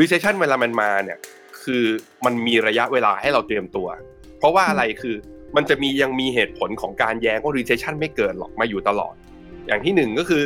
[0.00, 1.18] recession เวลามันมาเนี่ย
[1.62, 1.84] คือ
[2.24, 3.88] มันมีระยะเวลาให้เราเตรียมตัว
[4.38, 5.16] เพราะว่าอะไรคือ
[5.56, 9.14] มันจะมียังมีเหตุผลของการแย้งว่า recession ไม่เกิดหรอกมาอยู่ตลอด
[9.66, 10.44] อย่างที่หนึ่งก็คือ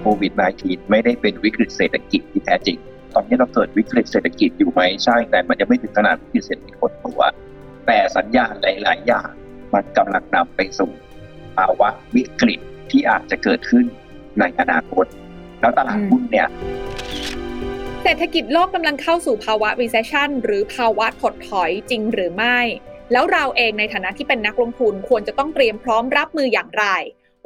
[0.00, 0.32] โควิด
[0.62, 2.78] -19 ไม่ได้เป็นวิกฤตเศรษฐกิจที่แท้จริง
[3.14, 7.20] ตอนนี้เราเกิดวิกฤตเศรษฐกิจอยู่ไหมใช่ แต่มันยังไม่ถึงขนาดวิกฤตเศรษฐกิจคนตัว
[7.86, 9.30] แต่สัญญาณหลาย ๆ อย่าง
[9.74, 10.90] มันกำลังนำไปสู่
[11.56, 12.60] ภาวะวิกฤต
[12.90, 13.84] ที่อาจจะเกิดขึ้น
[14.40, 15.06] ในอนาคต
[15.60, 16.48] แล้วตลาดหุ้นเนี่ย
[17.21, 22.58] เศรษฐกิจโลกกำลังเข้าสู่ภาวะ recession หรือภาวะถดถอยจริงหรือไม่
[23.12, 26.84] แล้วเราเองในฐานะที่เป็นนักลงทุนควรจะต้องเตรียมพร้อมรับมืออย่างไร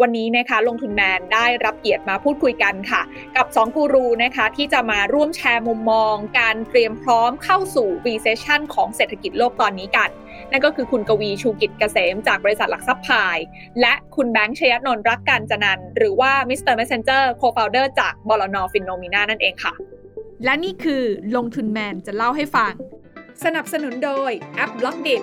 [0.01, 3.03] วันนี้นะคะลงทุนแมนได้รับเกียรติมาพูดคุยกันค่ะ
[3.37, 10.11] กับ2กูรูนะคะที่จะมาร่วมแชร์มุมมอง การเตรียมพร้อมเข้าสู่ recession ของเศรษฐกิจโลกตอนนี้กัน
[10.51, 13.39] นั่นก็คือคุณกวีชูกิจเกษมจากบริษัทหลักทรัพย์พาย
[13.81, 16.75] และคุณแบงค์ชยนนท์รักการจนันหรือว่า Mr.
[16.75, 19.75] Messenger co-founder จากบลน FINNOMENA นั่นเองค่ะ
[20.45, 21.03] และนี่คือ
[21.37, 22.73] ลงทุนแมนจะเล่าให้ฟัง
[23.45, 25.17] สนับสนุนโดยแอป Blockdit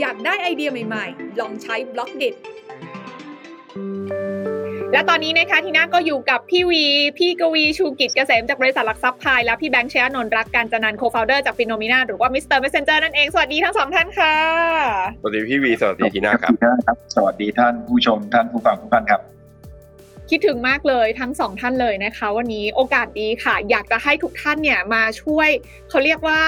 [0.00, 2.30] อยากได้ไอเดียใหม่ๆ ลองใช้ Blockdit
[4.92, 6.84] และตอนนี้นะคะทีน่าก็อยู่กับพี่วี
[7.18, 12.58] พี่กวีชูกิจเกษมจากบริษัทหลักทรัพย์พายและพี่แบงค์ชยนนท์รักการจนัน co-founder จาก FINNOMENA หรือว่า Mr.
[12.58, 14.34] Messenger นั่นเอง สวัสดีทั้งสองท่านค่ะ
[15.20, 16.52] สวัสดีพี่วี สวัสดีทีน่าครับ
[16.86, 19.20] ครับสวัสดีท่านผู้ชมท่านผู้ฟังทุกท่านครับ
[20.30, 25.48] คิดถึงมากเลยทั้งสองท่านเลยนะคะ วันนี้โอกาสดีค่ะ อยากจะให้ทุกท่านเนี่ยมาช่วย
[25.90, 26.40] เขาเรียกว่า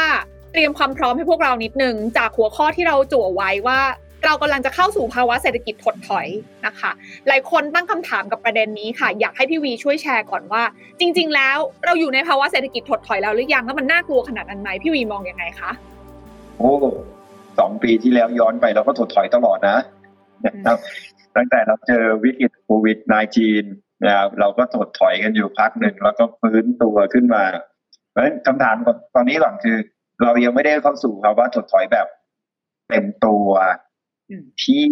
[0.53, 3.81] เตรียมความพร้อมให้พวกเรานิดนึงจากหัวข้อที่เราจั่วไว้ว่า
[4.25, 6.27] เรากำลังจะเข้าสู่ภาวะเศรษฐกิจถดถอย
[6.67, 6.91] นะคะ
[7.29, 10.63] หลายคนตั้งคำถามกับประเด็นนี้ค่ะ อยากให้พี่วีช่วยแชร์ก่อนว่า
[11.01, 15.71] จริง ๆ แล้วเราอยู่ในภาวะเศรษฐกิจถดถอยแล้วหรือยังแล้วมันน่ากลัวขนาดนั้นไหมพี่วีมองยังไงคะ
[16.59, 16.73] โอ้
[17.59, 19.77] สองปีที่แล้วย้อนไปเราก็ถดถอยตลอดนะ
[21.37, 22.99] ตั้งแต่เราเจอวิกฤตโควิด
[23.51, 27.45] -19 นะครับเราก็ถดถอยกันอยู่พักหนึ่งแล้วก็ฟื้นตัวขึ้นมา
[28.11, 28.77] เพราะฉะนั้นคำถาม
[29.15, 29.77] ตอนนี้ก่อนคือ
[30.23, 32.07] เรายังไม่ได้เข้าสู่ภาวะถดถอยแบบ
[32.89, 33.49] เต็มตัว
[34.63, 34.87] ที่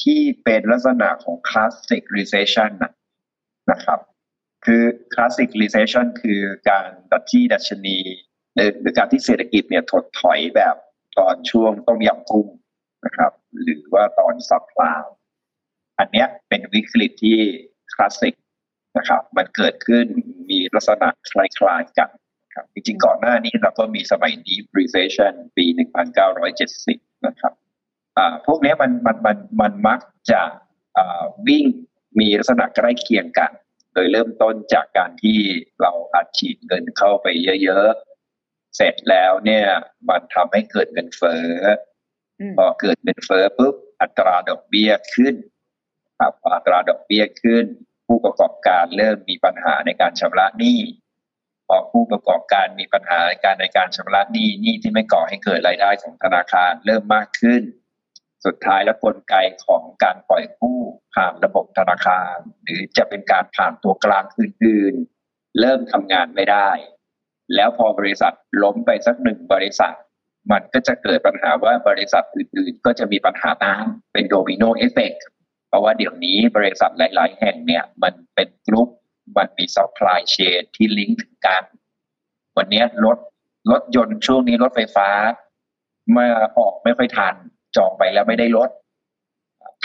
[0.00, 2.70] ที่เป็นลักษณะของ classic recession
[3.70, 4.00] นะครับ
[4.66, 4.82] คือ
[5.14, 7.98] classic recession คือการดัชที่ดัชนี
[8.80, 10.76] หรือการที่เศรษฐกิจเนี่ยถดถอยแบบ
[11.18, 12.46] ตอนช่วงต้มยำกุ้ง
[13.04, 15.04] นะครับ หรือว่าตอนซับพลาว
[15.98, 17.38] อันเนี้ยเป็นวิกฤตที่
[17.94, 18.34] คลาสสิก
[18.98, 20.06] นะครับ มันเกิดขึ้น
[20.50, 22.10] มีลักษณะคล้ายๆกัน
[22.54, 25.64] ครับจริงๆก่อนหน้านี้เราก็มีสมัย deep recession ปี
[26.46, 27.52] 1970 นะครับ
[28.46, 30.42] พวกนี้มันมันมันมันมักจะ
[31.48, 31.66] วิ่ง
[32.18, 33.50] มีลักษณะใกล้เคียงกัน
[33.92, 35.38] โดยเริ่มต้นจากการที่
[35.80, 37.26] เราอัดฉีดเงินเข้าไป
[37.62, 39.66] เยอะๆ เสร็จแล้วเนี่ย
[40.08, 41.44] มันทำให้เกิดเงินเฟ้อ
[42.56, 45.34] พอเกิดเงินเฟ้อปุ๊บอัตราดอกเบี้ยขึ้น
[46.18, 47.66] ครับอัตราดอกเบี้ยขึ้น
[48.06, 50.80] ผู้ประกอบการเริ่มมีปัญหาในการชำระหนี้
[51.66, 57.62] พอผู้ประกอบการมีปัญหาในการในการชำระหนี้หนี้ที่ไม่ก่อให้เกิดรายได้ของธนาคารเริ่มมากขึ้น
[58.44, 59.34] สุดท้ายแล้วกลไก
[59.66, 60.80] ของการปล่อยกู้
[61.14, 66.70] ผ่านระบบธนาคาร หรือจะเป็นการผ่านตัวกลางอื่นๆ เริ่มทำงานไม่ได้
[67.54, 69.94] แล้วพอบริษัทล้มไปสักหนึ่งบริษัท
[70.50, 75.35] มันก็จะเกิดปัญหาว่าบริษัทอื่นๆ ก็จะมีปัญหาตามเป็น domino effect เพ
[75.76, 78.88] ราะว่าเดี๋ยวนี้บริษัทหลาย ๆ แห่งเนี่ย มันเป็นกลุ่ม
[79.36, 81.64] มันมี supply chain ที่ลิงก์ถึงกัน
[82.56, 83.18] วันนี้รถ
[83.70, 85.08] รถยนต์ช่วงนี้รถไฟฟ้า
[86.12, 87.34] เมื่อออกไม่ค่อยทัน
[87.76, 88.70] จองไปแล้วไม่ได้รถ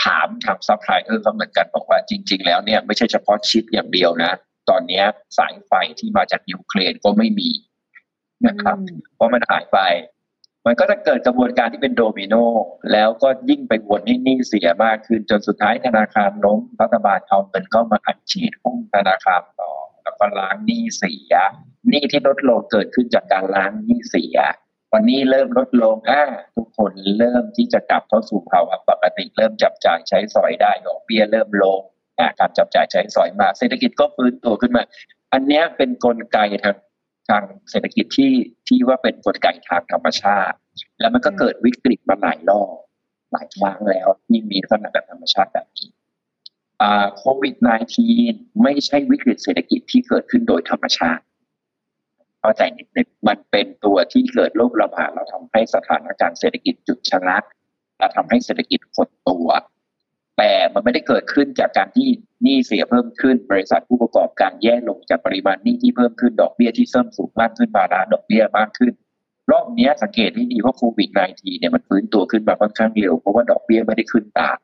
[0.04, 4.32] ถามทางซัพพลายเออร์เขาเหมือนกันบอกว่าจริง ๆ แล้วเนี่ยไม่ใช่เฉพาะชิปอย่างเดียวนะ
[4.70, 5.02] ตอนนี้
[5.38, 7.50] สายไฟที่มาจากยูเครนก็ไม่มี
[8.46, 8.76] นะครับ
[9.14, 9.78] เพราะมันหายไป
[10.66, 12.34] มันก็จะเกิดกระบวนการที่เป็นโดมิโน
[12.92, 21.34] แล้วก็ยิ่งไปวนให้หนี้เสียมากขึ้นจนสุดท้ายธนาคารล้มรัฐบาลเอาเงินเข้ามาอัดฉีดหุ้นธนาคารต่อ แล้วก็ล้างหนี้เสีย
[21.88, 24.38] หนี้ที่ลดลงเกิดขึ้นจากการล้างหนี้เสีย
[24.92, 26.22] วันนี้เริ่มลดลงอ่า
[26.56, 31.80] ทุกคนเริ่มที่จะกลับเข้าสู่ภาวะปกติเริ่มจับจ่ายใช้สอยได้ดอกเบี้ยเริ่มลง
[32.40, 34.82] การจับจ่ายใช้สอยมา เศรษฐกิจก็ฟื้นตัวขึ้นมา
[35.32, 36.76] อันนี้เป็นกลไกทาง
[37.32, 38.32] ทางเศรษฐกิจที่
[38.68, 40.56] ที่ว่าเป็นกลไกทางธรรมชาติ
[41.00, 42.74] แล้วมันก็เกิดวิกฤตมาหลายรอบ
[43.32, 45.88] หลายครั้งแล้วที่มีลักษณะแบบธรรมชาติแบบนี้
[47.16, 47.54] โควิด
[48.08, 51.22] -19 ไม่ใช่วิกฤตเศรษฐกิจที่เกิดขึ้นโดยธรรมชาติ
[52.40, 57.44] เข้าใจนิดนึงมันเป็นตัวที่เกิดโรคระบาดเราทำให้สถานการณ์เศรษฐกิจจุดชะงัก
[57.98, 59.48] และทำให้เศรษฐกิจหดตัว
[60.44, 62.08] แต่มันไม่ได้เกิดขึ้นจากการที่
[62.42, 68.92] หนี้เสียเพิ่มขึ้น บริษัทผู้ประกอบการแย่ลงจากปริมาณหนี้ที่เพิ่มขึ้นดอกเบี้ยที่เพิ่มสูงมากขึ้นมาระดอกเบี้ยมากขึ้น
[69.50, 74.56] รอบนี้สังเกตให้ดีว่าโควิด -19 เนี่ยมันฟื้นตัวขึ้นมาค่อนข้างเร็วเพราะว่าดอกเบี้ยไม่ได้ขึ้นตาม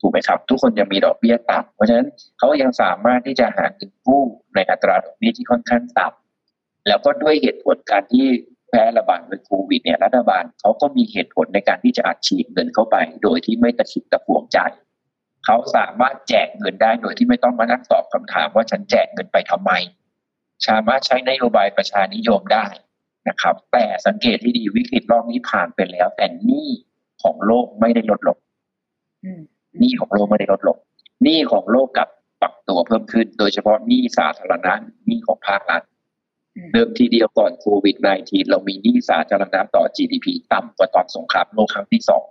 [0.00, 2.06] ถูกไหมครับ ทุกคนยังมีดอกเบี้ยต่ำเพราะฉะนั้น
[2.38, 4.22] เขายังสามารถที่จะหาเงินกู้
[4.54, 8.26] ในอัตราดอกเบี้ยที่ค่อนข้างต่ำแล้วก็ด้วยเหตุผลการที่
[8.68, 14.58] แพร่ระบาดในโควิดเนี่ยรัฐบาลเขาก็มีเหตุผลในการที่จะอัดฉีดเงินเข้าไป โดยที่ไม่ตะขิดตะขวงใจ
[15.44, 19.72] เขาสามารถแจกเงินได้โดยที่ไม่ต้องมานั่งตอบคำถามว่าฉันแจกเงินไปทำไม
[20.68, 22.66] สามารถใช้นโยบายประชานิยมได้
[23.28, 26.68] นะครับ แต่สังเกตที่ดีวิกฤตรอบนี้ผ่านไปแล้ว แต่หนี้
[27.22, 28.38] ของโลกไม่ได้ลดลง
[29.78, 30.78] หนี้ของโลกไม่ได้ลดลง
[31.22, 32.08] หนี้ของโลกกับ
[32.40, 34.72] ปรับตัวเพิ่มขึ้น โดยเฉพาะหนี้สาธารณะ
[35.06, 35.82] หนี้ของภาครัฐ
[36.72, 42.24] เดิมทีเดียวก่อนโควิด -19 เรามีหนี้สาธารณะต่อ GDP ต่ำกว่าตอนสงครามโลกครั้งที่สอง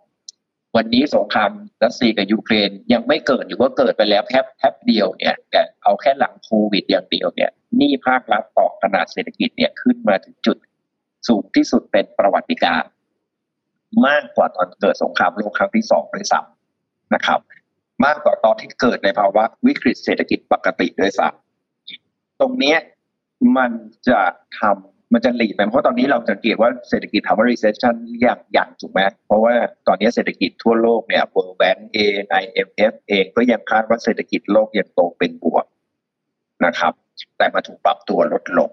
[0.75, 1.51] วันนี้สงคราม
[1.83, 10.57] รัสเซียกับยูเครนยังไม่เกิดหรือว่าเกิดไปแล้วแค่แค่เดียวเนี่ยแต่เอาแค่หลังโควิดอย่างเดียวเนี่ยหนี้ภาครัฐต่อขนาดเศรษฐกิจเนี่ยขึ้นมาถึงจุด
[11.27, 12.83] สูงที่สุดเป็นประวัติการ
[14.07, 17.39] มากกว่าตอนเกิดสงครามโลกครั้งที่สองด้วยซ้ำนะครับ
[18.05, 22.75] มากกว่าตอนที่เกิดในภาวะวิกฤตเศรษฐกิจปกติด้วยซ้ำตรงนี้
[23.57, 23.71] มัน
[24.09, 24.21] จะ
[24.59, 29.53] ทำ มันจะหลีดไปเพราะตอนนี้เราสังเกตว่าเศรษฐกิจทำว่า recession อย่างอย่างถูกไหมเพราะว่า
[29.87, 35.65] ตอนนี้เศรษฐกิจทั่วโลกเนี่ย World Bank เอง IMF เองก็ยังคาดว่าเศรษฐกิจโลกยังโตเป็นบวก
[36.65, 36.93] นะครับ
[37.37, 38.69] แต่มาถูกปรับตัวลดลง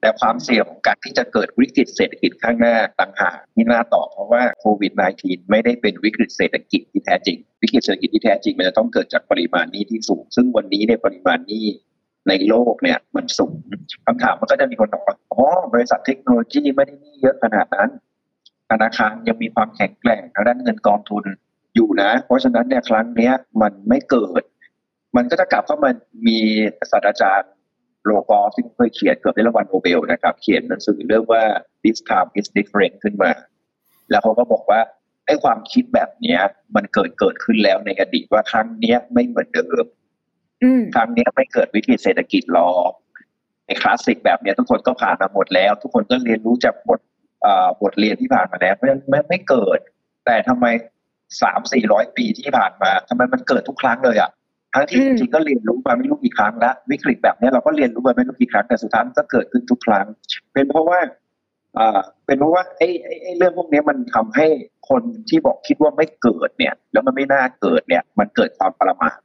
[0.00, 4.92] แต่ความเสี่ยงของการที่จะเกิดวิกฤตเศรษฐกิจข้างหน้าต่างหากที่น่าต่อเพราะว่าโควิด
[5.22, 11.64] -19 ไม่ได้เป็นวิกฤตเศรษฐกิจที่แท้จริง วิกฤตเศรษฐกิจที่แท้จริงมันจะต้องเกิดจากปริมาณนี้ที่สูง ซึ่งวันนี้ในปริมาณนี้
[12.28, 13.52] ในโลกเนี่ยมันสูง
[14.06, 15.42] คำถามมันก็จะมีคนบอกว่าอ๋อ
[15.72, 17.88] บริษัทเทคโนโลยีไม่ได้มีเยอะขนาดนั้น
[18.70, 21.24] ธนาคารยังมีความแข็งแกร่งทางด้านเงินกองทุน
[21.74, 24.42] อยู่นะ เพราะฉะนั้นเนี่ยครั้งเนี้ยมันไม่เกิด
[25.16, 25.90] มันก็จะกลับเข้ามา
[26.26, 26.38] มี
[26.90, 27.50] ศาสตราจารย์
[28.04, 31.42] โลกอซึ่งเคยเขียนเกือบได้รางวัลโนเบลนะครับ เขียนหนังสือเรื่องว่า
[31.84, 33.32] this time is different ขึ้นมา
[34.10, 34.80] แล้วเขาก็บอกว่า
[35.26, 36.40] ไอ้ความคิดแบบเนี้ย
[36.76, 39.84] มันเกิดเกิดขึ้นแล้วในอดีตว่าครั้งเนี้ยไม่เหมือนเดิม
[40.94, 42.92] ครั้งนี้ไม่เกิดวิกฤตเศรษฐกิจหรอก
[43.66, 47.00] ในคลาสสิกแบบนี้ทุกคนก็ผ่านมาหมดแล้ว ทุกคนก็เรียนรู้จากบท
[47.82, 49.78] บทเรียนที่ผ่านมาแล้วเพราะฉะนั้นไม่ไม่เกิด
[50.26, 50.66] แต่ทำไม
[51.42, 54.30] สามสี่ร้อยปีที่ผ่านมาทำไมมันเกิดทุกครั้งเลยอะ
[54.74, 60.06] ทั้งที่จริงก็เรียนรู้มาไม่รู้กี่ครั้งแล้ววิกฤตแบบนี้เราก็เรียนรู้มาไม่รู้กี่ครั้งแต่สุดท้ายมันก็เกิดขึ้นทุกครั้ง
[60.52, 61.00] เป็นเพราะว่า
[61.78, 62.88] อ่าเป็นเพราะว่าไอ้
[63.22, 64.46] ไอ้เรื่องพวกนี้มันทำให้
[64.90, 69.18] คนที่บอกคิดว่าไม่เกิดเนี่ย แล้วมันไม่น่าเกิดเนี่ย มันเกิดความประมาท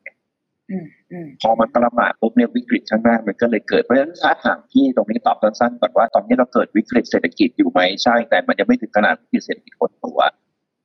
[1.42, 10.20] พอมันประมาทปุ๊บเนี่ยวิกฤตข้างหน้ามันก็เลยเกิดเพราะฉะนั้นถ้าถามที่ตรงนี้ตอบสั้นๆก่อนว่า ตอนนี้เราเกิดวิกฤตเศรษฐกิจอยู่ไหมใช่ แต่มันยังไม่ถึงขนาดวิกฤตเศรษฐกิจคนตัว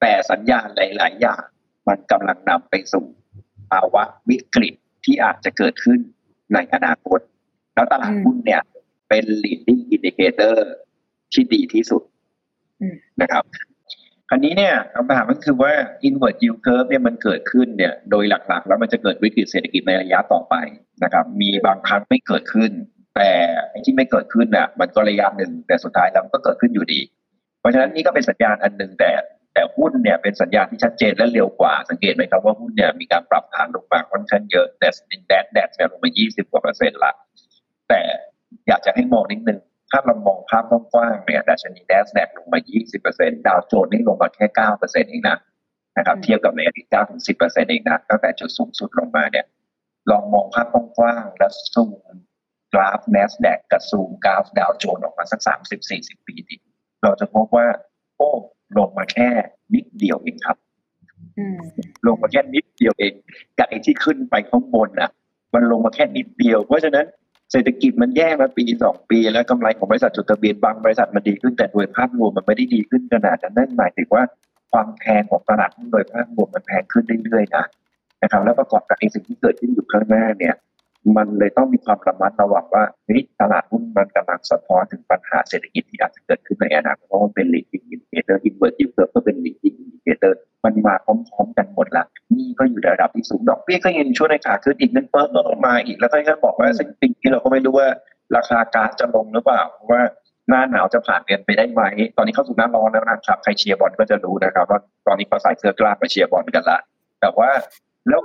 [0.00, 1.42] แต่สัญญาณหลาย ๆ อย่าง
[1.88, 3.06] มันกำลังนำไปสู่
[3.70, 4.74] ภาวะวิกฤต
[5.04, 6.00] ที่อาจจะเกิดขึ้น
[6.54, 7.20] ในอนาคต
[7.74, 8.62] แล้วตลาดหุ้นเนี่ย
[9.08, 10.56] เป็น leading indicator
[11.32, 12.02] ที่ดีที่สุด
[13.22, 13.44] นะครับ
[14.32, 15.72] อันนี้เนี่ยคำถามก็คือว่า
[16.08, 20.54] inward yield curve เนี่ยมันเกิดขึ้นเนี่ยโดยหลักๆ แล้วมันจะเกิดวิกฤตเศรษฐกิจในระยะต่อไป
[21.04, 22.70] นะครับมีบางครั้งไม่เกิดขึ้น
[23.16, 23.30] แต่
[23.84, 27.00] ที่ไม่เกิดขึ้นน่ะมันก็ระยะหนึ่งแต่สุดท้ายแล้วก็เกิดขึ้นอยู่ดี
[27.60, 29.10] เพราะฉะนั้นนี่ก็เป็นสัญญาณอันหนึ่งแต่
[29.54, 37.12] แต่หุ้นเนี่ยเป็นสัญญาณที่ชัดเจนและเร็วกว่าสังเกตไหมครับว่าหุ้นเนี่ยมีการปรับฐานลงมาค่อนข้างเยอะแต่สินแดดแดดเนี่ยลงมา 20กว่าเปอร์เซ็นต์ละ
[37.88, 38.00] แต่
[38.68, 39.58] อยากจะให้มองนิดนึง
[39.92, 42.60] ถ้าเรามองภาพกว้างๆเนี่ยดัชนีแดสแดกลงมา
[43.02, 44.46] 20%ดาวโจนส์นี่ลงมาแค่
[44.78, 45.38] 9%เองนะ
[45.96, 49.46] นะครับเทียบกับในอดีต9ถึง 10%เองนะตั้งแต่จุดสูงสุดลงมาเนี่ย
[50.10, 50.66] ลองมองภาพ
[50.96, 51.92] กว้างๆแล้วซูม
[52.72, 55.40] กราฟ NASDAQ กับซูมกราฟดาวโจนส์ออกมาสัก
[55.88, 56.56] 30-40 ปีดิ
[57.02, 57.66] เราจะพบว่า
[58.16, 58.30] โอ้
[58.78, 59.30] ลงมาแค่
[59.74, 60.56] นิดเดียวเองครับ
[62.06, 63.12] ลงมาแค่นิดเดียวเอง
[63.58, 65.10] จากไอ้ที่ขึ้นไปข้างบนอะ
[65.54, 67.06] มันลงมาแค่นิดเดียว เพราะฉะนั้น
[67.52, 74.24] เศรษฐกิจมันแย่มาปีสองปี แล้วกำไรของบริษัทจดทะเบียนบางบริษัทมันดีขึ้นแต่โดยภาพรวมมันไม่ได้ดีขึ้นขนาดนั้นนั่นหมายถึงว่า
[74.72, 77.64] ความแพงของตลาดหุ้นโดยภาพรวมมันแพงขึ้นเรื่อยๆนะ
[78.22, 80.54] นะครับแล้วประกอบกับไอ้สิ่งที่เกิดขึ้นอยู่ข้างหน้าเนี่ย
[81.16, 90.32] มันเลยต้องมีความระมัดระวังว่าเฮ้ยตลาดหุ้นมันกำลังสะท้อนถึงปัญหาเศรษฐกิจที่อาจจะเกิดขึ้นในอนาคตเพราะมันเป็น leading indicator inverse yield curve ก็เป็น leading indicator
[90.64, 92.04] มันมาพร้อมๆกันหมดละ
[92.36, 95.28] นี่ก็อยู่ในระดับที่สูงดอกเบี้ยก็ยังช่วยในขาขึ้นอีกนั่นเพิ่ม
[95.66, 97.88] มาอีกแล้วก็ยังบอกว่าสิ่งที่เราก็ไม่รู้ว่า
[98.36, 100.02] ราคาก๊าซจะลงหรือเปล่าเพราะว่า
[100.48, 101.82] หน้าหนาวจะผ่านเดือนไปได้ไหม
[102.16, 106.78] ตอนนี้เข้าสู่หน้าร้อนแล้วนะครับ ใครเชียร์บอลก็จะรู้นะครับว่าตอนนี้เขาใส่เสื้อกล้ามมาเชียร์บอลกันละ
[107.20, 107.50] แต่ว่า
[108.08, 108.20] แล้ว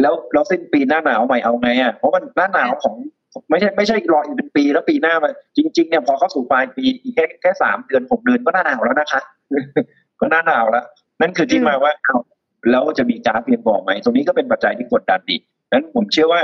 [0.00, 2.94] แล้วแล้วสิ้นปีหน้าหนาวใหม่เอาไงอะเพราะมันหน้าหนาวของ
[3.50, 9.20] ไม่ใช่ไม่ใช่รออีกเป็นปีแล้วปีหน้ามาจริง ๆเนี่ยพอเข้าสู่ปลายปีอีกแค่แค่สามเดือนหกเดือนก็หน้าหนาวแล้วนะคะ
[10.20, 10.84] ก็หน้าหนาวแล้ว
[11.20, 11.92] นั่นคือที่มาว่า
[12.70, 15.36] แล้วจะมีก๊าซเพียงพอไหมตรงนี้ก็เป็นปัจจัยที่กดดันดี
[15.72, 16.40] นั้นผมเชื่อว่า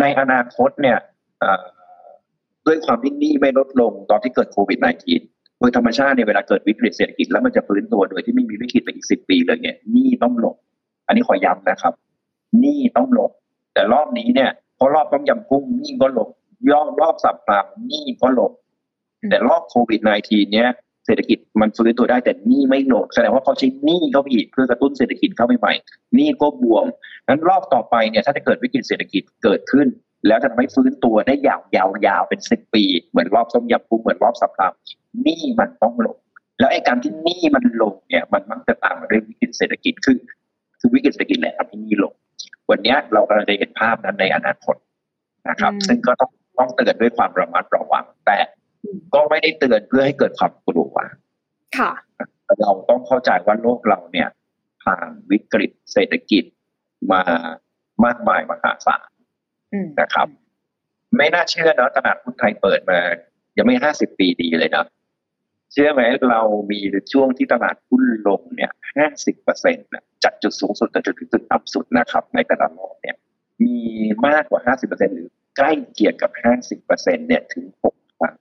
[0.00, 0.98] ในอนาคตเนี่ย
[2.66, 4.78] ด้วยความที่หนี้ไม่ลดลงตอนที่เกิดโควิด
[5.20, 10.54] -19 โดยธรรมชาติในเวลาเกิดวิกฤตเศรษฐกิจแล้วมันจะฟื้นตัวโดยที่ไม่มีวิกฤตไปอีกสิบปีเลยเนี่ยหนี้ต้องลง
[11.06, 11.92] อันนี้ขอย้ำนะครับ
[12.60, 13.30] หนี้ต้องลง
[13.74, 16.28] แต่รอบนี้เนี่ยพอรอบต้องยำกุ้งหนี้ก็ลง
[16.70, 18.52] ย่อรอบสับปรับหนี้ก็ลง
[19.30, 20.68] แต่รอบโควิด -19 เนี้ย
[21.06, 25.72] เศรษฐกิจมันฟื้นตัวได้แต่หนี้ไม่ลงแสดงว่าเขาใช้หนี้เข้าไปอีกเพื่อกระตุ้นเศรษฐกิจเข้าไปใหม่
[26.14, 26.86] หนี้ก็บวม
[27.28, 29.86] นั้นรอบต่อไปเนี่ยถ้าจะเกิดวิกฤตเศรษฐกิจเกิดขึ้น
[30.26, 31.60] แล้วจะทำให้ฟื้นตัวได้ยาว
[32.06, 34.74] ยาวๆเป็นสิบปี เหมือนรอบต้มยำกุ้งเหมือนรอบสัปดาห์
[35.22, 36.16] หนี้มันต้องลง
[36.60, 40.18] แล้วไอ้การที่หนี้มันลงเนี่ยมันมักจะตามมาด้วยวิกฤตเศรษฐกิจคือ
[40.80, 42.12] คือวิกฤตเศรษฐกิจแหละทำให้หนี้ลง
[42.70, 44.76] วันนี้เรากำลังจะเห็นภาพนั้นในอนาคต
[45.48, 48.38] นะครับ ซึ่งก็ต้องต้องเตือนด้วยความระมัดระวัง แต่
[49.14, 50.94] ก็ไม่ได้เตือนเพื่อให้เกิดความกลัว
[51.78, 51.90] ค่ะ
[52.60, 54.28] เราต้องเข้าใจว่าโลกเราเนี่ย
[54.82, 56.44] ผ่านวิกฤตเศรษฐกิจ
[57.12, 57.22] มา
[58.04, 59.08] มากมายมหาศาล
[59.72, 60.28] อืมนะครับ
[61.16, 62.98] ไม่น่าเชื่อเนาะตลาดหุ้นไทยเปิดมา
[63.56, 64.86] ยังไม่ห้าสิบปีดีเลยเนาะ
[65.74, 66.78] เชื่อไหมเรามี
[67.12, 69.88] ช่วงที่ตลาดหุ้นลงเนี่ยห้าสิบเปอร์เซ็นต์
[70.24, 73.16] จากจุดสูงสุดจนจุดจุดต่ำสุดนะครับ ในแต่ละรอบเนี่ย
[73.62, 73.76] มี
[74.26, 78.34] มากกว่าห้าสิบเปอร์เซ็นหรือใกล้เคียงกับห้าสิบเปอร์เซ็นเนี่ยถึงหกครั้ง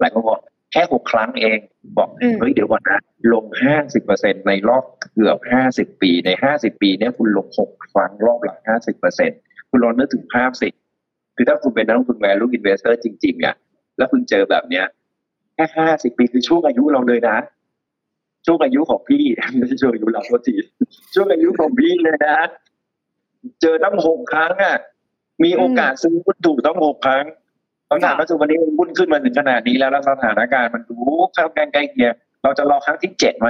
[0.00, 0.40] หลายคนบอก
[0.72, 1.58] แค่หกครั้งเอง
[1.98, 2.98] บอกอืมเฮ้ยเดี๋ยวก่อนนะ
[3.32, 9.30] ลงห้าสิบเปอร์เซ็นในรอบเกือบห้าสิบปีในห้าสิบปีเนี่ยคุณลงหกครั้งรอบละห้าสิบเปอร์เซ็น
[9.70, 10.68] คุณลองนึกถึงภาพสิ
[11.36, 13.54] คือถ้าคุณเป็นนักลงทุน value investor จริงๆเนี่ย
[13.98, 14.84] แล้วคุณเจอแบบเนี้ย
[15.54, 17.36] แค่ห้าสิบปีคือช่วงอายุเราเลยนะ
[18.46, 19.24] ช่วงอายุของพี่
[19.56, 20.54] ไม่ใช่ช่วงอายุเราโทษที
[21.14, 22.38] ช่วงอายุของพี่เลยนะ
[23.60, 24.76] เจอตั้งหกครั้งอะ
[25.44, 27.24] มีโอกาสซื้อหุ้นถูกตั้งหกครั้ง
[27.88, 30.96] คำถามว่าสุวันนี้หุ้นขึ้นมาถึงขนาดนี้แล้วแล้วสถานการณ์มันดู
[31.34, 33.48] เข้าใกล้ๆเคียงเราจะรอครั้งที่เจ็ดไหม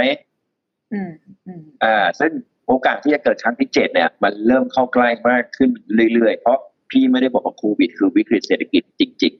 [0.92, 1.10] อืม
[1.46, 2.32] อืมอ่า ซึ่ง
[2.68, 5.70] โอกาสที่จะเกิดครั้งที่เจ็ดเนี่ย มันเริ่มเข้าใกล้มากขึ้น
[6.12, 6.58] เรื่อยๆ เพราะ
[6.90, 9.34] พี่ไม่ได้บอกว่าโควิดคือวิกฤตเศรษฐกิจจริง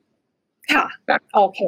[0.73, 1.59] ค่ะนะโอเค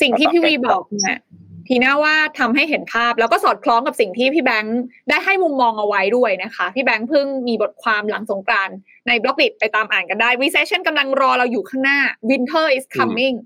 [0.00, 1.20] สิ่งที่พี่วีบอกเนี่ย
[1.68, 8.76] ทีน่าว่าทำให้เห็นภาพแล้วก็สอดคล้องกับสิ่งที่พี่แบงค์ได้ให้มุมมองเอาไว้ด้วยนะคะ พี่แบงค์เพิ่งมีบทความหลังสงกรานต์
[9.06, 11.98] ในบล็อกดิไปตามอ่านกันได้ recession กำลังรอเราอยู่ข้างหน้า
[12.30, 13.36] winter is coming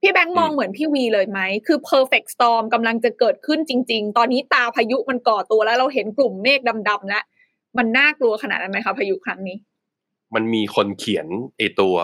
[0.00, 7.22] พี่แบงค์มองเหมือนพี่วีเลยไหม คือ perfect storm กำลังจะเกิดขึ้นจริง ๆ ตอนนี้ตาพายุมันก่อตัวแล้วเราเห็นกลุ่มเมฆดำๆแล้ว
[7.78, 9.56] มันน่ากลัวขนาดนั้นไหมคะพายุครั้งนี้
[10.34, 11.26] มันมีคนเขียน
[11.58, 11.96] ไอตัว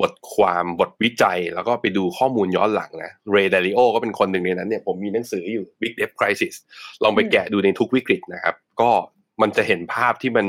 [0.00, 6.54] บทความบทวิจัย แล้วก็ไปดูข้อมูลย้อนหลังนะเรย์เดลิโอก็เป็นคนหนึ่งในนั้นเนี่ยผมมีหนังสืออยู่ Big Debt Crisis
[7.02, 8.90] ลองไปแกะดูในทุกวิกฤตนะครับ ก็
[9.42, 10.46] มันจะเห็นภาพที่มัน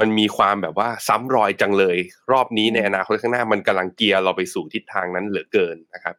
[0.00, 1.96] มันมีความแบบว่าซ้ำรอยจังเลย
[2.32, 6.14] รอบนี้ในอนาคตข้างหน้ามันกำลังเกียร์เราไปสู่ทิศทางนั้นเหลือเกินนะครับ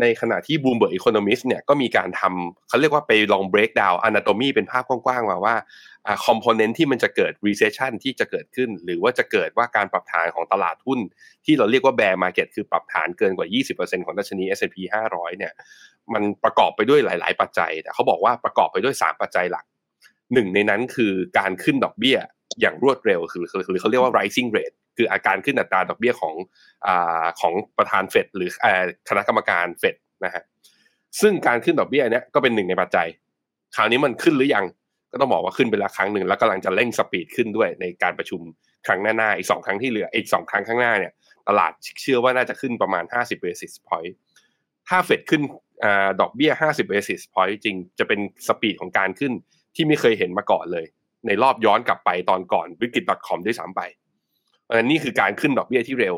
[0.00, 5.54] ในขณะที่ Bloomberg Economist เนี่ยก็มีการทำเขาเรียกว่าไปลอง break down anatomy เป็นภาพกว้างๆมาว่า
[6.26, 11.00] คอมโพเนนต์ที่มันจะเกิด recession ที่จะเกิดขึ้น หรือว่าจะเกิดว่าการปรับฐานของตลาดหุ้น
[11.44, 14.76] ที่เราเรียกว่า bear market คือปรับฐานเกินกว่า 20%ของดัชนี S&P
[15.10, 15.52] 500 เนี่ย
[16.14, 19.64] มันประกอบไปด้วยหลาย ๆ ปัจจัย แต่เขาบอกว่าประกอบไปด้วย 3 ปัจจัยหลัก
[20.32, 22.18] หนึ่งในนั้นคือการขึ้นดอกเบี้ย
[22.60, 26.34] อย่างรวดเร็วคือคือเขาเรียกว่า rising rate คืออาการขึ้นอัตราดอกเบี้ยของ
[26.86, 26.88] อ
[27.40, 28.50] ของประธานเฟดหรือ
[29.08, 30.42] คณะกรรมการเฟดนะฮะ
[31.20, 33.08] ซึ่งการขึ้นดอกเบี้ยเนี้ยก็เป็นหนึ่งในปัจจัย
[33.76, 34.64] คราวนี้มันขึ้นหรือยัง
[35.12, 38.40] ก็ต้องบอกว่าขึ้นไปแล้วครั้งหนึ่งแล้วกำลังจะเร่งสปีดขึ้นด้วยในการประชุม
[38.86, 41.12] ครั้งหน้าๆอีกสองครั้งที่เหลืออีกสองครั้งข้างหน้าเนี่ย
[41.48, 44.12] ตลาดเชื่อว่าน่าจะขึ้นประมาณ 50 basis point
[44.88, 45.42] ถ้าเฟดขึ้น
[45.84, 45.86] อ
[46.20, 49.32] ดอกเบี้ย 50 basis point จริงจะเป็นสปีดของการขึ้น
[49.74, 50.86] ที่ไม่เคยเห็นมาก่อนเลย
[51.26, 53.80] ในรอบย้อนกลับไปตอนก่อนวิกฤต .com ด้วยซ้ำไป
[54.72, 56.16] อันนี้คือการขึ้นดอกเบี้ยที่เร็ว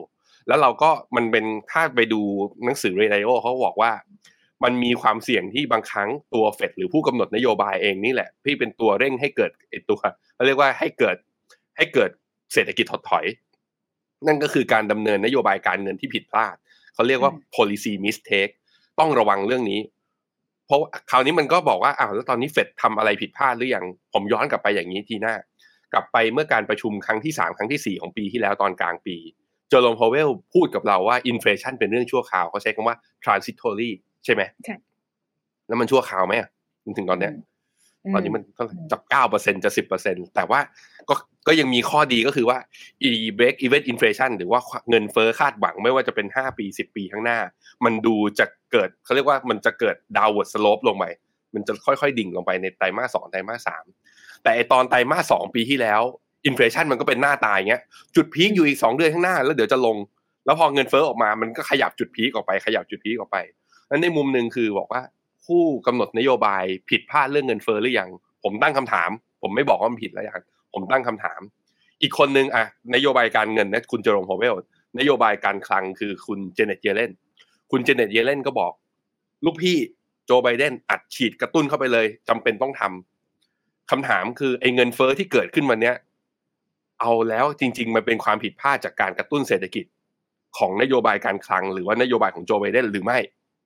[0.49, 2.21] แล้วเราก็มันเป็นถ้าไปดู
[2.65, 3.93] หนังสือเรดิโอเขาบอกว่า
[4.65, 9.99] มันมีความเสี่ยงที่บางครั้งตัวเฟดหรือผู้กำหนดนโยบายเองนี่แหละที่เป็นตัวเร่งให้เกิดไอตัว
[10.35, 11.17] เขาเรียกว่าให้เกิด
[11.77, 12.11] ให้เกิด
[12.53, 13.25] เศรษฐกิจถดถอย
[14.27, 16.57] นั่นก็คือการดำเนินนโยบายการเงินที่ผิดพลาด
[16.95, 18.53] เขาเรียกว่า policy mistake
[18.99, 19.81] ต้องระวังเรื่องนี้
[20.67, 20.81] เพราะ
[21.11, 25.35] คราวนี้มันก็บอกว่าอ้าวแล้วตอนนี้เฟดทำอะไรผิดพลาดหรือยังผมย้อนกลับไปอย่างนี้ทีหน้า
[25.95, 29.17] กลับไปเมื่อการประชุมครั้งที่สามครั้งที่สี่ของปีที่แล้วตอนกลางปี
[29.69, 33.91] เจอร์โลมพาวเวลพูดกับเราว่าอินฟลชันเป็นเรื่องชั่วคราวเขาใช้คำว่า transitory
[34.25, 34.77] ใช่ไหมใช่
[35.69, 36.49] แล้วมันชั่วคราวไหมอะ
[36.85, 37.33] จนถึงตอนเนี้ย
[38.15, 40.61] ตอนนี้มันเท่าไหร่จากเก้าเปอร์เซ็นจะสิบเปอร์เซ็นแต่ว่า
[41.09, 41.15] ก็
[41.47, 42.59] ก็ยังมีข้อดีก็คือว่า
[43.09, 44.61] break even inflation หรือว่า
[44.91, 47.39] เงินเฟ้อคาดหวังไม่ว่าจะเป็นห้าปีสิบปีข้างหน้า
[47.85, 51.05] มันดูจะเกิดเขาเรียกว่ามันจะเกิด downward slope ลงไป
[51.55, 53.85] มันจะค่อยๆ ดิ่งลงไปในไตรมาสสองไตรมาสสาม
[54.45, 56.03] แต่ไอตอนไตรมาสสองปีที่แล้ว
[56.47, 57.83] inflation มันก็เป็นหน้าตาอย่างเงี้ย
[58.17, 59.97] จุด peak อยู่อีกสองเดือนข้างหน้า แล้วเดี๋ยวจะลง
[60.45, 63.37] แล้วพอเงินเฟ้อออกมามันก็ขยับจุด peak ออกไปขยับจุด peak ออกไป
[63.91, 65.03] นั้นในมุมหนึ่งคือบอกว่า
[65.47, 68.11] ผู้กำหนดนโยบายผิดพลาดเรื่องเงินเฟ้อหรือยัง
[68.45, 69.11] ผมตั้งคำถาม
[69.43, 71.41] ผมไม่บอกว่ามันผิดแล้วยังผมตั้งคำถาม
[72.03, 74.55] อีกคนนึงอะนโยบายการเงินนะคุณเจอโรมพาวเวล
[74.99, 77.13] นโยบายการคลังคือคุณเจเน็ตเยเลน
[77.71, 78.73] คุณเจเน็ตเยเลนก็บอก
[79.45, 79.77] ลูกพี่
[80.27, 83.14] โจไบเดนอัดฉีดกระตุ้นเข้าไปเลยจำเป็นต้องทำ
[83.91, 85.95] คำถามคือไอ้เงินเฟ้อที่เกิดขึ้นวันเนี้ย
[87.01, 89.85] เอาแล้วจริง ๆ มันเป็นความผิดพลาดจากการกระตุ้นเศรษฐกิจ
[90.59, 93.19] ของนโยบายการคลัง หรือว่านโยบายของโจไบเดนหรือไม่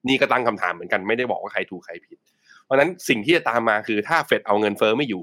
[0.08, 2.18] นี่ก็ตั้งคำถามเหมือนกันไม่ได้บอกว่าใครถูกใครผิด
[2.64, 5.22] เพราะฉะนั้นสิ่งที่จะตามมาคือถ้าเฟดเอาเงินเฟอ้อไม่อยู่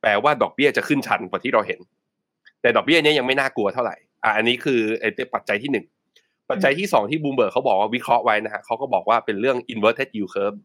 [0.00, 1.80] แปลว่าดอกเบี้ยจะขึ้นชันกว่าที่เราเห็น
[2.60, 5.86] แต่ดอกเบี้ยนี้ยังไม่น่ากลัวเท่าไหร่อะอันนี้คือไอ้ปัจจัยที่หนึ่ง
[6.50, 10.58] ปัจจัยที่สองที่บูมเบิร์กเขาบอกว่าวิเคราะห์ไว้นะฮะเขาก็บอกว่าเป็นเรื่อง inverted yield curve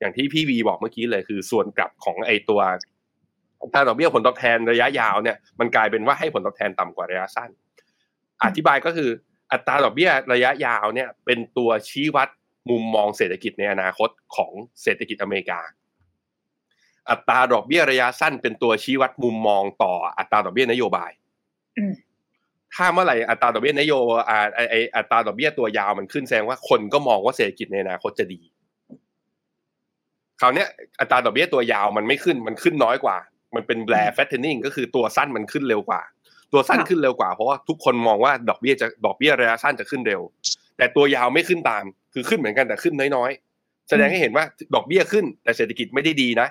[0.00, 2.60] อย่างที่พี่วีบอกเมื่อกี้เลยคือส่วนกลับของไอตัว
[3.62, 7.50] อัตราดอกเบี้ยผลตอบแทนระยะยาวเนี่ยมันกลายเป็นว่าให้ผลตอบแทนต่ำกว่าระยะสั้น
[8.44, 9.10] อธิบายก็คือ
[9.52, 12.28] อัตราดอกเบี้ยระยะยาวเนี่ยเป็นตัวชี้วัด
[12.70, 15.60] มุมมองเศรษฐกิจในอนาคตของเศรษฐกิจอเมริกา
[17.10, 21.10] อัตราดอกเบี้ยระยะสั้น เป็นตัวชี้วัดมุมมองต่ออัตราดอกเบี้ยนโยบาย
[22.74, 28.40] ถ้าเมื่อไหร่อัตราดอกเบี้ยนโยบายไออัตราดอกเบี้ยตัวยาวมันขึ้นแสดงว่าคนก็มองว่าเศรษฐกิจในอนาคตจะดี
[30.40, 30.64] คราวนี้
[31.00, 33.16] อัตราดอกเบี้ยตัวยาวมันไม่ขึ้นมันขึ้นน้อยกว่า
[33.56, 36.02] มันเป็น bear flattening ก็คือตัวสั้นมันขึ้นเร็วกว่า
[36.52, 40.20] ตัวสั้นขึ้นเร็วกว่าเพราะว่าทุกคนมองว่าดอกเบี้ยจะดอกเบี้ยระยะสั้นจะขึ้นเร็ว
[40.76, 41.84] แต่ตัวยาวไม่ขึ้นตาม
[42.14, 44.44] คือขึ้นเหมือนกันแต่ขึ้นน้อยๆ แสดงให้เห็นว่า
[44.74, 46.48] ดอกเบี้ยขึ้น แต่เศรษฐกิจไม่ได้ดีนะ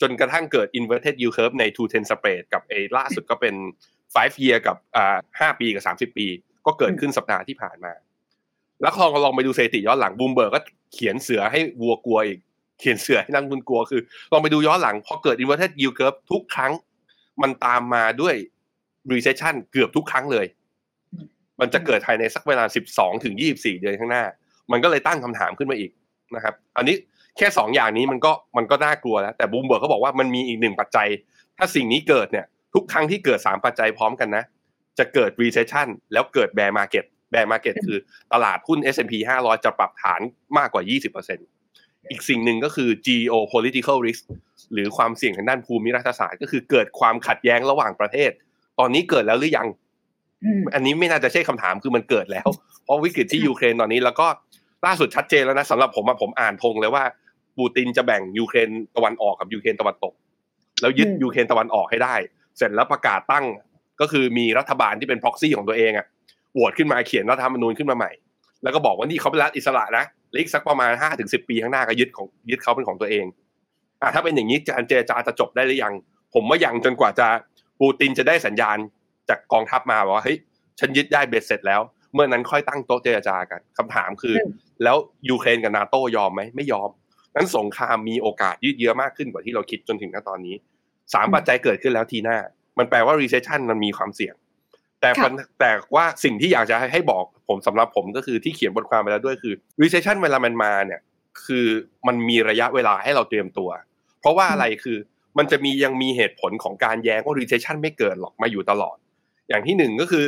[0.00, 3.54] จนกระทั่งเกิด inverted yield curve ใน two ten spread กับเอล่าสุดก็เป็น
[4.14, 6.26] five year กับอ่าห้าปีกับสามสิบปี
[6.66, 7.92] ก็เกิดขึ้นสัปดาห์ที่ผ่านมา
[8.82, 10.60] แล้วลองลองไปดูสถิติย้อนหลังบลูมเบิร์กก็
[10.92, 12.38] เขียนเสือให้วัวกลัวอีก
[12.78, 14.00] เขียนเสือให้นักทุนกลัวคือ
[14.32, 16.72] ลองไปดูย้อนหลังพอเกิด inverted yield curve ทุกครั้ง
[17.42, 18.34] มันตามมาด้วย
[19.12, 20.46] recession เกือบทุกครั้งเลย
[21.60, 24.24] มันจะเกิดภายในสักเวลา 12ถึง24 เดือนข้างหน้า
[24.72, 25.90] มันก็เลยตั้งคำถามขึ้นมาอีก
[26.34, 26.96] นะครับ อันนี้
[27.36, 31.08] แค่ 2 อย่างนี้มันก็มันก็น่ากลัวแล้วแต่บูมเบิร์กเขาบอกว่ามันมีอีกหนึ่งปัจจัย
[31.58, 34.44] ถ้าสิ่งนี้เกิดเนี่ย ทุกครั้งที่เกิด 3 ปัจจัยพร้อมกันนะ
[34.98, 37.98] จะเกิด recession แล้วเกิด bear market bear market คือ
[38.32, 40.20] ตลาดหุ้น S&P 500 จะปรับฐาน
[40.58, 41.57] มากกว่า 20%
[42.10, 44.22] อีกสิ่งหนึ่งก็คือ geopolitical risk
[44.72, 48.30] หรือความเสี่ยงทางด้านภูมิรัฐศาสตร์ก็คือเกิดความขัดแย้งระหว่างประเทศ
[48.78, 49.68] ตอนนี้เกิดแล้วหรือยัง
[50.74, 52.48] อันนี้ไม่น่าจะใช่คำถามคือมันเกิดแล้ว
[52.84, 54.26] เพราะวิกฤตที่ยูเครนตอนนี้แล้วก็
[54.86, 57.04] ล่าสุดชัดเจนแล้วนะสำหรับผมผมอ่านธงเลยว่า
[57.58, 60.14] ปูตินจะแบ่งยูเครนตะวันออกกับยูเครนตะวันตก
[60.80, 62.14] แล้วยึดยูเครนตะวันออกให้ได้
[62.56, 63.44] เสร็จแล้วประกาศตั้ง
[64.00, 66.06] ก็คือมีรัฐบาลที่เป็นพ็อกซี่ของตัวเองอะ
[66.52, 68.10] โหวตขึ้นมาเขียนรัฐธรรมนูญขึ้นมาใหม่
[68.62, 70.04] แล้วก็บอกว่านี่เขาเป็นรัฐอิสระนะ
[70.36, 73.26] อีกสักประมาณห้าถึงสิบปีข้างหน้าก็ยึดของยึดเขาเป็นของตัวเอง
[74.02, 75.94] อะถ้าเป็นอย่างนี้การเจรจาจะจบได้หรือยัง
[76.34, 77.28] ผมว่ายังจนกว่าจะ
[77.80, 78.76] ปูตินจะได้สัญญาณ
[79.28, 80.38] จากกองทัพมาบอกว่าเฮ้ย
[80.80, 81.80] ฉันยึดได้เบ็ดเสร็จแล้ว
[82.14, 84.36] เมื่อนั้นค่อยตั้งโต๊ะเจรจากันคำถามคือ
[84.84, 84.96] แล้ว
[85.30, 86.90] ยูเครนกับนาโต้ยอมไหมไม่ยอม
[87.36, 90.54] นั้นสงครามมีโอกาสยืดเยื้อมากขึ้นกว่าที่เราคิดจนถึงณตอนนี้
[91.14, 92.38] สามปัจจัยเกิดขึ้นแล้วทีหน้า
[92.78, 94.34] มันแปลว่า recession มันมีความเสี่ยง
[95.00, 95.10] แต่
[95.60, 101.00] แต่ว่าสิ่งที่อยากจะให้บอก ผมสำหรับผมก็คือที่เขียนบทความไปแล้วด้วยคือ recession เวลามันมาเนี่ย
[101.46, 101.66] คือ
[102.06, 103.70] มันมีระยะเวลาให้เราเตรียมตัว
[104.20, 104.98] เพราะว่าอะไรคือ
[105.38, 108.96] มันจะมียังมีเหตุผลของการแย้งว่า recession ไม่เกิดหรอกมาอยู่ตลอด
[109.48, 110.26] อย่างที่หนึ่งก็คือ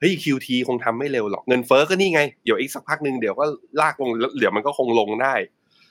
[0.00, 3.44] เฮ้ย QT คงทำไม่เร็วหรอกเงินเฟ้อก็นี่ไง เดี๋ยวอีกสักพักหนึ่งเดี๋ยวก็
[3.80, 5.34] ลากลงเดี๋ยวมันก็คงลงได้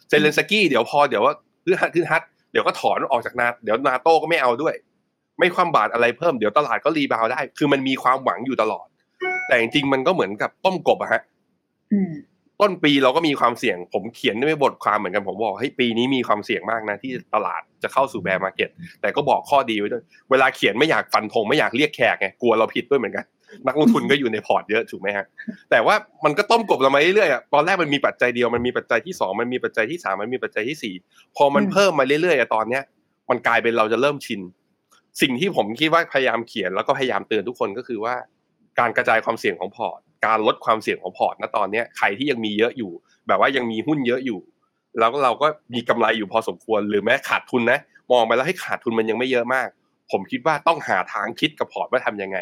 [0.10, 1.34] เซเลนสกี้เดี๋ยวพอเดี๋ยวว่า
[1.66, 4.74] ขึ้นฮึดขึ้นฮึดเดี๋ยวก็ถอนออกจากนาโต้เดี๋ยวนาโต้ก็ไม่เอาด้วย
[5.40, 8.88] ไม่ความบาดอะไรเพิ่มเดี๋ยวตลาดก็ rebound ได้ คือมันมีความหวังอยู่ตลอด
[9.48, 11.22] แต่จริงๆมันก็เหมือนกับต้มกบอะฮะ
[12.62, 18.70] ต้นปีเราก็มีความเสี่ยง ผมเขียนในบทความเหมือนกันผมบอกให้ปีนี้มีความเสี่ยงมากนะที่ตลาดจะเข้าสู่ bear market
[19.02, 23.26] แต่ก็บอกข้อดีไว้ด้วยเวลาเขียนไม่อยากฟันธงไม่อยากเรียกแขกไงกลัวเราผิดด้วยเหมือนกัน
[23.68, 25.26] นักลงทุนก็อยู่ใน port เยอะถูกไหมฮะ
[25.72, 30.94] แต่ว่ามันก็ต้มกบเรามาเรื่อยๆตอนแรกมันมีปัจจัยเดียวมันมีปัจจัยที่สองมันมีปัจจัยที่สามมันมีปัจจัยที่สี่
[31.36, 32.84] พอมันเพิ่มมาเรื่อยๆตอนเนี้ย
[33.30, 34.42] มันกลายเป็นเราจะเริ่มชิน
[35.22, 38.16] สิ่งที่ผมคิดว่าพยายามเขียนแล้วก็พยายามเตือนทุกคนก็คือว่า
[38.80, 42.92] การกระจายความเสี่ยงของพอร์ต การลดความเสี่ยงของพอร์ตณตอนนี้ใครที่ยังมีเยอะอยู่
[43.28, 44.40] แบบว่ายังมีหุ้นเยอะอยู่
[45.00, 47.80] แล้วเราก็มีกำไรอยู่พอสมควรหรือแม้ขาดทุนนะ
[48.12, 49.68] มองไปแล้วให้ขาดทุนมันยังไม่เยอะมาก
[50.12, 52.40] ผมคิดว่าต้องหาทางคิดกับพอร์ตว่าทํำยังไง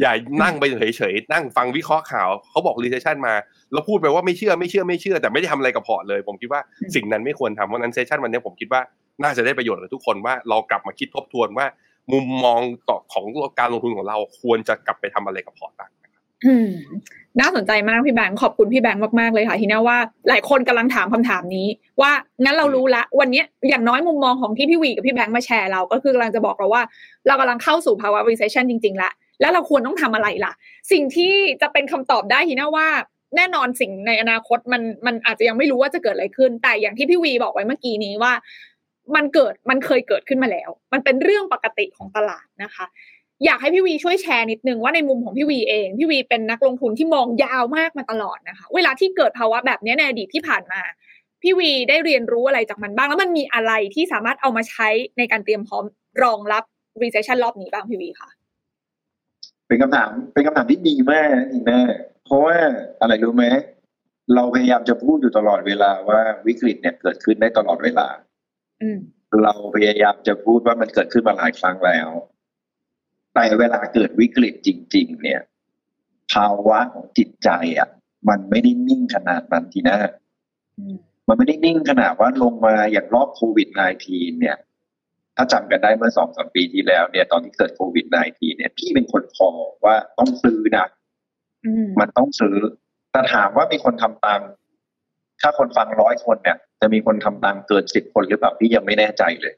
[0.00, 0.64] อย่านั่งไป
[0.96, 3.34] เฉยๆนั่งฟังวิเคราะห์ข่าวเขาบอก recession มา
[3.72, 6.60] แล้วพูดไปว่าไม่เชื่อไม่เชื่อไม่เชื่อ แต่ไม่ได้ทำอะไรกับ port เลย ผมคิดว่า
[6.94, 8.80] สิ่งนั้นไม่ควรทำเพราะนั้น session วันนี้ผมคิดว่า
[9.22, 11.66] น่าจะได้ประโยชน์กับทุกคนว่าเรากลับมาคิดทบทวนว่า
[12.12, 13.24] มุมมองต่อของ
[13.58, 15.90] การลงทุนของเราควรจะกลับไปทำอะไรกับ port บ้าง
[17.40, 21.66] น่าสนใจมากพี่แบงค์ขอบคุณพี่แบงค์มากๆเลยค่ะทีน่าว่าหลายคนกำลังถามคำถามนี้
[22.00, 22.12] ว่า
[22.42, 26.82] งั้นเรารู้ละวันนี้อย่างน้อยมุมมองของที่พี่วีกับพี่แบงค์มาแชร์เราก็คือกำลังจะบอกเราว่า
[27.26, 30.52] เรากำลังเข้าสู่ภาวะ recession จริงๆละแล้วเราควรต้องทำอะไรล่ะ
[30.92, 32.88] สิ่งที่จะเป็นคำตอบได้ทีน่าว่า
[33.36, 38.32] แน่นอนสิ่งในอนาคตมันมันอาจจะยังไม่รู้ว่าจะเกิดอะไรขึ้น แต่อย่างที่พี่วีบอกไว้เมื่อกี้นี้ว่า
[39.16, 42.86] มันเกิดมันเคยเกิดขึ้นมาแล้ว มันเป็นเรื่องปกติของตลาดนะคะ
[43.44, 50.80] อยากให้พี่วีช่วยแชร์นิดนึงว่าในมุมของพี่วีเอง พี่วีเป็นนักลงทุนที่มองยาวมากมาตลอดนะคะ เวลาที่เกิดภาวะแบบนี้ในอดีตที่ผ่านมา
[51.42, 54.88] พี่วีได้เรียนรู้อะไรจากมันบ้าง แล้วมันมีอะไรที่สามารถเอามาใช้
[55.18, 55.84] ในการเตรียมพร้อม
[56.22, 56.64] รองรับ
[57.02, 58.28] recession รอบนี้บ้างพี่วีคะ
[59.66, 61.80] เป็นคำถามเป็นคำถามที่ดีมากนีน่
[62.24, 62.56] เพราะว่า
[63.00, 63.44] อะไรรู้ไหม
[64.34, 68.06] เราพยายามจะพูดอยู่ตลอดเวลาว่าวิกฤตเนี่ยเกิดขึ้นได้ตลอดเวลา
[69.42, 72.08] เราพยายามจะพูดว่ามันเกิดขึ้นมาหลายครั้งแล้ว
[73.34, 75.40] แต่เวลาเกิดวิกฤตจริง ๆ เนี่ย
[76.32, 77.88] ภาวะของจิตใจอะ
[78.28, 79.96] มันไม่ได้นิ่งขนาดนั้นทีนะ
[80.78, 80.96] อืม
[81.28, 83.68] มันไม่ได้นิ่งขนาดว่าลงมาอย่างรอบโควิด
[84.04, 84.56] -19 เนี่ย
[85.36, 89.50] ถ้าจำกันได้เมื่อสองสามปีที่แล้ว เนี่ย ตอนที่เกิดโควิด -19 เนี่ย พี่เป็นคนขอ
[89.84, 90.86] ว่าต้องซื้อนะ
[91.64, 92.56] อืมมันต้องซื้อ
[93.12, 94.40] แต่ถามว่ามีคนทำตาม
[95.40, 99.54] ถ้าคนฟังร้อยคนเนี่ย จะมีคนทำตามเกินสิบคนหรือเปล่าพี่ยังไม่แน่ใจเลย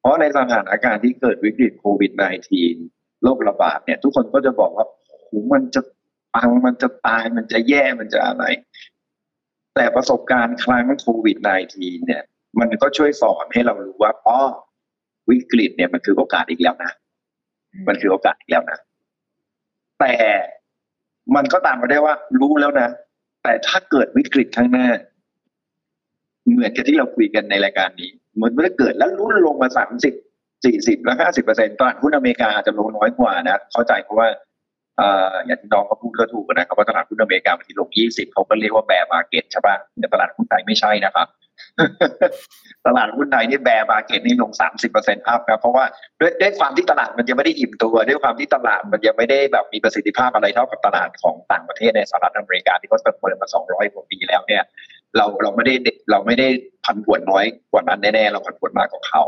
[0.00, 2.12] เพราะในสถานการณ์ที่เกิดวิกฤตโควิด
[2.66, 5.80] -19 โรคระบาดเนี่ย ทุกคนก็จะบอกว่าโอ้โหมันจะ
[6.34, 8.44] ปังมันจะตายมันจะแย่มันจะอะไร
[9.74, 11.36] แต่ประสบการณ์ครั้งโควิด
[11.72, 12.22] -19 เนี่ย
[12.60, 14.38] มันก็ช่วยสอนให้เรารู้ว่าอ๋อ
[15.30, 16.92] วิกฤตเนี่ยมันคือโอกาสอีกแล้วนะ
[17.88, 18.78] มันคือโอกาสอีกแล้วนะ
[20.00, 20.14] แต่
[21.36, 22.88] มันก็ตามมาได้ว่ารู้แล้วนะ
[23.42, 24.88] แต่ถ้าเกิดวิกฤตข้างหน้า
[26.50, 30.14] เหมือนกับที่เราคุยกันในรายการนี้เหมือนว่าเกิดแล้วรุ่นลงมาสามสิบ
[30.64, 34.28] สี่สิบแล้วห้าสิบเปอร์เซ็นต์ตลาดหุ้นอเมริกาอาจจะลงน้อยกว่านะ เข้าใจเพราะว่า
[34.98, 41.28] เอ่ออย่างที่น้องเขาพูดก็ถูกนะครับว่าตลาดหุ้นอเมริกาบางทีลงยี่สิบเขาก็เรียกว่า bear market ใช่ป่ะแต่ตลาดหุ้นไทยไม่ใช่นะครับ
[42.86, 45.84] ตลาดหุ้นไทยนี่ bear market นี่ลงสามสิบเปอร์เซ็นต์ up นะเพราะว่า
[46.20, 54.62] ด้วยด้วยความที่ตลาดมันยังไม่ได้อิ่มตัว ด้วยความที่ตลาดมันยังไม่ได้แบบมีประสิทธิภาพอะไรเท่ากับตลาดของต่างประเทศในสหรัฐอเมริกาที่เขาเปิดมาสองร้อยกว่าปีแล้วเนี่ย
[55.16, 55.74] เราเราไม่ได้
[56.10, 56.48] เราไม่ได้
[56.84, 59.24] ผันผวนน้อยกว่านั้นแน่ๆเราผันผวนมากกว่าเขา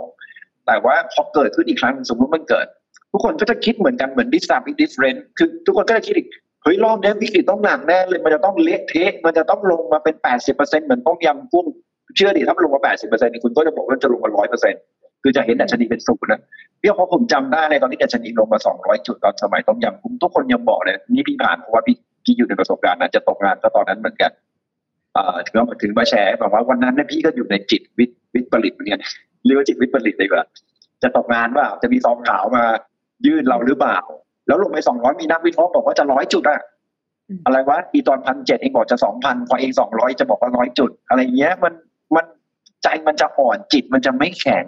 [0.66, 2.66] แต่ว่าพอเกิดขึ้นอีกครั้งสมมติมันเกิด
[3.12, 6.28] ทุกคนก็จะคิดเหมือนกันเหมือน this time is different คือทุกคนก็จะคิดอีก
[6.62, 11.66] เฮ้ยรอบนี้วิกฤตต้องหนักแน่เลย มันจะต้องเละเทะมันจะต้องลงมาเป็นแปดสิบเปอร์เซ็นเหมือนต้มยำกุ้ง
[12.16, 14.80] เชื่อดิถ้ามันลงมาแปดสิบเปอร์เซ็นต์คุณก็จะบอกว่าจะลงมาร้อยเปอร์เซ็นต์
[15.22, 16.40] คือจะเห็นดัชนีเป็นศูนย์นะ
[16.80, 24.30] พี่เพราะผมจำได้ในตอนที่ดัชนีลงมาสองร้อยจุดตอนสมัยต้มยำกุ้งทุกคนยังบอกเลยนี่พี่ผ่านเพราะว่าพี่พี่อยู่ในประสบการณ์นะจะตกงานก็ตอนนั้นเหมือนกัน
[25.18, 29.00] เอ่อถึงว่าถึงมาแชร์แบบว่าวันนั้นเนี่ยพี่ก็อยู่ในจิตวิทย์วิทย์ผลิตเหมือนกัน
[29.46, 30.44] เรียกว่าจิตวิตกจริตเลยว่า
[31.02, 32.64] จะตกงานว่าจะมีซองขาวมา
[33.26, 33.98] ยื่นเราหรือเปล่า
[34.46, 36.60] แล้วลงไปสองร้อยมีนักวิเคราะห์บอกว่าจะร้อยจุดอะ
[37.46, 41.72] อะไรวะไอ้ตอนพันเจ็ดเองบอกจะสองพันพอเองสองร้อยจะบอกว่าร้อยจุด อะไรเงี้ยมัน
[42.16, 42.24] มัน
[42.82, 44.64] ใจมันจะอ่อนจิตมันจะไม่แข็ง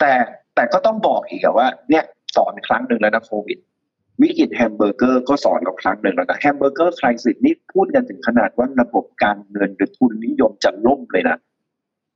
[0.00, 0.12] แต่
[0.54, 2.04] แต่ก็ต้องบอกอีกอะว่า เนี่ย
[2.36, 3.58] สอนครั้งหนึ่งแล้วนะโควิด
[4.22, 11.36] วิกฤตแฮมเบอร์เกอร์ก็สอนเราครั้งหนึ่งแล้วนะ hamburger crisis นี่พูดกันถึงขนาดว่าระบบการเงินหรือทุนนิยมจะล่มเลยนะ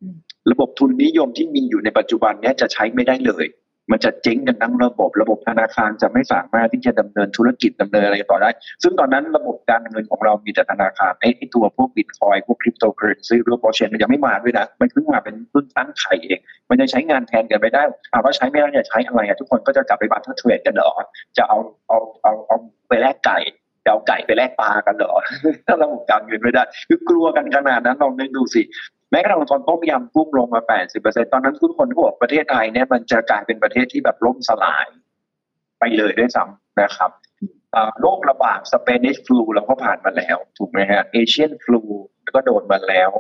[0.03, 0.17] อืม
[0.51, 3.45] ระบบทุนนิยมที่มีอยู่ในปัจจุบันเนี้ยจะใช้ไม่ได้เลย
[3.91, 8.51] มันจะเจ๊งกันทั้งระบบระบบธนาคารจะไม่สามารถที่จะดำเนินธุรกิจดำเนินอะไรต่อได้
[8.83, 16.41] ซึ่งตอนนั้นระบบการเงินของเรามีแต่ธนาคารไอ้ตัวพวกบิตคอยพวกคริปโตเคอเรนซีหรือบล็อเชนมันยังไม่มาด้วยนะ มันเพิ่งมาเป็นเพิ่งตั้งไข่เอง
[16.71, 20.91] มันยังใช้งานแทนกันไปได้ถามว่าใช้ไม่ได้จะใช้อะไรอะทุกคนก็จะกลับไป barter trade กันเหรอ
[21.37, 22.57] จะเอาเอาเอาเอา
[22.89, 23.39] ไปแลกไก่
[23.85, 25.13] จะเอาไก่ไปแลกปลากันเหรอ
[25.67, 28.63] ถ้าระบบการเงินไม่ได้ คือกลัวกันขนาดนั้นลองนึกดูสิ
[29.11, 30.61] แม้กระทั่งตอนต้มยำกุ้งลงมา
[30.97, 34.87] 80%ตอนนั้นทุกคนก็บอกประเทศไทยเนี่ยมันจะกลายเป็นประเทศที่แบบล่มสลาย
[35.79, 37.11] ไปเลยด้วยซ้ำนะครับ
[38.01, 41.81] โรคระบาดสเปนิชฟลูเราก็ผ่านมาแล้ว ถูกไหมฮะเอเชียนฟลู
[42.35, 43.11] ก็โดนมาแล้ว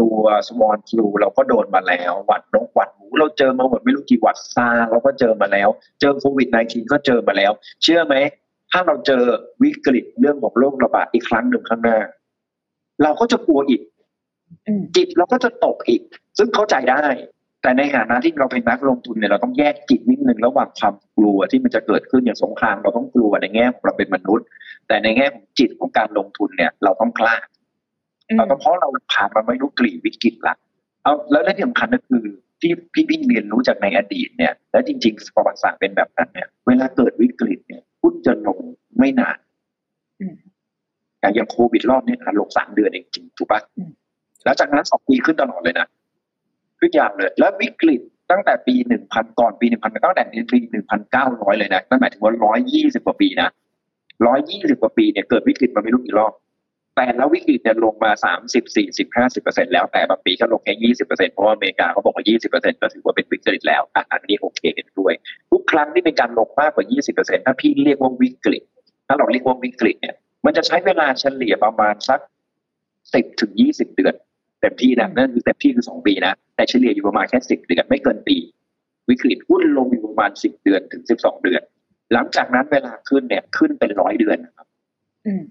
[0.00, 0.16] ตัว
[0.48, 5.68] สมอลฟลูเราก็โดนมาแล้ว หวัดนกหวัดหมูเราเจอมาหมดไม่รู้กี่หวัดซาเราก็เจอมาแล้ว
[6.00, 7.52] เจอโควิด -19 ก็เจอมาแล้ว
[7.82, 8.14] เชื่อไหม
[8.70, 9.22] ถ้าเราเจอ
[9.62, 11.98] วิกฤตเรื่องของโรคระบาดอีกครั้งหนึ่งข้างหน้า
[13.02, 13.80] เราก็จะกลัวอีก
[14.96, 16.02] จิตเราก็จะตกอีก
[16.38, 17.02] ซึ่งเข้าใจได้
[17.62, 24.46] แต่ในฐานะที่เราเป็นนักลงทุนเนี่ยเราต้องแยกจิตนิดนึงระหว่างความกลัวที่มันจะเกิดขึ้นอย่างสงครามเราต้องกลัวในแง่ของเราเป็นมนุษย์
[24.88, 27.36] แต่ในแง่ของจิตของการลงทุนเนี่ย เราต้องกล้า
[28.28, 30.54] อืมเราต้องเพราะเราผ่านมาไม่รู้กลี่วิกฤตละ
[31.02, 32.24] เอาแล้วและที่สำคัญก็คือ
[32.60, 38.58] ที่พี่พี่เรียนรู้จากในอดีตเนี่ย และจริง ๆ ประวัติศาสตร์เป็นแบบนั้นเนี่ย เวลาเกิดวิกฤตเนี่ยหุ้นจะลง
[38.98, 39.38] ไม่นาน
[40.20, 40.34] อืม
[41.20, 43.90] อย่างอย่างโควิดรอบเนี้ยลงสามเดือนเองจริงถูกปะอืม
[44.44, 45.86] แล้วจากนั้นสองปีขึ้นตลอดเลยนะ
[46.80, 48.00] ทุกอย่างเลย แล้ววิกฤต
[48.30, 53.48] ตั้งแต่ปีหนึ่งพันก่อนปีหนึ่งพันตั้งแต่ปีหนึ่งพันเก้าร้อยเลยนะนั่นหมายถึงว่าร้อยยี่สิบกว่าปีนะ
[54.26, 56.32] ร้อยยี่สิบกว่าปีเนี่ยเกิดวิกฤตมาไม่รู้กี่รอบ
[56.96, 65.12] แต่แล้ววิกฤตเนี่ยลงมาสามสิบสี่สิบห้าสิบเปอร์เซ็นแล้วแต่บางปีก็ลงแค่ยี่สิบเปอร์เซ็นเพราะว่าอเมริกาเขาบอกว่ายี่สิบเปอร์เซ็นก็ถือว่าเป็นวิกฤตแล้วอันนี้โอเคกันด้วย
[65.50, 68.62] ทุกครั้งที่เป็นการลงมากกว่ายี่สิบเปอร์เซ็นถ้าพี่เรียกว่าวิกฤต
[69.08, 72.20] ถ้าเราเรียกว่าวิกฤตเนี่ยมันจะใช้เวลาเฉลี่ยประมาณสัก
[73.14, 74.14] สิบถึงยี่สิบเดือน
[74.60, 78.36] เต็มที่นะนั่นคือเต็มที่คือสองปีนะแต่เฉลี่ยอยู่ประมาณแค่สิบเดือนไม่เกินปี
[79.08, 81.62] วิกฤตหุ้นลงอยู่ประมาณสิบเดือนถึงสิบสองเดือน
[82.12, 84.66] หลังจากนั้นเวลาขึ้นเนี่ยขึ้นเป็นร้อยเดือนนะครับ
[85.26, 85.42] อืม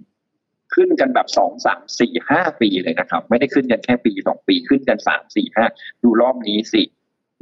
[0.73, 5.65] ขึ้นกันแบบสองสามสี่ห้าปีเลยนะครับ ไม่ได้ขึ้นกันแค่ปีสองปีขึ้นกันสามสี่ห้า
[6.03, 6.83] ดูรอบนี้สิ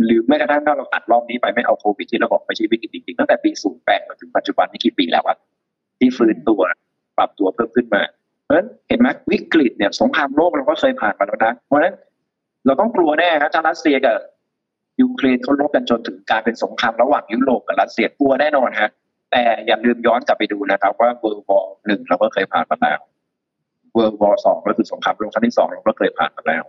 [0.03, 3.49] หรือแม้กระทั่งถ้าเราตัดรอบนี้ไปไม่เอาโควิดที่เราบอกไม่ใช่วิกฤตจริงๆตั้งแต่ปี
[3.79, 5.37] 08 มาถึงปัจจุบันนี่กี่ปีแล้วอะ
[5.99, 6.61] ที่ฟื้นตัว
[7.17, 8.01] ปรับตัวเพิ่มขึ้นมา
[8.47, 11.95] เพราะฉะนั้นเห็นไหมวิกฤตเนี่ยสงครามโลกเราก็เคยผ่านมาแล้วนะเพราะฉะนั้น
[12.65, 14.17] เราต้องกลัวแน่ครับถ้ารัสเซียกับ
[15.01, 18.89] ยูเครนเขารบกันจนถึงการเป็นสงครามระหว่างยุโรปกับรัสเซียกลัวแน่นอนฮะ
[19.31, 22.99] แต่อย่าลืมย้อนกลับไปดูนะครับ ว่าเวิร์ลวอร์หนึ่งเราก็เคยผ่านมาแล้ว
[23.93, 26.63] เวิร์ลวอร์สองก็คือสงครามโลกครั้งที่สองเราก็เคยผ่านมาแล้ว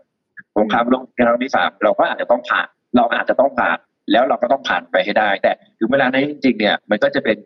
[0.58, 3.78] สงครามโลกครั้งที่สามเราก็อาจจะต้องผ่าน เราอาจจะต้องผ่าน
[4.12, 7.36] แล้วเราก็ต้องผ่านไปให้ได้ แต่ถึงเวลานั้นจริงๆเนี่ย มันก็จะเป็น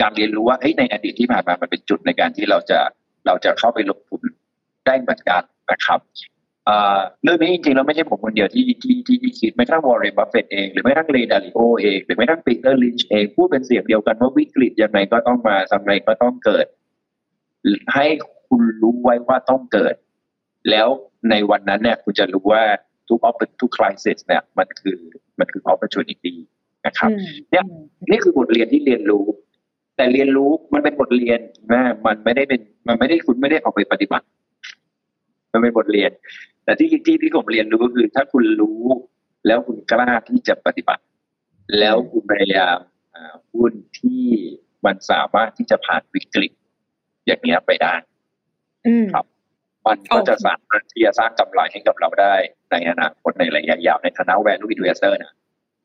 [0.00, 2.78] การเรียนรู้ว่าเฮ้ยในอดีตที่ผ่านมามันเป็นจุดในการที่เราจะ
[3.26, 4.20] เราจะเข้าไปลงทุน
[4.86, 6.00] ได้เหมือนกันนะครับ
[7.22, 16.66] เรื่องนี้จริงๆเราไม่ใช่ผมคนเดียวที่ที่ที่ที่คิดแม้กระทั่งวอร์เรนบัฟเฟตเองหรือแม้กระทั่งเรย์ดาลิโอเองหรือแม้กระทั่งปีเตอร์ลินช์เองพูดเป็นเสียงเดียวกันว่าวิกฤตยังไงก็ต้องมาทำไงก็ต้องเกิด
[17.94, 18.06] ให้
[18.48, 19.94] คุณรู้ไว้ว่าต้องเกิด
[20.70, 20.88] แล้ว
[21.30, 22.62] ในวันนั้นเนี่ยคุณจะรู้ว่า
[23.08, 24.98] ทุกออฟทุกคริสิสเนี่ยมันคือ
[25.38, 26.34] มันคือ opportunity
[26.86, 27.10] นะครับ
[27.50, 27.64] เนี่ย
[28.10, 29.24] นี่คือบทเรียนที่เรียนรู้
[29.98, 31.40] แต่เรียนรู้มันเป็นบทเรียน
[31.72, 34.26] นะมันไม่ได้เป็นมันไม่ได้คุณไม่ได้ออกไปปฏิบัติ
[35.52, 36.10] มันเป็นบทเรียน
[36.64, 38.82] แต่ที่ที่ที่ผมเรียนรู้ก็คือ ถ้าคุณรู้
[39.46, 41.02] แล้วคุณกล้าที่จะปฏิบัติ
[41.78, 42.78] แล้วคุณพยายาม
[43.54, 44.24] หุ้นที่
[44.84, 46.52] มันสามารถที่จะผ่านวิกฤต
[47.26, 47.94] อย่างเงี้ยไปได้
[49.14, 49.26] ครับ
[49.86, 52.34] มันก็จะสามารถที่จะสร้างกำไรให้กับเราได้
[52.70, 55.34] ในอนาคตในระยะยาวในฐานะ value investor นะ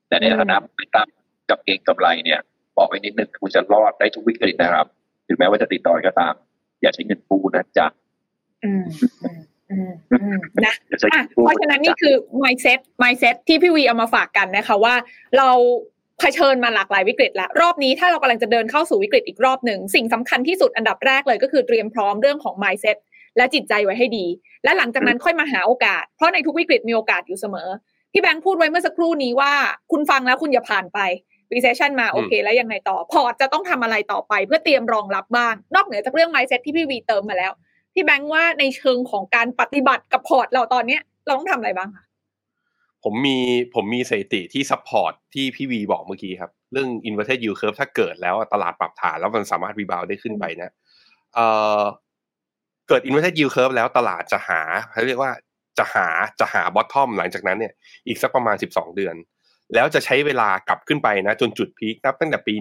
[0.08, 1.08] แต่ในฐานะไม่ตาม
[1.50, 2.40] กับเก่งกำไรเนี่ย
[2.78, 4.86] บอกไปนิดนึงคุณจะรอดได้ทุกวิกฤตนะครับ
[5.28, 6.34] ถึงแม้ว่าจะติดต่อก็ตาม
[6.82, 7.88] อย่าใช้เงินปูนะจ๊ะ
[10.66, 10.74] นะ
[11.44, 14.96] เพราะฉะนั้นนี่คือ mindset mindset ที่พี่วีเอามาฝากกันนะคะว่า
[15.38, 15.50] เรา
[16.20, 22.98] เผชิญมาหลากหลายวิกฤตแล้ว รอบนี้ถ้าเรากำลังจะเดินเข้าสู่วิกฤตอีกรอบหนึ่ง สิ่งสำคัญที่สุดอันดับแรกเลยก็คือเตรียมพร้อมเรื่องของ mindset
[23.38, 24.26] และจิตใจไว้ให้ดี
[24.64, 27.70] และหลังจากนั้นค่อยมาหาโอกาส เพราะในทุกวิกฤตมีโอกาสอยู่เสมอ
[28.12, 29.52] พี่แบงค์พูดไว้เมื่อสักครู่นี้ว่า
[29.92, 31.00] คุณฟังแล้วคุณอย่าผ่านไป
[31.54, 37.52] recession มาโอเค แล้วยังไงต่อ port จะต้องทำอะไรต่อไป เพื่อเตรียมรองรับบ้าง นอกเหนือจากเรื่อง mindset ที่พี่วีเติมมาแล้ว
[37.94, 42.06] พี่แบงค์ว่าในเชิงของการปฏิบัติกับ port เราตอนเนี้ยเราต้องทำอะไรบ้างคะ
[43.04, 43.38] ผมมี
[43.76, 50.72] ผมมีสถิติที่ support ที่พี่วีบอกเมื่อกี้ครับ เรื่อง inverted yield curve ถ้าเกิดแล้วตลาดปรับฐานแล้วมันสามารถ rebound ได้ขึ้นไปนะ
[51.36, 51.48] เอ่
[51.80, 51.82] อ
[52.88, 54.62] เกิด inverted yield curve แล้วตลาดจะหา
[54.92, 55.32] เขาเรียกว่า
[55.78, 56.08] จะหา
[56.40, 57.74] จะหา bottom หลังจากนั้นเนี่ย
[58.08, 59.16] อีกสักประมาณ 12 เดือน
[59.74, 62.54] แล้วจะใช้เวลากลับขึ้นไปนะจนจุด peak นับตั้งแต่ปี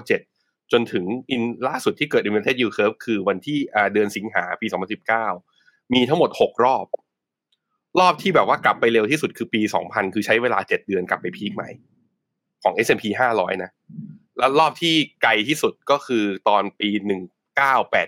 [0.00, 3.58] 1997 จนถึงอันล่าสุดที่เกิด inverted yield curve คือวันที่
[3.92, 4.66] เดือนสิงหาปี
[5.30, 6.86] 2019 มีทั้งหมด 6 รอบ
[8.00, 11.70] รอบที่แบบว่ากลับไปเร็วที่สุดคือปี 2000 คือใช้เวลา 7 เดือนกลับไปพีคใหม่
[12.62, 13.04] ของ S&P
[13.36, 13.70] 500 นะ
[14.38, 16.88] แล้วรอบที่ไกลที่สุดก็คือตอนปี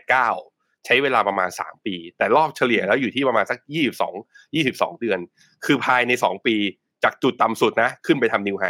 [0.04, 3.58] 1989 ใช้เวลาประมาณ 3 ปี แต่รอบเฉลี่ยแล้วอยู่ที่ประมาณสัก
[4.06, 5.18] 22 22 เดือน
[5.66, 6.56] คือภายใน 2 ปี
[7.04, 8.64] จากจุดต่ำสุดนะ ขึ้นไปทำนิวไฮ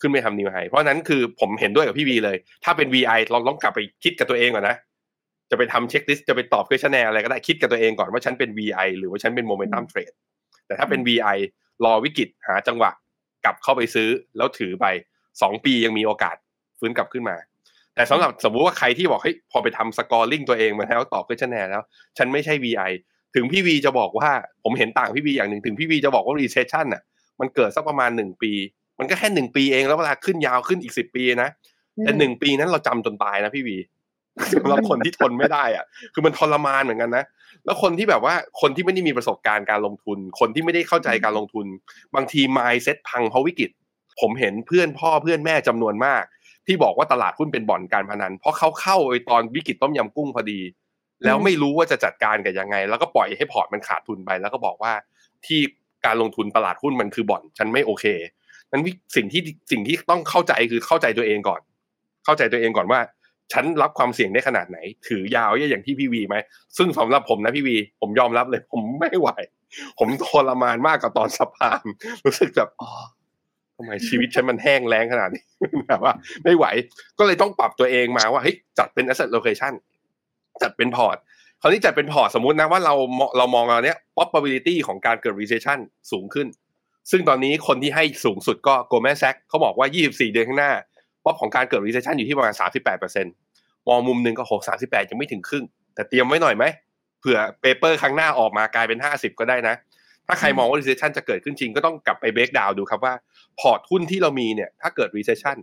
[0.00, 4.76] ขึ้นไปทำนิวไฮเพราะนั้นคือผมเห็นด้วยกับพี่วีเลย ถ้าเป็น VI เราต้องกลับไปคิดกับตัวเองก่อนนะ
[5.50, 10.12] จะไปทำ checklist จะไปตอบ questionnaire อะไรก็ได้คิดกับตัวเองก่อนว่าฉันเป็น VI หรือว่าฉันเป็น momentum trade
[10.66, 11.38] แต่ถ้าเป็น VI
[11.84, 12.90] รอวิกฤตหาจังหวะ
[13.44, 14.86] กลับเข้าไปซื้อแล้วถือไป
[15.42, 16.36] สองปียังมีโอกาส
[16.78, 17.36] ฟื้นกลับขึ้นมา
[17.94, 21.82] แต่สำหรับสมมุติว่าใครที่บอกเฮ้ยพอไปทำ scoring ตัวเองมาแล้วตอบ questionnaire แล้ว
[22.18, 22.92] ฉันไม่ใช่ VI
[23.34, 24.30] ถึงพี่วีจะบอกว่า
[24.64, 27.02] ผมเห็นต่างพี่วีอย่างหนึ่งถึงพี่วีจะบอกว่า recession น่ะ
[27.40, 28.52] มันเกิดสักประมาณหนึ่งปี
[28.98, 31.50] มันก็แค่หนึ่งปีเองแล้วเวลาขึ้นยาวขึ้นอีกสิบปีนะ
[32.02, 33.78] แต่หนึ่งปีนั้นเราจำจนตายนะพี่วี
[34.54, 37.24] สำหรับคนที่ทนไม่ได้อะ คือมันทรมานเหมือนกันนะ
[37.64, 41.66] แล้วคนที่แบบว่าคนที่ไม่ได้มีประสบการณ์การลงทุน คนที่ไม่ได้เข้าใจการลงทุน
[42.14, 43.70] บางที mindset พังเพราะวิกฤต
[44.20, 46.22] ผมเห็นเพื่อนพ่อเพื่อนแม่จำนวนมาก
[46.66, 50.60] ที่บอกว่าตลาดหุ้นเป็นบ่อนการพนัน เพราะเขาเข้าไอ้ตอนวิกฤตต้มยำกุ้งพอดี
[51.24, 54.92] แล้วไม่รู้ว่าจะจัดการกับยังไง แล้วก็ปล่อยให้พอร์ตมันขาดทุนไป แล้วก็บอกว่า
[55.46, 55.60] ที่
[56.06, 58.04] การลงทุนตลาดหุ้นมันคือบ่อน ฉันไม่โอเค
[58.70, 58.82] นั้น
[59.16, 61.60] สิ่งที่สิ่งที่ต้องเข้าใจคือเข้าใจตัวเองก่อน
[62.24, 63.00] เข้าใจตัวเองก่อนว่า
[63.52, 66.36] ฉันรับความเสี่ยงได้ขนาดไหน ถือยาวอย่างที่พี่วีไหม
[66.76, 69.28] ซึ่งสำหรับผมนะพี่วี ผมยอมรับเลย ผมไม่ไหว
[69.98, 71.82] ผมทรมานมากกับตอนสะพาน
[72.24, 72.90] รู้สึกแบบอ๋อ
[73.76, 75.42] ทำไมชีวิตฉันมันแห้งแล้งขนาดนี้
[75.88, 76.12] แบบว่า
[76.44, 76.66] ไม่ไหว
[77.18, 79.72] ก็เลยต้องปรับตัวเองมาว่าเฮ้ยจัดเป็น asset allocation
[80.62, 81.16] จัดเป็น port
[81.60, 82.94] คราวนี้จัดเป็น port สมมตินะว่าเรา
[83.36, 85.78] เรามองเราเนี้ย probability ของการเกิด recession
[86.12, 86.46] สูงขึ้น
[87.10, 90.72] ซึ่งตอนนี้คนที่ให้สูงสุดก็ Goldman Sachs เขาบอกว่า 24 เดือนข้างหน้า
[91.24, 92.54] ป๊อปของการเกิด recession อยู่ที่ประมาณ
[93.20, 96.64] 38%มองมุมหนึ่งก็6 38 ยังไม่ถึงครึ่ง แต่เตรียมไว้หน่อยไหม
[97.20, 99.74] เผื่อ paper ครั้งหน้าออกมากลายเป็น 50 ก็ได้นะ
[100.26, 103.14] ถ้าใครมองว่า recession จะเกิดขึ้นจริงก็ต้องกลับไป breakdown ดูครับว่า
[103.60, 105.56] พอร์ตหุ้นที่เรามีเนี่ยถ้าเกิด recession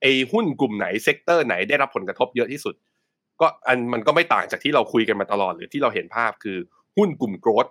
[0.00, 2.74] ไอหุ้นกลุ่มไหน sector ไหนได้รับผลกระทบเยอะที่สุด
[3.40, 6.58] ก็อันมันก็ไม่ต่างจากที่เราคุยกันมาตลอดหรือที่เราเห็นภาพคือ
[6.96, 7.66] หุ้นกลุ่ม growth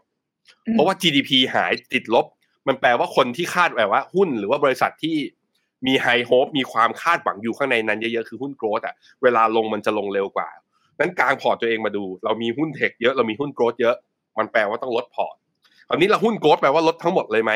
[0.71, 2.25] เพราะว่า GDP หายติดลบ
[2.67, 5.17] มันแปลว่าคนที่คาดแบบว่า หุ้นหรือว่าบริษัทที่
[5.87, 10.49] มี high hope มีความคาดหวังอยู่ข้างในนั้นเยอะๆคือหุ้น growth อะเวลาลงมันจะลงเร็วกว่า
[10.99, 13.95] นั้นกางพอร์ตตัวเองมาดู เรามีหุ้น tech เยอะเรามีหุ้น growth เยอะ
[14.37, 15.35] มันแปลว่าต้องลดพอร์ต
[15.87, 17.51] คราวนี้เราหุ้น growth แปลว่าลดทั้งหมดเลยไหม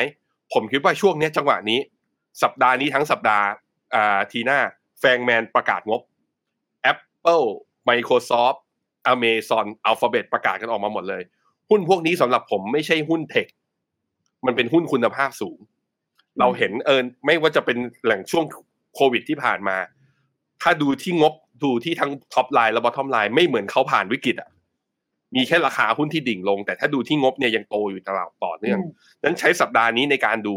[0.52, 1.78] ผมคิดว่าช่วงนี้จังหวะนี้
[2.42, 3.46] สัปดาห์นี้ทั้งสัปดาห์
[3.94, 4.58] อ่าทีหน้า
[5.00, 6.00] FANGMAN ประกาศงบ
[6.92, 7.46] Apple
[7.88, 8.58] Microsoft
[9.12, 11.22] Amazon Alphabet ประกาศกันออกมาหมดเลย
[11.70, 13.46] หุ้นพวกนี้สำหรับผมไม่ใช่หุ้น tech
[14.46, 15.58] มันเป็นหุ้นคุณภาพสูง
[16.38, 18.44] เราเห็นเอินไม่ว่าจะเป็นแหล่งช่วง
[18.94, 19.76] โควิดที่ผ่านมา
[20.62, 21.32] ถ้าดูที่งบ
[21.64, 24.48] ดูที่ทั้ง top line และ bottom line ไม่เหมือนเขาผ่านวิกฤตอะ
[25.36, 28.78] มีแค่ราคาหุ้นที่ดิ่งลง แต่ถ้าดูที่งบเนี่ยยังโตอยู่ตลอดต่อเนื่อง
[29.22, 30.54] นั้นใช้สัปดาห์นี้ในการดู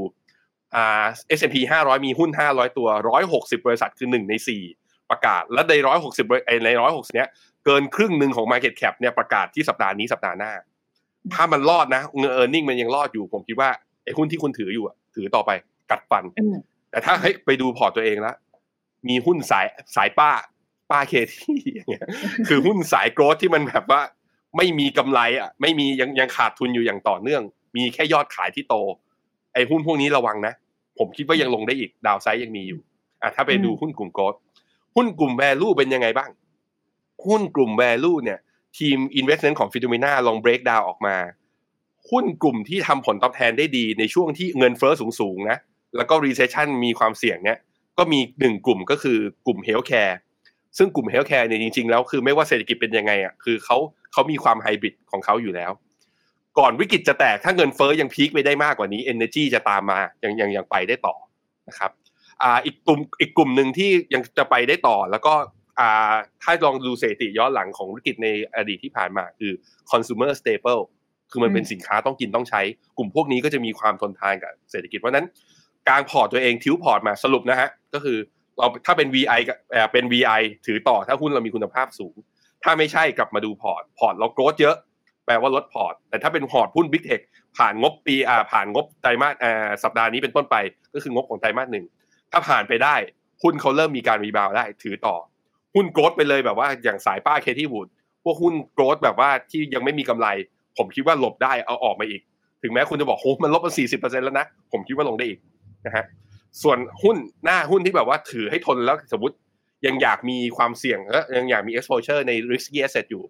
[0.75, 1.05] อ่า
[1.37, 2.87] S&P 500 มีหุ้น 500 ตัว
[3.27, 4.63] 160 บริษัทคือหนึ่งในสี่
[5.11, 5.73] ประกาศและใน
[6.05, 7.29] 160ไอ้ใน160เนี้ย
[7.65, 10.51] เกินครึ่งหนึ่งของ Market Cap เนี่ยประกาศที่สัปดาห์นี้สัปดาห์หน้า
[11.33, 13.69] ถ้ามันรอดนะเงิน e a r n i n g มันยังรอดอยู่ผมคิดว่า
[14.03, 15.51] ไอ้หุ้นที่คุณถืออยู่อะถือต่อไป
[15.91, 16.55] กัดฟันอืม
[16.91, 18.35] แต่ถ้าเฮ้ยไปดูพอร์ตตัวเองแล้ว
[19.09, 19.65] มีหุ้นสาย
[19.95, 20.31] สายป้า
[20.91, 22.05] ป้าเคที่อย่างเงี้ย
[22.47, 24.01] คือหุ้นสายโกรธที่มันแบบว่า
[24.57, 27.41] ไม่มีกำไรอะ ไม่มียังยังขาดทุนอยู่อย่างต่อเนื่อง
[27.75, 28.75] มีแค่ยอดขายที่โต
[29.53, 30.53] ไอ้หุ้นพวกนี้ระวังนะ
[30.99, 32.79] ผมคิดว่ายังลงได้อีกดาวไซด์ยังมีอยู่
[33.21, 34.33] อะถ้าไปดูหุ้นกลุ่มโกรธ
[34.95, 36.29] หุ้นกลุ่ม value เป็นยังไงบ้าง
[37.25, 38.39] หุ้นกลุ่ม value เนี่ย
[38.77, 41.15] ทีม investment ของฟิโดมิน่าลอง break down ออกมา
[42.09, 45.57] หุ้นกลุ่มที่ทำผลตอบแทนได้ดีในช่วงที่เงินเฟ้อสูงๆนะ
[45.97, 47.57] แล้วก็ recession มีความเสี่ยงเนี่ย
[47.97, 50.15] ก็มีหนึ่งกลุ่มก็คือกลุ่ม healthcare
[50.77, 53.77] ซึ่งกลุ่ม healthcare เนี่ยจริงๆ แล้วคือไม่ว่าเศรษฐกิจเป็นยังไงอะ คือเขา
[54.11, 55.71] เขามีความไฮบริดของเขาอยู่แล้ว
[56.59, 61.15] ก่อนวิกฤตจะแตกถ้าเงินเฟ้อยัง peak ไปได้มากกว่านี้ energy จะตามมายังยังยังไปได้ต่อ
[61.69, 61.91] นะครับ
[62.41, 65.33] อ่าอีกกลุ่มอีกกลุ่มหนึ่งที่ยังจะไปได้ต่อแล้วก็
[65.79, 69.51] อ่าถ้าลองดูสถิติย้อนหลังของวิกฤตในอดีตที่ผ่านมาคือ
[69.91, 70.81] consumer staple
[71.31, 72.61] คือมันเป็นสินค้าต้องกินต้องใช้
[72.97, 75.27] กลุ่มพวกนี้ก็จะมีความทนทานกับเศรษฐกิจเพราะฉะนั้น
[75.87, 78.17] กางพอร์ตตัวเองทิวพอร์ตมาสรุปนะฮะก็คือ
[78.57, 82.15] เราถ้าเป็น VI กับเอ่อเป็น VI ถือต่อถ้าหุ้นเรามีคุณภาพสูง
[82.63, 84.75] ถ้าไม่ใช่กลับมาดูพอร์ต พอร์ตเรา growth เยอะ
[85.25, 87.21] แปลว่าลดพอร์ต แต่ถ้าเป็นพอร์ตหุ้น Big Tech
[87.57, 90.55] ผ่านงบปีอ่าผ่านงบไตรมาสอ่าสัปดาห์นี้เป็นต้นไป
[90.93, 91.85] ก็คืองบของไตรมาสหนึ่ง
[92.35, 92.95] ถ้าผ่านไปได้
[93.43, 95.15] หุ้นเขาเริ่มมีการ rebound ได้ ถือต่อ
[95.75, 97.87] หุ้น growth ไปเลยแบบว่าอย่างสายป้า Cathie Wood
[98.23, 100.27] พวกหุ้น growth แบบว่าที่ยังไม่มีกำไร
[100.77, 102.21] ผมคิดว่าหลบได้เอาออกมาอีก
[102.61, 105.39] ถึงแม้คุณจะบอกโหมันลบมาสี่สิบเปอร์เซ็นต์แล้วนะ ผมคิดว่าลงได้อีก
[105.85, 106.05] นะฮะ
[106.61, 109.35] ส่วนหุ้นหน้าหุ้นที่แบบว่าถือให้ทนแล้วสมมติ
[109.85, 113.23] ยังอยากมีความเสี่ยงและยังอยากมี exposure ใน risky asset อยู่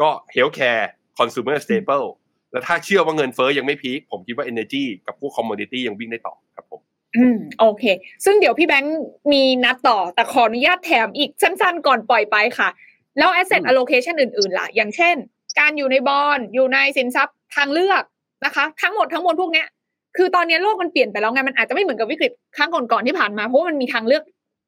[0.00, 0.84] ก็ healthcare
[1.18, 2.06] consumer staple
[2.52, 6.80] แล้วถ้าเชื่อว่าเงินเฟ้อยังไม่พีคผมคิดว่า energy กับพวก commodity ยังวิ่งได้ต่อครับผม
[7.16, 7.84] อืมโอเค
[8.24, 8.98] ซึ่งเดี๋ยวพี่แบงค์
[9.32, 12.68] มีนัดต่อ แต่ขออนุญาตแถมอีกสั้นๆ ก่อนปล่อยไปค่ะ
[13.18, 15.16] แล้ว asset อืม allocation อื่นๆล่ะ อย่างเช่น
[15.58, 18.02] การอยู่ในบอลอยู่ในสินทรัพย์ทางเลือก
[18.44, 19.66] นะคะ ทั้งหมดทั้งมวลพวกเนี้ย
[20.16, 24.22] คือตอนนี้โลกมันเปลี่ยนไปแล้วไง มันอาจจะไม่เหมือนกับวิกฤตครั้งก่อนๆที่ผ่านมา เพราะว่ามันมีทางเลือก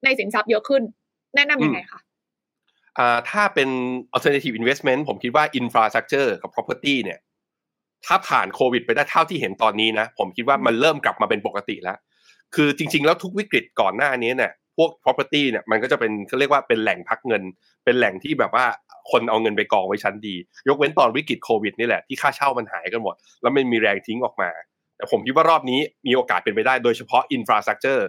[0.05, 0.83] ในสินทรัพย์เยอะขึ้น
[1.37, 2.01] แนะนำยังไงคะ
[2.99, 3.69] อ่าถ้าเป็น
[4.15, 7.19] alternative investment ผมคิดว่า infrastructure กับ property เนี่ย
[8.07, 11.99] ถ้าผ่านโควิดไปได้เท่าที่เห็นตอนนี้นะ ผมคิดว่ามันเริ่มกลับมาเป็นปกติแล้ว
[12.55, 17.43] คือจริง ๆ แล้วทุกวิกฤตก่อนหน้านี้เนี่ยพวก property เนี่ยมันก็จะเป็นเขาเรียกว่าเป็นแหล่งพักเงิน
[17.85, 18.67] เป็นแหล่งที่แบบว่า
[19.11, 20.35] คนเอาเงินไปกองไว้ชั้นดี
[20.69, 24.51] ยกเว้นตอนวิกฤตโควิดนี่แหละที่ค่าเช่ามันหายกันหมด แล้วมันมีแรงทิ้งออกมา
[24.97, 28.03] แต่ผมคิดว่ารอบนี้มีโอกาสเป็นไปได้โดยเฉพาะ infrastructure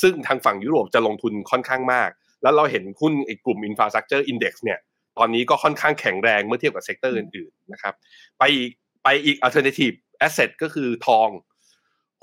[0.00, 2.10] ซึ่งทางฝั่งยุโรปจะลงทุนค่อนข้างมาก
[2.42, 4.78] แล้วเราเห็นหุ้นไอ้กลุ่ม infrastructure index เนี่ย
[5.18, 7.94] ตอนนี้ก็ค่อนข้างแข็งแรงเมื่อเทียบกับ sector อื่นๆนะครับ
[8.38, 8.70] ไปอีก
[9.04, 9.94] ไปอีก alternative
[10.26, 11.28] asset ก็คือทอง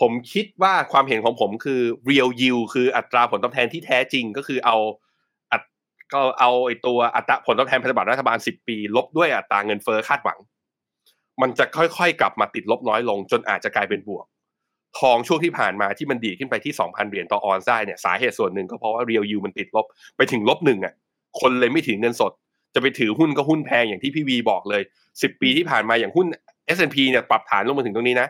[0.01, 4.77] ผมคิดว่าความเห็นของผมคือ real yield คืออัตราผลตอบแทนที่แท้จริงก็คือเอา
[5.51, 5.61] อัต
[6.13, 10.39] ก็เอาไอ้ตัวอัตราผลตอบแทนพันธบัตรรัฐบาล 10 ปี ลบด้วยอัตราเงินเฟ้อคาดหวัง
[11.41, 14.25] มันจะค่อยๆ กลับมาติดลบน้อยลง จนอาจจะกลายเป็นบวก
[14.99, 19.85] ทองช่วงที่ผ่านมาที่มันดีขึ้นไปที่ 2,000 เหรียญต่อออนซ์ได้เนี่ยสาเหตุส่วนหนึ่งก็เพราะว่า real yield มันติดลบ
[20.17, 20.93] ไปถึงลบหนึ่งอะ
[21.41, 22.31] คนเลยไม่ถือเงินสด
[22.75, 26.27] จะไปถือหุ้นก็หุ้นแพงอย่างที่พี่วีบอกเลย 10 ปีที่ผ่านมาอย่างหุ้น
[26.75, 28.27] S&P เนี่ยปรับฐานลงมาถึงตรงนี้นะ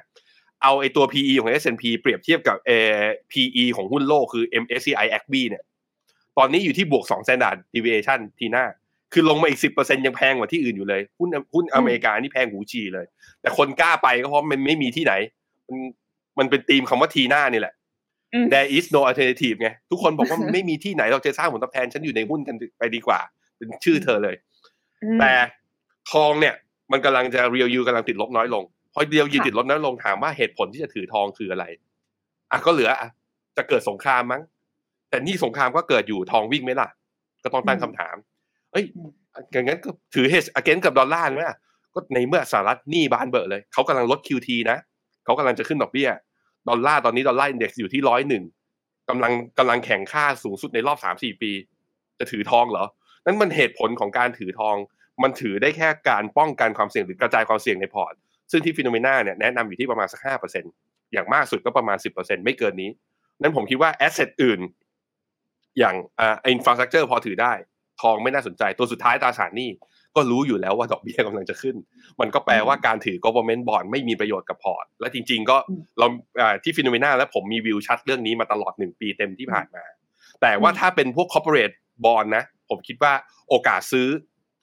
[0.63, 5.63] เอาไอตัว PE ของ S&P เปรียบเทียบกับเออ PE ของหุ้นโลกคือ MSCI ACB เนี่ย
[6.37, 8.65] ตอนนี้อยู่ที่บวก2 standard deviation ทีหน้า
[9.13, 13.05] คือลงมาอีก 10%ยังแพงกว่าที่อื่นอยู่เลย หุ้นหุ้นอเมริกานี่แพงหูฉี่เลย
[13.41, 15.13] แต่คนกล้าไปก็เพราะมันไม่มีที่ไหน
[15.69, 15.79] มัน
[16.39, 17.73] มันเป็นธีมคำว่าทีหน้านี่แหละ
[18.33, 23.19] อืม there is no alternative ไง ทุกคนบอกว่ามันไม่มีที่ไหนเราจะสร้างผลตอบแทน ฉันอยู่ในหุ้นกันไปดีกว่า
[23.57, 24.35] เป็นชื่อเธอเลย
[25.03, 25.31] อืมแต่
[26.11, 26.55] ทองเนี่ย
[26.91, 28.63] มันกำลังจะเรียวยูกำลังติดลบน้อยลง
[28.93, 31.65] พอเรียวยูค่ะติดลบน้อยลงถามว่าเหตุผลที่จะถือทองคืออะไร
[32.51, 33.09] อะก็เหลืออะ
[33.57, 34.41] จะเกิดสงครามมั้ง
[35.09, 36.89] แต่นี่สงครามก็เกิดอยู่ทองวิ่งไหมล่ะ
[37.43, 38.15] ก็ต้องตั้งคำถาม
[38.71, 38.85] เอ้ย
[39.51, 41.57] อย่างนั้นก็ถือ hedge against กับดอลลาร์ไหมอะ
[41.93, 44.77] ก็ในเมื่อสหรัฐหนี้บานเบอะเลยเขากำลังลด QT นะ
[45.25, 46.09] เขากำลังจะขึ้นดอกเบี้ย
[46.69, 48.43] ดอลลาร์ตอนนี้ dollar index อยู่ที่ร้อยหนึ่ง
[49.09, 51.51] กำลังกำลังแข็งค่าสูงสุดในรอบสามสี่ปี
[52.19, 52.85] จะถือทองเหรอ
[53.25, 54.75] นั่นมันเหตุผลของการถือทอง
[55.23, 58.13] มันถือได้แค่การป้องกันความเสี่ยงหรือกระจายความเสี่ยงในพอร์ต
[58.51, 60.63] ซึ่งที่ FINNOMENA เนี่ยแนะนำอยู่ที่ประมาณสักห้าเปอร์เซ็นต์
[61.13, 62.89] อย่างมากสุดก็ประมาณสิบเปอร์เซ็นต์ไม่เกินนี้
[63.41, 64.59] นั้นผมคิดว่า asset อื่น
[65.79, 67.53] อย่างอ่า infrastructure พอถือได้
[68.01, 69.69] ทองไม่น่าสนใจตัวสุดท้ายตราสารหนี้
[70.15, 71.75] ก็รู้อยู่แล้วว่าดอกเบี้ยกำลังจะขึ้น
[72.19, 75.57] มันก็แปลว่าการถือ government bond ไม่มีประโยชน์กับพอร์ต และจริง ๆ ก็
[75.99, 76.07] เรา
[76.63, 79.83] ที่ FINNOMENA และผมมีวิวชัดเรื่องนี้มาตลอดหนึ่งปีเต็มที่ผ่านมา
[80.41, 81.75] แต่ว่าถ้าเป็นพวก corporate
[82.05, 83.13] bond นะ ผมคิดว่า
[83.49, 84.07] โอกาสซื้อ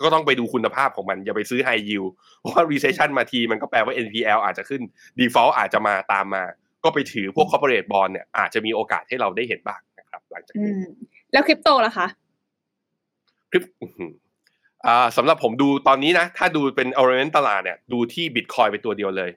[0.03, 4.83] ก็ต้องไปดูคุณภาพของมันอย่าไปซื้อ high yield เพราะว่า recession มาทีมันก็แปลว่า NPL อาจจะขึ้น
[5.19, 6.43] default อาจจะมาตามมา
[6.85, 10.73] ก็ไปถือพวก corporate bond เนี่ยอาจจะมีโอกาสให้เราได้เห็นบ้างนะครับ หลังจากนี้
[11.33, 12.07] แล้วคริปโตล่ะคะ
[13.51, 13.65] คริป
[15.17, 19.31] สำหรับผมดูตอนนี้นะ ถ้าดูเป็นออร์เรนตลาดเนี่ยดูที่บิตคอยเป็นตัวเดียวเลย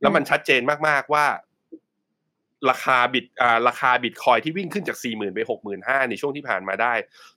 [0.00, 1.24] แล้วมันชัดเจนมากๆว่า
[2.70, 6.94] ราคาบิตอ่าราคาบิตคอยที่วิ่งขึ้นจากสี่หมื่นไปหกหมื่นห้าในช่วงที่ผ่านมาได้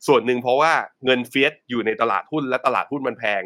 [0.07, 0.71] ส่วนหนึ่งเพราะว่า
[1.05, 3.41] เงิน fiat อยู่ในตลาดหุ้นและตลาดหุ้นมันแพง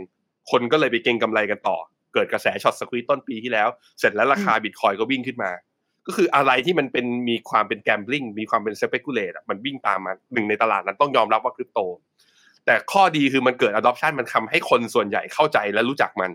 [0.52, 1.78] คนก็เลยไปเก็งกำไรกันต่อ
[2.14, 3.68] เกิดกระแส short squeeze ต้นปีที่แล้ว
[4.00, 5.52] เสร็จแล้วราคาบิตคอยน์ก็วิ่งขึ้นมา
[6.08, 11.80] ก็คืออะไรที่มันเป็นมีความเป็น gambling มีความเป็น speculate มันวิ่งตามมาหนึ่งในตลาดนั้นต้องยอมรับว่าคริปโต
[12.66, 16.32] แต่ข้อดีคือมันเกิด adoption มันทำให้คนส่วนใหญ่เข้าใจและรู้จักมัน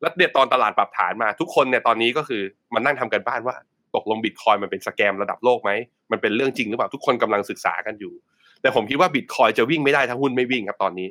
[0.00, 2.42] แล้วเนี่ยตอนตลาดปรับฐานมาทุกคนเนี่ยตอนนี้ก็คือ
[2.74, 3.56] มันนั่งทำการบ้านว่า
[3.96, 5.70] ตกลงบิตคอยน์มันเป็น scam ระดับโลกไหม
[6.12, 8.12] มันเป็นเรื่องจริงหรือเปล่าทุกคนกำลังศึกษากันอยู่
[8.60, 11.08] แต่ผมคิดว่าบิตคอยน์จะวิ่งไม่ได้ถ้าหุ้นไม่วิ่งครับตอนนี้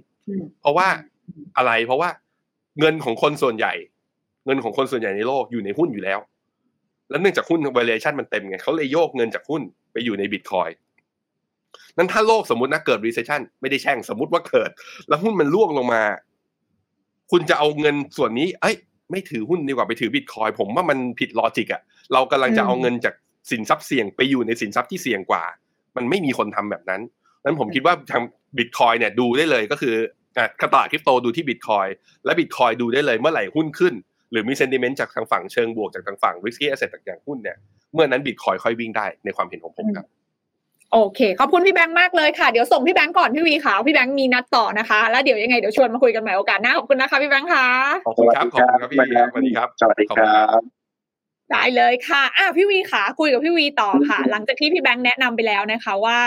[0.62, 0.88] เพราะว่า
[1.58, 2.10] อะไรเพราะว่า
[2.80, 3.74] เงินของคนส่วนใหญ่
[4.46, 6.20] เงินของคนส่วนใหญ่ในโลกอยู่ในหุ้นอยู่แล้ว
[7.10, 9.62] แล้วเนื่องจากหุ้น valuation มันเต็มไงเขาเลยโยกเงินจากหุ้น
[9.94, 10.70] ไปอยู่ในบิตคอย
[11.98, 14.70] น์นั้นถ้าโลกสมมตินะเกิด recession ไม่ได้แช่งสมมติว่าเกิด
[15.08, 16.04] แล้วหุ้นมันร่วงลงมา
[17.32, 18.76] คุณจะเอาเงินส่วนนี้ เอ้ย
[19.12, 21.82] ไม่ถือหุ้นดีกว่าไปถือบิตคอยน์ผมว่ามันผิด logic อะ
[22.14, 23.14] เรากำลังจะเอาเงินจาก
[23.52, 25.44] สินทรัพย์เสี่ยงไปอยู่ในสินทรัพย์ที่เสี่ยงกว่า
[25.96, 27.02] มันไม่มีคนทำแบบนั้น
[27.44, 28.24] นั้นผมคิดว่าทาง
[28.58, 29.96] บิตคอยเนี่ยดูได้เลยก็คือ
[30.62, 31.88] ตลาดคริปโตดูที่บิตคอย
[32.26, 33.94] และบิตคอยดูได้เลยเมื่อไหร่หุ้นขึ้น
[34.32, 37.58] หรือมีเซนติเมนต์จากทางฝั่งเชิงบวกจากทางฝั่ง risky asset อย่างหุ้นเนี่ย
[37.94, 40.06] เมื่อนั้นบิตคอยค่อยวิ่งได้ในความเห็นของผมครับ
[40.94, 47.66] โอเค ขอบคุณพี่แบงค์มากเลยค่ะ เดี๋ยวส่งพี่แบงค์ก่อนพี่วีค่ะ พี่แบงค์มีนัดต่อนะคะ แล้วเดี๋ยวยังไงเดี๋ยวชวนมาคุยกันใหม่โอกาสหน้า ขอบคุณนะคะพี่แบงค์ค่ะ
[48.06, 50.62] ขอบคุณครับ ขอบคุณครับพี่สวัสดีครับ สวัสดีครับ
[51.52, 56.20] ได้เลยค่ะอะพี่วีค่ะ คุยกับพี่วีต่อค่ะ หลังจากที่พี่แบงค์แนะนำไปแล้วนะคะ ว่า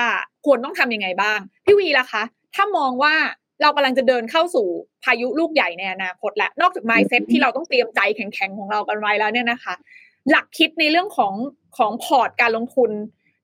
[0.46, 2.22] ควรต้องทํำยังไงบ้าง พี่วีล่ะคะ
[2.54, 3.14] ถ้ามองว่า
[3.62, 4.66] เรากำลังจะเดินเข้าสู่
[5.04, 9.74] พายุลูกใหญ่ในอนาคตและ นอกจาก mindset ที่เราต้องเตรียมใจแข็งๆของเรากันไว้แล้วเนี่ยนะคะ
[10.30, 11.34] หลักคิดในเรื่องของ
[11.78, 12.90] ของพอร์ตการลงทุน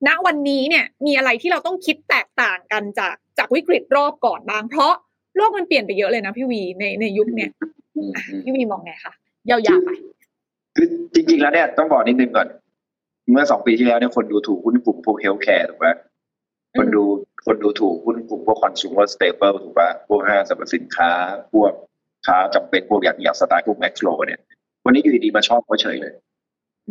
[0.07, 4.93] ณวันนี้เนี่ยมีอะไรที่เราต้องคิดแตกต่างกันจากจากวิกฤตรอบก่อนบ้าง เพราะ
[5.35, 7.49] โลกมันเปลี่ยนไปเยอะเลยนะพี่วีในในยุคเนี่ย
[8.43, 9.13] พี่วีมองไงคะ
[9.49, 9.89] ยาวๆไป
[10.75, 12.47] คือจริง ๆ แล้วเนี่ยต้องบอกนิดนึงก่อน
[13.31, 15.87] เมื่อสองปีที่แล้วเนี่ยคนดูถูกหุ้นกลุ่มพวก healthcare ถูกไหม
[16.77, 17.03] คนดู
[17.45, 21.11] คนดูถูกหุ้นกลุ่มพวกคอน sumer staple ถูกป่ะพวกห้างสรรพสินค้า
[21.53, 21.71] พวก
[22.25, 24.39] ค้าจำเป็นพวกอย่างอย่างสไตล์พวกแม็คโครเนี่ย
[24.85, 26.13] วันนี้อยู่ดีๆมาชอบเขาเฉยเลย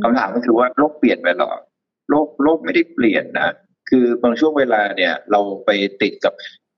[0.02, 1.50] คำถามก็คือว่าโลกเปลี่ยนไปหรอ
[2.10, 3.54] โลกโลกไม่ได้เปลี่ยนนะ
[3.90, 5.70] คือบางช่วงเวลาเนี่ยเราไป
[6.02, 6.34] ติดกับ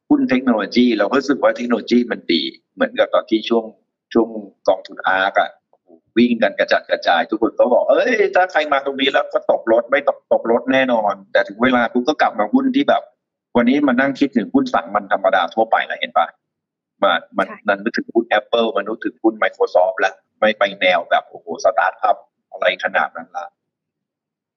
[0.08, 2.42] หุ้นเทคโนโลยี เราก็รู้สึกว่าเทคโนโลยีมันดี
[2.74, 3.64] เหมือนกับตอนที่ช่วง
[4.12, 4.28] ช่วง
[4.68, 5.50] กองทุนอาร์กอะ
[6.16, 13.02] วิ่งกันกระจัดกระจาย ทุกคนก็บอก เอ้ย ถ้าใครมาตรงนี้แล้วก็ตกรถไม่ตกตกรถแน่นอน แต่ถึงเวลาคุณก็กลับมาหุ้นที่แบบ
[13.56, 16.26] วันนี้มานั่งคิดถึงหุ้นสั่งมันธรรมดาทั่วไปแล้วเห็นปะ
[17.02, 22.16] มามันนันนึกถึงหุ้น Apple มันนึกถึงหุ้น Microsoft แล้วไม่ไปแนวแบบโอ้โหสตาร์ทอัพ
[22.50, 23.46] อะไรขนาดนั้นละ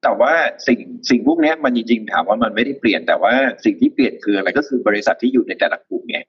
[0.05, 0.33] แต่ว่า
[0.67, 0.79] สิ่ง
[1.09, 3.33] สิ่งพวกนี้มันจริงๆถามว่ามันไม่ได้เปลี่ยนแต่ว่า
[3.65, 6.19] สิ่งที่เปลี่ยนคืออะไรก็คือบริษัทที่อยู่ในแต่ละกลุ่มไง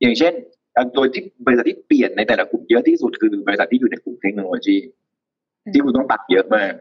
[0.00, 0.32] อย่างเช่น
[0.94, 4.76] โดยที่บริษัทที่เปลี่ยนในแต่ละกลุ่มเยอะที่สุดคือบริษัทที่อยู่ในกลุ่มเทคโนโลยี
[5.74, 6.72] ที่คุณต้องตัดเยอะมาก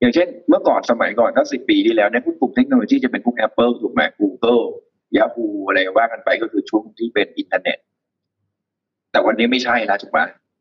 [0.00, 4.62] อย่างเช่น เมื่อก่อนสมัยก่อนตั้งสิบปีที่แล้วเนี่ยกลุ่มเทคโนโลยีจะเป็นพวก Apple ถูกไหม Google
[5.16, 7.78] Yahoo อะไรว่ากันไปก็คือช่วงที่เป็นอินเทอร์เน็ต
[9.10, 10.20] แต่วันนี้ไม่ใช่แล้วถูกไหม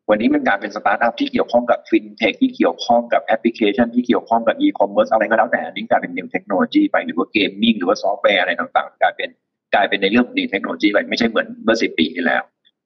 [0.10, 9.30] วันนี้มันกลายเป็นสตาร์ทอัพที่เกี่ยวข้องกับฟินเทคที่เกี่ยวข้องกับแอปพลิเคชันที่เกี่ยวข้องกับอีคอมเมิร์ซอะไรก็แล้วแต่อันนี้กลายเป็น new technology ไปหรือว่า gaming หรือว่าซอฟต์แวร์อะไรต่างๆ กลายเป็น
[9.74, 12.44] กลายเป็นในเรื่องของ new technology ไปไม่ใช่เหมือนเมื่อสิบปีที่แล้ว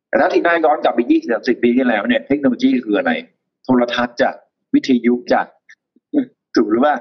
[0.09, 3.11] แต่ถ้าที่น่าย้อนกลับไปยี่สิบสิบปีที่แล้วเนี่ยเทคโนโลยีคืออะไร
[3.63, 4.33] โทรทัศน์จาก
[4.73, 5.45] วิทยุจาก
[6.55, 6.93] ถูกหรือว่า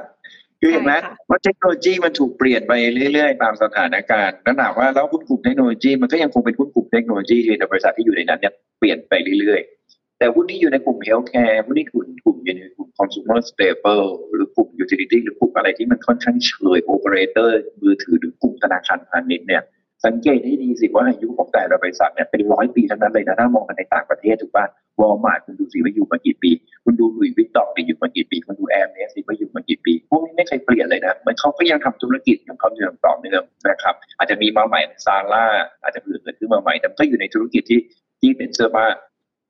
[0.60, 0.92] คือเห็นไหม
[1.28, 2.72] ว่าเทคโนโลยีมันถูกเปลี่ยนไป
[3.12, 9.79] เรื่อยๆ ตามสถานการณ์นั่นหมายว่าแล้วหุ้นกลุ่มเทคโนโลยีมันก็ยังคงเป็นหุ้นกลุ่มเทคโนโลยีในบริษัทที่อยู่ในนั้นเนี่ยเปลี่ยนไปเรื่อยๆ
[10.20, 19.62] แต่หุ้นที่อยู่ในกลุ่ม healthcare หุ้นที่กลุ่มกลุ่มอยู่ในกลุ่ม consumer staple หรือกลุ่ม utility หรือกลุ่มอะไรที่มันค่อนข้างเชยโอเปอเรเตอร์มือถือหรือกลุ่มธนาคารพาณิชย์เนี่ย
[20.04, 24.66] สังเกตให้ดีสิว่าอายุของแต่ละบริษัทเนี่ยเป็นร้อยปีทั้งนั้นเลยนะถ้ามองกันในต่างประเทศถูกป่ะ
[25.00, 26.50] วอลมาร์ทคุณดูสิว่าอยู่มากี่ปี
[26.84, 35.44] คุณดู Louis Vuitton อยู่มากี่ปี คุณดู Hermès ว่าอยู่มากี่ปี พวกนี้ไม่เคยเปลี่ยนเลยนะ มันเขาก็ยังทำธุรกิจของเขาอย่างต่อเนื่องนะครับ อาจจะมีมาใหม่Zara
[35.82, 37.80] อาจจะเกิดขึ้นมาใหม่ แต่ก็อยู่ในธุรกิจที่
[38.20, 38.86] ที่เป็นเสื้อผ้า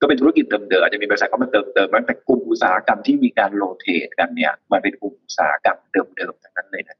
[0.01, 6.96] ก็เป็นธุรกิจเดิมๆอาจจะมีบริษัทเข้ามาเติมเติมมันแต่กลุ่มอุตสาหกรรมที่มีการ rotate กันเนี่ยมันเป็นกลุ่มอุตสาหกรรมเดิมๆทั้งนั้นเลยนะ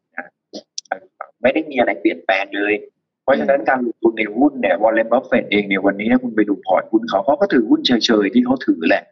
[1.43, 2.75] ไม่ได้มีอะไรเปลี่ยนแปลงเลย
[3.23, 7.93] เพราะฉะนั้นการลงทุนในหุ้นเนี่ย Warren Buffett เองเนี่ยวันนี้คุณไปดูพอร์ตหุ้นเขาเขาก็ถือหุ้นเช
[8.25, 9.03] ยๆที่เขาถือแหละ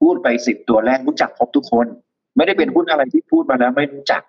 [0.00, 1.86] พูดไปสิบตัวแรกรู้จักครบทุกคน
[2.36, 4.22] ไม่ได้เป็นหุ้นอะไรที่พูดมาแล้วไม่รู้จัก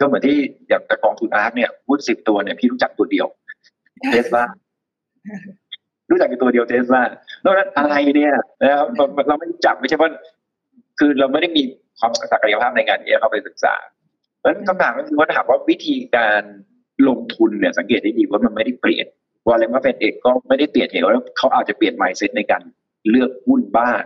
[0.00, 0.36] ก็เหมือนที่
[0.68, 3.26] อย่างแต่กองทุน ARK เนี่ยหุ้นสิบตัวเนี่ยพี่รู้จักตัวเดียว
[4.10, 4.44] เทสลา
[6.12, 7.02] รู้จักตัวเดียวเทสลา
[7.44, 8.86] นอกนั้นอะไรเนี่ยนะครับ
[9.28, 10.10] เราไม่รู้จักไม่ใช่ว่า
[10.98, 11.62] คือเราไม่ได้มี
[11.98, 13.74] ความศักยภาพในการที่จะเข้าไปศึกษา
[14.38, 16.42] เพราะฉะนั้นคำถามก็คือว่าถามว่าวิธีการ
[17.08, 19.06] ลงทุนเนี่ยสังเกตได้ดีว่ามันไม่ได้เปลี่ยน
[19.48, 22.62] Warren Buffett เองก็ไม่ได้เปลี่ยนเหตุว่าเขาอาจจะเปลี่ยน mindset ในการ
[23.10, 24.00] เลือกหุ้นบ้าง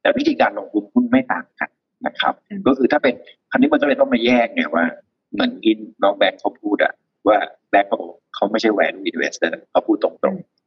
[0.00, 1.70] แต่วิธีการลงทุนหุ้นไม่ต่างกัน
[2.06, 2.34] นะครับ
[2.66, 3.14] ก็คือถ้าเป็น
[3.50, 4.84] คันนี้มันก็เลยต้องมาแยกเนี่ยว่า
[5.32, 6.92] เหมือนอินน้องแบงค์เขาพูดอะ
[7.28, 7.38] ว่า
[7.70, 8.00] แบงค์เขา
[8.34, 10.59] เขาไม่ใช่ value investor เขาพูดตรงๆ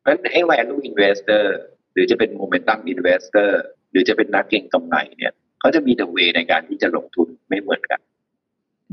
[0.00, 1.54] เพราะฉะนั้นไอ้ value investor
[1.92, 8.00] หรือจะเป็น momentum investor หรือจะเป็นนักเก็งกำไรเนี่ยเขาจะมี the way ในการที่จะลงทุนไม่เหมือนกัน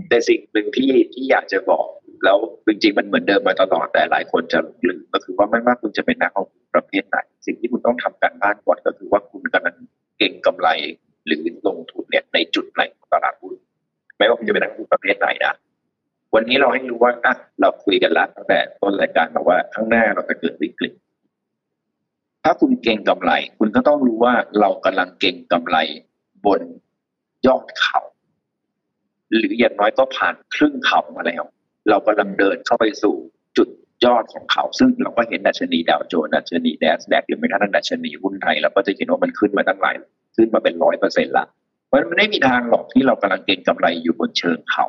[0.10, 1.86] แต่สิ่งหนึ่งที่ที่อยากจะบอก
[2.24, 2.38] แล้ว
[2.68, 9.76] จริงๆมันเหมือนเดิมมาตลอดแต่หลายคนจะลืมก็คือว่าไม่ว่าคุณจะเป็นนักลงทุนประเภทไหน สิ่งที่คุณต้องทำการบ้านก่อนก็คือว่าคุณกำลัง
[10.18, 10.68] เก็งกำไร
[11.26, 13.54] หรือลงทุนเนี่ยในจุดไหนของตลาดหุ้น
[14.18, 15.54] ไม่ว่าคุณจะเป็นนักลงทุนประเภทไหนนะ
[16.36, 20.92] วันนี้เราให้รู้ว่าอะเราคุยกันแล้วตั้งแต่ต้นรายการบอกว่าข้างหน้าเราจะเกิดวิกฤต
[22.44, 25.78] ถ้าคุณเก่งกำไร คุณก็ต้องรู้ว่าเรากำลังเก่งกำไร
[26.46, 26.62] บน
[27.48, 28.02] ยอดเขา
[29.36, 31.44] หรืออย่างน้อยก็ผ่านครึ่งเขามาแล้ว
[31.90, 33.16] เรากำลังเดินเข้าไปสู่
[33.58, 33.70] จุด
[34.06, 39.96] ยอดของเขา ซึ่งเราก็เห็นดัชนีดาวโจนส์ดัชนี Nasdaq หรือไม่ทั้งดัชนีหุ้นไทยเราก็จะเห็นว่ามันขึ้นมาตั้งหลาย
[40.36, 41.46] ขึ้นมาเป็นร้อยเปอร์เซ็นต์ละ
[41.88, 44.88] เพราะมันไม่มีทางหรอกที่เรากำลังเก็งกำไรอยู่บนเชิงเขา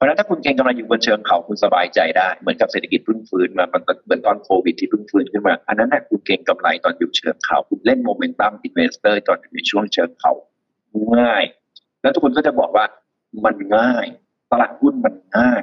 [0.00, 10.32] เพราะฉะนั้นถ้าคุณเก็งกำไรอยู่บนเชิงเขาคุณสบายใจได้ เหมือนกับเศรษฐกิจเพิ่งฟื้นมามันเหมือนตอนโควิดที่เพิ่งฟื้นขึ้นมา อันนั้นแหละคุณเก็งกำไรตอนอยู่เชิงเขา คุณเล่น momentum investor ตอนอยู่ในช่วงเชิงเขา
[11.16, 11.44] ง่าย
[12.02, 12.84] แล้วทุกคนก็จะบอกว่า
[13.44, 14.06] มันง่าย
[14.50, 15.62] ตลาดหุ้นมันง่าย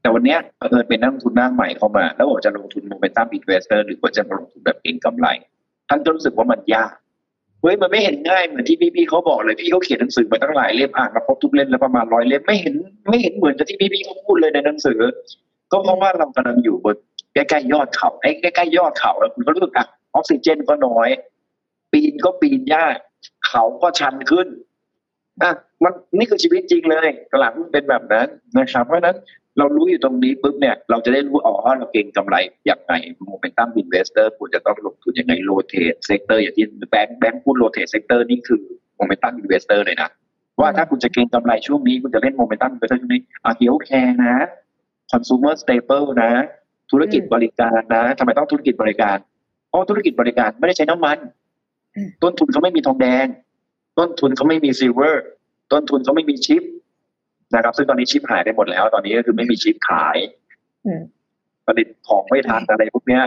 [0.00, 5.28] แต่วันนี้เออเป็นนักลงทุนหน้าใหม่เข้ามา แล้วบอกจะลงทุน momentum investor หรือว่าจะลงทุนแบบเก็งกำไร
[5.88, 6.92] ท่านก็รู้สึกว่ามันยาก
[7.60, 12.74] เฮ้ยมันไม่เห็นง่ายเหมือนที่พี่ๆเขาบอกเลยพี่เขาเขียนหนังสือมาตั้งหลายเล่มอ่านมาครบทุกเล่มแล้วประมาณร้อยเล่มไม่เห็น
[13.08, 14.98] ไม่เห็นเหมือนกับที่พี่ๆเขาพูดเลยในหนังสือ
[15.72, 16.96] ก็เพราะว่าเรากำลังอยู่บน
[17.34, 21.08] ใกล้ๆยอดเขาไอ้ใกล้ๆยอดเขาแล้วคุณก็รู้สึกอะออกซิเจนก็น้อย
[21.92, 22.96] ปีนก็ปีนยาก
[23.48, 24.46] เขาก็ชันขึ้น
[25.42, 25.50] อะ
[25.84, 28.26] มันนี่คือชีวิตจริงเลยตลาดหุ้นเป็นแบบนั้น
[28.58, 29.16] นะครับ เพราะฉะนั้น
[29.58, 32.36] เรารู้อยู่ตรงนี้ปุ๊บเนี่ยเราจะได้รู้อ๋อเราเก็งกำไร
[32.66, 32.92] อย่างไร
[33.26, 38.60] momentum investor ควรจะต้องลงทุนยังไง rotate sector อย่างที่แบงค์แบงค์พูด rotate sector นี่คือ
[38.96, 40.08] momentum investor เลยนะ
[40.60, 44.46] ว่าถ้าคุณจะเก็งกำไรช่วงนี้ คุณจะเล่นโมเมนตัมอินเวสเตอร์ช่วงนี้อะเฮลแคร์นะ
[45.10, 46.30] คอน sumer staple นะ
[46.90, 49.16] ธุรกิจบริการนะทำไมต้องธุรกิจบริการ
[49.68, 51.18] เพราะธุรกิจบริการไม่ได้ใช้น้ำมัน
[52.22, 53.26] ต้นทุนเขาไม่มีทองแดง
[53.98, 55.24] ต้นทุนเขาไม่มี silver
[55.72, 56.62] ต้นทุนเขาไม่มีชิป
[57.54, 60.16] นะครับ ซึ่งตอนนี้ชิปหายไปหมดแล้ว ตอนนี้ก็คือไม่มีชิปขาย
[61.66, 63.22] ผลิตของไม่ทันอะไรพวกเนี้ย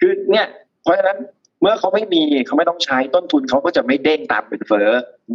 [0.00, 0.46] คือเนี่ย
[0.82, 1.18] เพราะฉะนั้น
[1.60, 4.88] เมื่อเขาไม่มีเขาไม่ต้องใช้ต้นทุนเขาก็จะไม่เด้งตามเงินเฟ้อ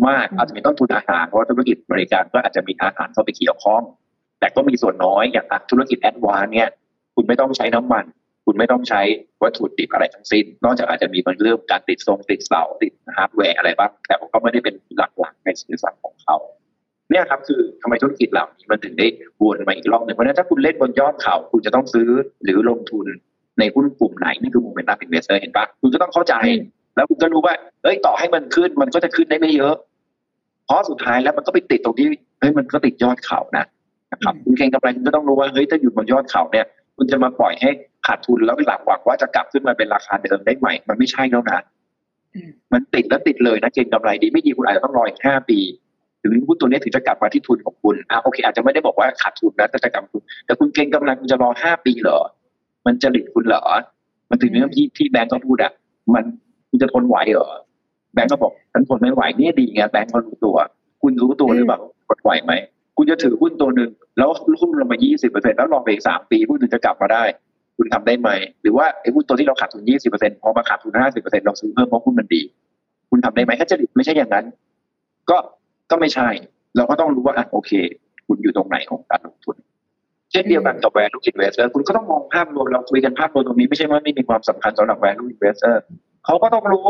[0.07, 3.82] มากอาจจะมีต้นทุนอาหารเพราะธุรกิจบริการก็อาจจะมีอาหารเข้าไปเกี่ยวข้อง
[4.39, 6.69] แต่ก็มีส่วนน้อยอย่างธุรกิจ Advance เนี่ย
[7.15, 8.05] คุณไม่ต้องใช้น้ำมัน
[8.45, 9.01] คุณไม่ต้องใช้
[9.43, 16.37] วัตถุดิบอะไรทั้งสิ้น นอกจากอาจจะมีบางเรื่องการติดทรงติดเสาติดฮาร์ดแวร์อะไรบ้างแต่ก็ไม่ได้เป็นหลักๆในสินทรัพย์ของเขา
[17.09, 19.07] เนี่ยครับคือทำไมธุรกิจเหล่านี้มันถึงได้
[19.41, 22.09] วนมาอีกรอบหนึ่งเพราะฉะนั้นถ้าคุณเล่นบนยอดเขาคุณจะต้องซื้อ
[22.43, 23.05] หรือลงทุน
[23.59, 26.33] ในหุ้นกลุ่มไหนนี่คือ momentum investor เห็นปะคุณก็ต้องเข้าใจ
[26.95, 29.75] แล้วคุณก็รู้ว่าเอ้ยต่อให้มันขึ้นมันก็จะขึ้นได้ไม่เยอะ
[30.65, 32.07] เพราะสุดท้ายแล้วมันก็ไปติดตรงที่
[32.39, 33.65] เฮ้ยมันก็ติดยอดเขานะ
[34.11, 36.65] นะครับคุณเก่งกำไรคุณก็ต้องรู้ว่าเฮ้ยถ้าอยู่บนยอดเขาเนี่ย
[36.97, 37.69] คุณจะมาปล่อยให้
[38.07, 41.59] ขาดทุนแล้วหลังหวังว่าจะกลับขึ้นมาเป็นราคาเดิมได้ไหมมันไม่ใช่แล้วนะ
[42.73, 45.59] มันติดแล้วติดเลยนะเก่งกำไรดีไม่ดีคุณอาจจะต้องรออีกห้าปี
[46.21, 52.19] ถึงหุ้นตัวนี้ถึงจะกลับมาที่ทุนของคุณอะโอเค อาจจะไม่ได้บอกว่าขาดทุนนะแต่จะกลับทุนแต่คุณเก่งกำไรคุณจะรอห้าปีเหรอ
[52.85, 53.63] มันจะหลิดคุณเหรอ
[54.29, 55.71] มันถึงเรื่องที่ที่แบงก์ก็พูดอะ
[56.13, 56.23] มัน
[56.69, 57.49] คุณจะทนไหวเหรอ
[58.13, 60.55] แบงก์ก็บอกฉันทนไม่ไหวนี่ดีไงแบงก์ก็รู้ตัว
[61.01, 62.53] คุณรู้ตัวหรือเปล่าทนไหวไหม
[62.97, 64.29] คุณจะถือหุ้นตัวหนึ่งแล้ว
[64.61, 64.97] หุ้นลงมา
[65.27, 67.23] 20%แล้วรอไปอีก3ปีหุ้นถึงจะกลับมาได้
[67.84, 68.29] คุณทำได้ไหม
[68.61, 72.41] หรือว่าไอ้หุ้นตัวที่เราขาดทุน 20%พอมาขาดทุน 50%เราซื้อเพิ่มเพราะหุ้นมันดี
[73.09, 74.45] คุณทำได้ไหมถ้าจะไม่ใช่อย่างนั้น
[75.29, 75.38] ก็
[75.91, 76.29] ก็ไม่ใช่
[76.77, 77.71] เราก็ต้องรู้ว่าอะโอเค
[78.27, 79.55] คุณอยู่ตรงไหนของการลงทุน
[80.32, 85.75] เช่นเดียวกันกับ value investor คุณก็ต้องมองภาพรวมเราคุยกันภาพรวมตรงนี้ไม่ใช่ว่าไม่มีความสำคัญสำหรับ value investor
[86.25, 86.88] เขาก็ต้องรู้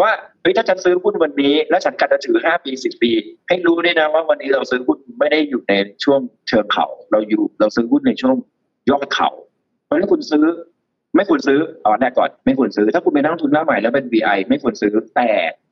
[0.00, 0.10] ว่า
[0.42, 3.12] เฮ้ยถ้าฉันซื้อหุ้นวันนี้ แล้วฉันกะจะถือห้าปีสิบปี
[3.48, 5.72] ให้รู้ด้วยนะว่าวันนี้เราซื้อหุ้นไม่ได้อยู่ใน
[6.04, 8.36] ช่วงเชิงเขาเราอยู่เราซื้อหุ้นในช่วง
[8.90, 9.30] ยอดเขา
[9.94, 10.44] ราะฉะนั้นคุณซื้อ
[11.16, 15.28] ไม่ควรซื้อเอาแรกก่อน ไม่ควรซื้อ ถ้าคุณเป็นนักลงทุนหน้าใหม่แล้วเป็น VI ไม่ควรซื้อแต่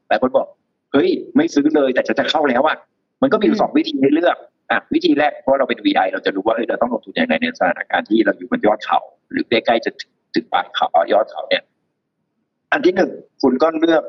[0.08, 0.46] แต่คนบอก
[0.92, 2.76] เฮ้ยไม่ซื้อเลยแต่จะจะเข้าแล้วอะ
[3.22, 4.36] มันก็มีสองวิธีให้เลือก
[4.70, 8.98] อะวิธีแรกเพราะเราเป็น VI เราจะรู้ว่าเฮ้ยเราต้องลงทุนอย่างไรในสถานการณ์ที่เราอยู่บนยอดเขา
[9.30, 9.90] หรือใกล้ๆจะ
[10.34, 11.62] ถึงปลายเขายอดเขาเนี่ย
[12.72, 13.10] อันที่หนึ่ง
[13.42, 14.02] คุณก็เลือก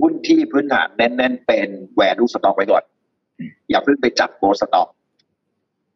[0.00, 2.84] หุ้นที่พื้นฐานแน่น ๆ เป็นแวลูสต็อกไว้ก่อน
[3.70, 4.88] อย่าเพิ่งไปจับโกลสต็อก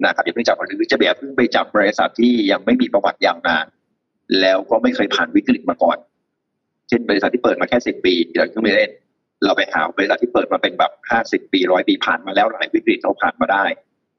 [0.04, 3.66] นะครับอย่าเพิ่งจับหรือจะแบบเพิ่งไปจับบริษัทที่ยังไม่มีประวัติยาวนาน
[4.40, 5.98] แล้วก็ไม่เคยผ่านวิกฤตมาก่อน
[6.88, 8.90] เช่นบริษัทที่เปิดมาแค่สิบปีเราก็ไม่เล่น
[9.44, 13.64] เราไปหาบริษัทที่เปิดมาเป็นแบบห้าสิบปีร้อยปีผ่านมาแล้วหลายวิกฤตเราผ่านมาได้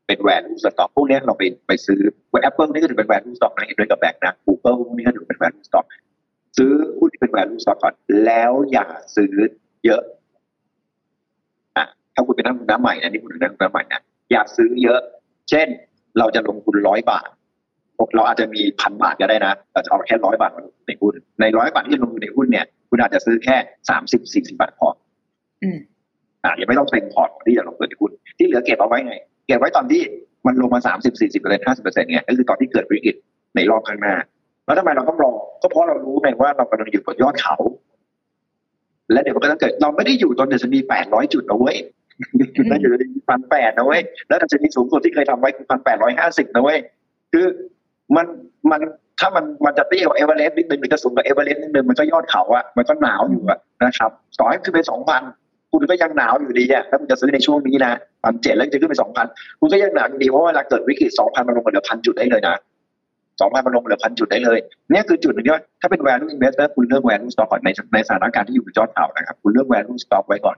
[0.07, 1.99] เป็น value stock พวกนี้เราไปไปซื้อ
[2.41, 5.85] แอปเปิลนี่ก็ถือเป็น value stock นะเห็นด้วยกับแบงค์นะกูเกิลพวกนี้ก็ถือเป็น value stock
[6.57, 7.93] ซื้อหุ้นที่เป็น value stock ก่อน
[8.25, 9.33] แล้วอย่าซื้อ
[9.85, 10.01] เยอะ
[11.77, 15.01] อะถ้าคุณเป็นนักลงทุนหน้าใหม่นะนี่คุณเป็นนักลงทุนหน้าใหม่นะอย่าซื้อเยอะ
[15.49, 15.67] เช่น
[16.19, 17.27] เราจะลงทุนร้อยบาท
[18.15, 23.55] เราอาจจะมีพันบาทก็ได้นะเราจะเอาแค่ร้อยบาทมาลงทุนในหุ้นในร้อยบาทที่ลงทุนในหุ้นเนี่ย คุณอาจจะซื้อแค่
[23.89, 24.87] สามสิบสี่สิบาทพอ
[25.63, 25.77] อืม
[26.43, 29.15] อ่ายังไม่ต้องเต็มพอร์ตที่จะลงทุนในหุ้นที่เหลือเก็บเอาไว้ไง
[29.47, 30.01] เก็บไว้ตอนที่
[30.45, 33.15] มันลงมาสามสิบสี่สิบเปอร์เซ็นต์ห้าสิบเปอร์เซ็นต์เนี่ยก็คือตอนที่เกิดวิกฤต
[33.55, 34.15] ในรอบข้างหน้า
[34.65, 35.31] แล้วทำไมเราต้องรอ
[35.61, 37.55] ก็เพราะเรารู้ไงว่าเรากำลังอยู่บนยอดเขา
[39.11, 41.77] และเดี๋ยวมันก็ต้องเกิดเราไม่ได้อยู่ตอนเดือนมีแปดร้อยจุดนะเว้ย
[42.69, 46.79] เราอยู่ในพันแปดนะเว้ยแล้วดัชนีสูงสุดที่เคยทำไว้คือพันแปดร้อยห้าสิบนะเว้ย
[47.31, 47.45] คือ
[48.15, 48.25] มัน
[48.71, 48.81] มัน
[49.19, 55.23] ถ้ามันมันจะเตี้ยกว่าเอเวอเรสต์นิดนึงหรือจะสูงกว่าเอเวอเรสต์นิดนึงมันก็ยอดเขาอะมันก็หนาวอยู่อะนะครับต่อให้ขึ้นไปสองพัน
[55.71, 57.93] คุณก็ยังหนาวอยู่ดีอะถ้าคุณจะซื้อในช่วงนี้นะ
[58.23, 59.27] พันเจ็ดแล้วจะขึ้นไปสองพัน
[59.59, 62.55] คุณก็ยังหนาวอยู่ดีเพราะว่าเวลาเกิดวิกฤตสองพันมันลงมาเหลือพันจุดได้เลยนะ
[63.41, 64.59] สองพันมันลงเหลือพันจุดได้เลย
[64.91, 70.57] เนี่ยคือจุดหนึ่งที่ว่าถ้าเป็น value investor คุณเลือก value stock ก่อนในในสถานการณ์ที่อยู่บนยอดเขานะครับคุณเลือก value stock ไว้ก่อน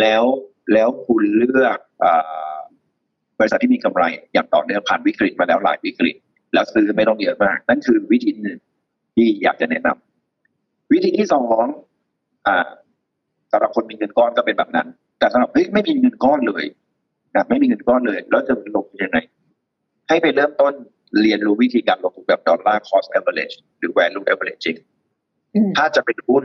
[0.00, 0.24] แล้ว
[0.72, 2.12] แล้วคุณเลือกเอ่
[2.54, 2.58] อ
[3.38, 4.02] บริษัทที่มีกำไร
[4.32, 6.16] อย่างต่อเนื่องผ่านวิกฤตมาแล้วหลายวิกฤต
[6.52, 8.58] แล้วซื้อไม่ต้องเยอะมาก นั่นคือวิธีหนึ่ง
[9.14, 11.64] ที่อยากจะแนะนำวิธีที่สอง
[12.46, 12.68] อ่า
[13.52, 14.88] สำหรับคนมีเงินก้อนก็เป็นแบบนั้น
[15.18, 16.64] แต่สำหรับเฮ้ยไม่มีเงินก้อนเลย
[17.34, 19.18] นะไม่มีเงินก้อนเลย แล้วจะลงทุนยังไง
[20.08, 20.72] ให้ไปเริ่มต้น
[21.20, 24.78] เรียนรู้วิธีการลงทุนแบบดอลลาร์ cost average หรือ value averaging
[25.54, 26.44] อืมถ้าจะเป็นหุ้น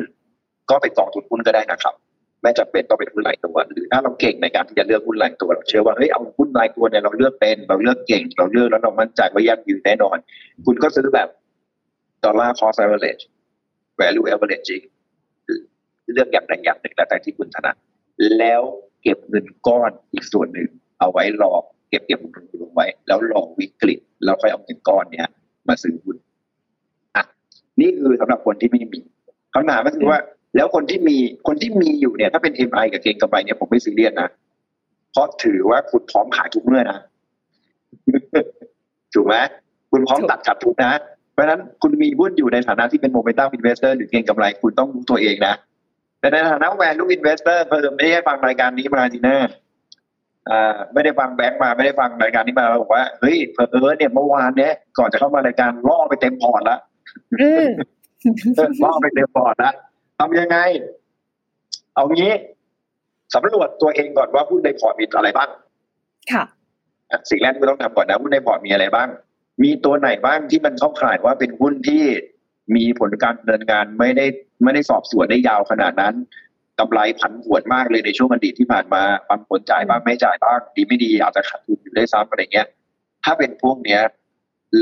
[0.70, 1.96] ก็เป็นกองทุนหุ้นก็ได้นะครับ
[2.42, 10.18] ไม่จำเป็นต้องเป็นหุ้นรายตัวหรือถ้าเราเก่งในการที่จะเลือกหุ้นรายตัวเราเชื่อว่าเฮ้ยเอาหุ้นรายตัวเนี่ยเราเลือกเป็น เราเลือกเก่ง เราเลือกแล้วเรามั่นใจว่ายั่งยืนแน่นอน
[10.66, 11.28] คุณก็ซื้อแบบ
[12.24, 13.24] ดอลลาร์ cost average
[14.00, 14.86] value averaging
[16.14, 17.76] เลือกอย่างใดอย่างหนึ่งแล้วแต่ที่คุณถนัด
[18.40, 18.62] แล้ว
[19.04, 20.70] เก็บเงินก้อนอีกส่วนหนึ่ง
[21.00, 21.54] เอาไว้รอ
[21.90, 25.30] เก็บเก็บลงทุนลงไว้ แล้วรอวิกฤตแล้วค่อยเอาเงินก้อนเนี้ย
[25.68, 26.16] มาซื้อหุ้น
[27.16, 27.24] อะ
[27.80, 29.00] นี่คือสำหรับคนที่ไม่มี
[29.54, 30.20] คำถามก็คือว่า
[30.56, 34.30] แล้วคนที่มีคนที่มีอยู่เนี่ย ถ้าเป็น MI กับเก่งกำไรเนี่ยผมไม่ซีเรียสนะ
[35.12, 37.00] เพราะถือว่าคุณพร้อมขายทุกเมื่อนะ
[39.14, 39.36] ถูกไหม
[39.92, 40.94] คุณพร้อมตัดขาดทุนนะ
[41.34, 45.54] เพราะฉะนั้นคุณมีหุ้นอยู่ในฐานะที่เป็น momentum investor หรือเก็งกำไรคุณต้องรู้ตัวเองนะ
[46.20, 49.38] แต่ในฐานะ value investor เพิ่มไม่ได้ฟังรายการนี้มาทีหน้า
[50.50, 56.78] อ่าไม่ได้ฟังแบงค์มาไม่ได้ฟังรายการนี้มาบอกว่าเฮ้ยเพอเออเนี่ยเมื่อวานเนี้ยก่อนจะเข้ามารายการล่อไปเต็มพอร์ตละ
[57.42, 57.68] อืม
[58.84, 59.74] ล่อไปเต็มพอร์ตละ
[60.20, 60.58] ทำยังไง
[61.96, 62.34] เอางี้
[63.36, 65.50] สำรวจตัวเองก่อนว่าหุ้นในพอร์ตมีอะไรบ้าง
[66.32, 66.44] ค่ะ
[67.12, 69.10] อะสิ่งแรกที่คุณต้องทำก่อนนะหุ้นในพอร์ตมีอะไรบ้าง
[69.64, 72.04] มีตัวไหนบ้างที่มันเข้าข่ายว่าเป็นหุ้นที่
[72.76, 74.26] มีผลการดำเนินงานไม่ได้
[74.64, 76.16] ไม่ได้สอบสวนได้ยาวขนาดนั้น
[76.80, 82.68] กำไรผันผวนมากเลยในช่วงอดีตที่ผ่านมาปันผลจ่ายบ้างไม่จ่ายบ้างดีไม่ดีอาจจะขาดทุนอยู่ได้ซ้ำอะไรเงี้ย
[83.24, 84.02] ถ้าเป็นพวกเนี้ย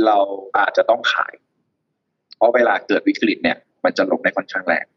[0.05, 0.17] เรา
[0.57, 1.33] อาจจะต้องขาย
[2.37, 4.96] เพราะเวลาเกิดวิกฤตเนี่ย มันจะลงได้ค่อนข้างแรงอ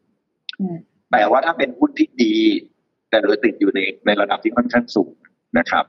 [1.11, 2.35] แต่ว่าถ้าเป็นหุ้นที่ดี
[3.09, 5.11] แต่โดยติดอยู่ในในระดับที่ค่อนข้างสูง
[5.59, 5.85] นะครับ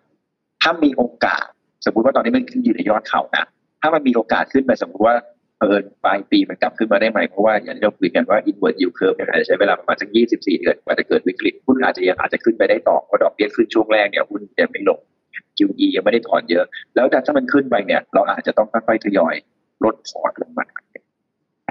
[0.62, 1.47] ถ้ามีโอกาส
[1.85, 3.45] สมมติว่าตอนนี้มันขึ้นอยู่ในยอดเขานะ
[3.81, 5.16] ถ้ามันมีโอกาสขึ้นไปสมมติว่า
[5.61, 15.01] เอ่อปลายปีมันกลับขึ้นมาได้ไหมเพราะว่าอย่างที่เราคุยกันว่า inverted yield curve เนี่ยอาจจะใช้เวลาประมาณสัก 24 เดือนกว่าจะเกิดวิกฤตหุ้นอาจจะยังอาจจะขึ้นไปได้ต่อเพราะดอกเบี้ยขึ้นช่วงแรกเนี่ยหุ้นยังไม่ลง
[15.59, 16.64] QE ยังไม่ได้ถอนเยอะ
[16.95, 19.35] แล้วแต่ถ้ามันขึ้นไปเนี่ยเราอาจจะต้องค่อยๆทยอย
[19.85, 20.66] ลดพอร์ตลงมา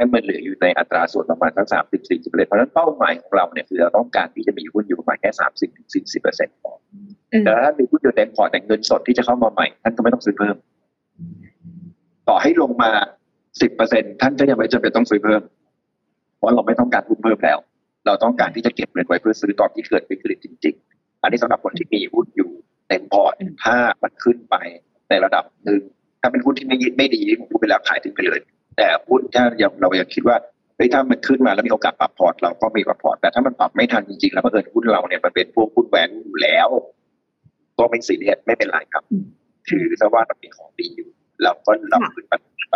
[0.01, 6.71] ให้มันเหลืออยู่ในอัตราส่วนประมาณสักสามสิบสี่สิบเปอร์เซ็นต์เพราะฉะนั้นเป้าหมายของเราเนี่ยคือเราต้องการที่จะมีหุ้นอยู่ประมาณแค่สามสิบถึงสี่สิบเปอร์เซ็นต์พอ
[7.43, 10.55] แต่ถ้ามีหุ้นอยู่เต็มพอร์ตแต่เงินสดที่จะเข้ามาใหม่ท่านก็ไม่ต้องซื้อเพิ่ม
[12.27, 12.91] ต่อให้ลงมา
[13.61, 15.41] สิบเปอร์เซ็นท่านก็ยังไม่จำเป็นต้องซื้อเพิ่ม
[16.37, 17.59] เพราะเราไม่ต้องการหุ้นเพิ่มแล้ว
[18.05, 22.51] เราต้องการที่จะเก็บเงินไว้เพื่อซื้อตอนที่เกิดวิกฤตจริง ๆ อันนี้สำหรับคนที่มีหุ้นอยู่
[22.87, 23.33] เต็มพอร์ต
[23.63, 24.55] ถ้ามันขึ้นไป
[25.09, 25.81] ในระดับหนึ่ง
[26.21, 28.39] ถ้าเป็นหุ้นที่ไม่ยึดไม่ดีผมพูดไปแล้วขายทิ้งไปเลย
[28.77, 30.37] แต่หุ้นถ้ายังเรายังคิดว่า
[30.81, 36.67] ฮ้ยถ้ามันขึ้นมาแล้วมีโอกาสปรับพอร์ตเราก็มีปรับพอร์ตแต่ถ้ามันปรับไม่ทันจริงๆแล้วเกิดหุ้นเราเนี่ยมันเป็นพวกหุ้นแหวนอยู่แล้ว
[37.77, 39.03] ก็ไม่ซีเรียสไม่เป็นไรครับ
[39.69, 41.09] ถือซะว่าเราเป็นของดีอยู่
[41.43, 42.33] เราก็รับขึ้นไป
[42.71, 42.75] ไป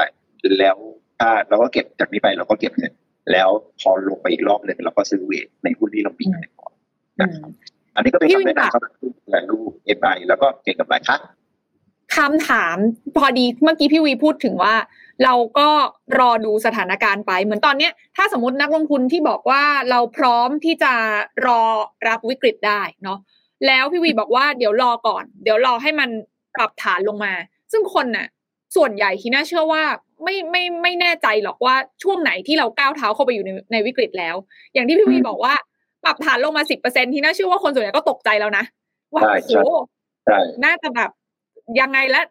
[0.60, 0.78] แล้ว
[1.20, 2.94] ถ้าเราก็เก็บจากนี้ไปเราก็เก็บเงิน
[3.32, 6.72] แล้วพอลงไปอีกรอบหนึ่งเราก็ซื้อเวทในหุ้นที่เราปีกันก่อน
[7.20, 7.36] อืม
[7.96, 11.20] อันนี้ก็เป็นพี่วิคำนแนะค่ะนำสำหรับหุ้นแวลูเอ็มไอแล้วก็เก่งกับไรครับ
[12.16, 12.76] คำถาม
[13.18, 14.74] พอดีเมื่อกี้พี่วีพูดถึงว่า
[15.24, 15.70] เราก็
[16.20, 20.94] รอดูสถานการณ์ไป เหมือนตอนเนี้ยถ้าสมมตินักลงทุนที่บอกว่าเราพร้อมที่จะ
[21.48, 21.62] รอ
[22.08, 23.20] รับวิกฤตได้เนาะ
[23.68, 26.10] แล้วพี่วีบอกว่าเดี๋ยวรอก่อน เดี๋ยวรอให้มัน
[26.56, 27.34] ปรับฐานลงมา
[27.72, 28.28] ซึ่งคนน่ะ
[28.76, 29.84] ส่วนใหญ่ที่น่าเชื่อว่า
[30.24, 34.36] ไม่ไม่ไม่แน่ใจหรอกว่าช่วงไหนที่เราก้าวเท้าเข้าไปอยู่ในในวิกฤตแล้ว
[34.74, 35.54] อย่างที่พี่วีบอกว่า
[36.04, 38.64] ปรับฐานลงมาสิบเปอร์เซ็นที่น่าเชื่อว่าคนส่วนใหญ่ก็ตกใจแล้วนะ
[39.14, 39.72] ว่าใช่โอ้โห
[40.26, 41.10] ใช่น่าจะแบบ
[41.82, 42.22] ยังไงและ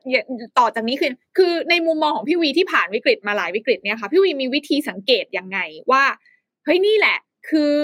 [0.59, 5.59] ต่อจากนี้คือ คือในมุมมองของพี่วีที่ผ่านวิกฤตมาหลายวิกฤตเนี่ยค่ะพี่วีมีวิธีสังเกตยังไง
[5.91, 6.05] ว่า
[6.65, 7.19] เฮ้ยนี่แหละ
[7.51, 7.77] คือ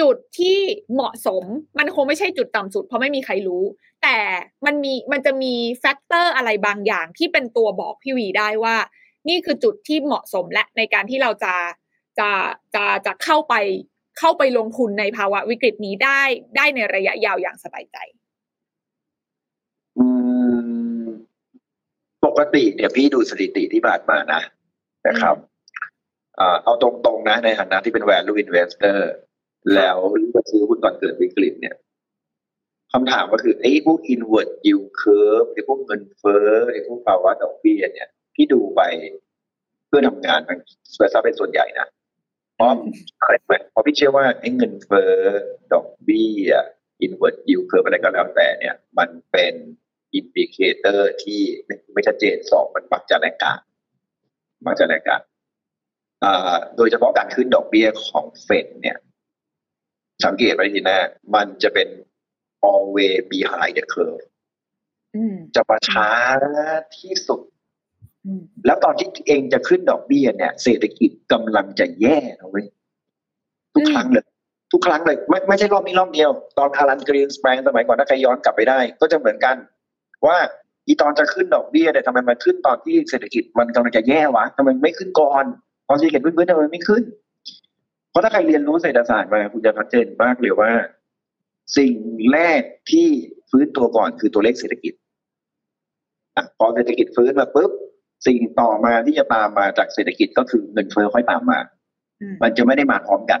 [0.00, 0.58] จุดที่
[0.92, 1.44] เหมาะสม
[1.78, 3.64] มันคงไม่ใช่จุดต่ำสุด เพราะไม่มีใครรู้
[4.02, 4.16] แต่
[4.66, 8.76] มันมีมันจะมี factor อะไรบางอย่างที่เป็นตัวบอกพี่วีได้ว่า
[9.28, 11.54] นี่คือจุดที่เหมาะสมและในการที่เราจะ
[12.18, 12.30] จะ
[12.74, 13.54] จะจะเข้าไป
[14.18, 16.22] เข้าไปลงทุนในภาวะวิกฤตนี้ได้
[16.56, 17.96] ได้ในระยะยาวอย่างสบายใจ
[22.24, 24.40] ปกติเนี่ยพี่ดูสถิติที่ผ่านมานะ
[25.08, 25.36] นะครับ
[26.40, 28.98] อ่าเอาตรงๆนะในฐานะที่เป็น value investor
[29.74, 31.74] แล้วเลือกซื้อหุ้นตอนเกิดวิกฤตเนี่ย
[32.92, 38.80] คำถามก็คือไอ้พวก inward yield curve ไอ้พวกเงินเฟ้อไอ้พวกภาวะดอกเบี้ยเนี่ยพี่ดูไป
[39.86, 40.58] เพื่อทำงานทาง
[40.94, 41.86] เซเป็นส่วนใหญ่นะ
[42.54, 42.68] เพราะ
[43.20, 45.12] อะไรไหมเพราะพี่เชื่อว่าไอ้เงินเฟ้อ
[45.72, 46.50] ดอกเบี้ย
[47.04, 49.54] inward yield curve อะไรก็แล้วแต่เนี่ย มันเป็น
[50.14, 53.60] indicator ที่หนึ่งไม่ชัดเจนสองมันมักจะ laggard
[54.66, 55.22] มักจะ laggard
[56.24, 58.96] อ่าโดยเฉพาะการขึ้นดอกเบี้ยของเฟดเนี่ย
[60.24, 60.98] สังเกตไว้ทีนะ
[61.34, 61.88] มันจะเป็น
[62.70, 64.24] always behind the curve
[65.16, 66.08] อืมจะมาช้า
[66.98, 67.40] ที่สุด
[68.24, 72.66] อืมแล้วตอนที่เอ็งจะขึ้นดอกเบี้ยเนี่ย เศรษฐกิจกำลังจะแย่นะเว้ย
[73.74, 74.24] ทุกครั้งเลย
[74.72, 79.56] ทุกครั้งเลยไม่ไม่ใช่รอบนี้รอบเดียว ตอนอารันกรีนสแปงสมัยก่อนถ้าใครย้อนกลับไปได้ ก็จะเหมือนกัน
[80.26, 80.38] ว่า
[80.86, 85.44] อีตอนจะขึ้นดอกเบี้ยเนี่ยทำไมมันขึ้นตอนที่เศรษฐกิจมันกำลังจะแย่วะทำไมไม่ขึ้นก่อน
[85.86, 87.02] พอเศรษฐกิจพื้นๆทำไมไม่ขึ้น
[88.10, 90.72] เพราะถ้าใครเรียนรู้เศรษฐศาสตร์มาคุณจะชัดเจนมากเลยว่า
[91.78, 91.94] สิ่ง
[92.32, 93.08] แรกที่
[93.50, 94.92] ฟื้นตัวก่อนคือตัวเลขเศรษฐกิจ
[96.36, 97.70] อะพอเศรษฐกิจฟื้นมาปุ๊บ
[98.26, 101.58] สิ่งต่อมาที่จะตามมาจากเศรษฐกิจก็คือเงินเฟ้อค่อยตามมา
[102.20, 103.40] อืมมันจะไม่ได้มาพร้อมกัน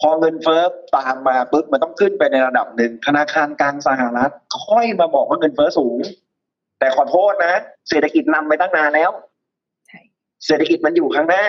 [0.00, 0.62] พอเงินเฟ้อ
[0.96, 4.32] ตามมาปุ๊บมันต้องขึ้นไปในระดับหนึ่งธนาคารกลางสหรัฐ
[4.64, 5.98] ค่อยมาบอกว่าเงินเฟ้อสูง
[6.78, 7.54] แต่ขอโทษนะ
[7.88, 9.10] เศรษฐกิจนำไปตั้งนานแล้ว
[9.86, 10.00] ใช่
[10.46, 11.44] เศรษฐกิจมันอยู่ข้างหน้า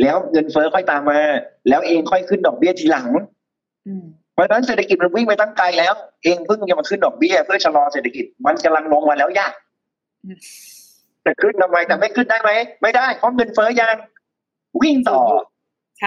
[0.00, 1.20] แล้วเงินเฟ้อค่อยตามมา
[1.68, 3.08] แล้วเองค่อยขึ้นดอกเบี้ยทีหลัง
[3.86, 4.04] อืม
[4.34, 9.52] เพราะฉะนั้นเศรษฐกิจมันวิ่งไปตั้งไกลแล้ว เองเพิ่งจะมาขึ้นดอกเบี้ยเพื่อชะลอเศรษฐกิจมันกำลังลงมาแล้วยาก
[10.24, 10.38] อืม
[11.22, 12.50] แต่ขึ้นทำไมแต่ไม่ขึ้นได้ไหม
[12.82, 13.96] ไม่ได้เพราะเงินเฟ้อยัง
[14.82, 15.51] วิ่งต่อใช่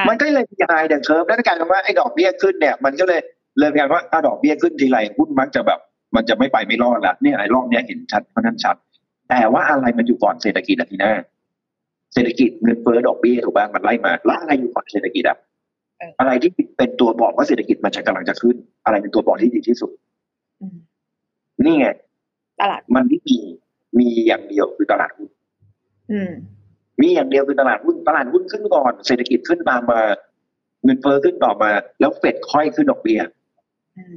[0.10, 3.20] มันก็เลยมี behind the curve แล้วกลายเป็นว่าไอ้ดอกเบี้ยขึ้นเนี่ย มันก็เลย
[3.60, 5.80] เลยกลายเป็นว่าถ้าดอกเบี้ยขึ้นทีไรหุ้นมักจะแบบ
[6.16, 8.76] มันจะไม่ไปไม่รอดละเนี่ยไอ้รอบเนี้ยเห็นชัดเพราะนั้นชัด
[9.30, 11.14] แต่ว่าอะไรมันอยู่ก่อนเศรษฐกิจอะทีหน้า
[12.14, 15.38] เศรษฐกิจเงินเฟ้อดอกเบี้ยถูกบ้างมันไล่มาแล้วอะไรอยู่ก่อนเศรษฐกิจอะ
[16.20, 19.92] อะไรที่เป็นตัวบอกว่าเศรษฐกิจมันจะกำลังจะขึ้น อะไรเป็นตัวบอกที่ดีที่สุด
[20.62, 20.78] อืม
[21.66, 21.88] นี่ไง
[22.62, 23.38] ตลาดมันไม่มี
[24.00, 25.30] มีอย่างเดียวคือตลาดหุ้น
[26.12, 26.20] อื
[27.00, 30.02] มมีอย่างเดียวคือตลาดหุ้นตลาดหุ้นขึ้นก่อนเศรษฐกิจขึ้นตามมา
[30.84, 33.20] เงินเฟ้อขึ้นต่อมา แล้วเฟดค่อยขึ้นดอกเบี้ย
[33.98, 34.16] อืม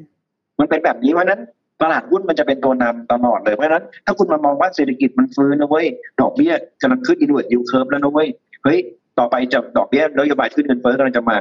[0.58, 1.40] มันเป็นแบบนี้เพราะฉะนั้น
[1.82, 5.86] ตลาดหุ้นมันจะเป็นตัวนำตลอดเลยเพราะฉะนั้นถ้าคุณมามองว่าเศรษฐกิจมันฟื้นนะเว้ย
[6.20, 6.52] ดอกเบี้ย
[6.82, 8.28] กำลังขึ้น inverted yield curve แล้วนะเว้ย
[8.64, 8.78] เฮ้ย
[9.18, 11.36] ต่อไปจะดอกเบี้ยนโยบายขึ้นเงินเฟ้อกำลังจะมา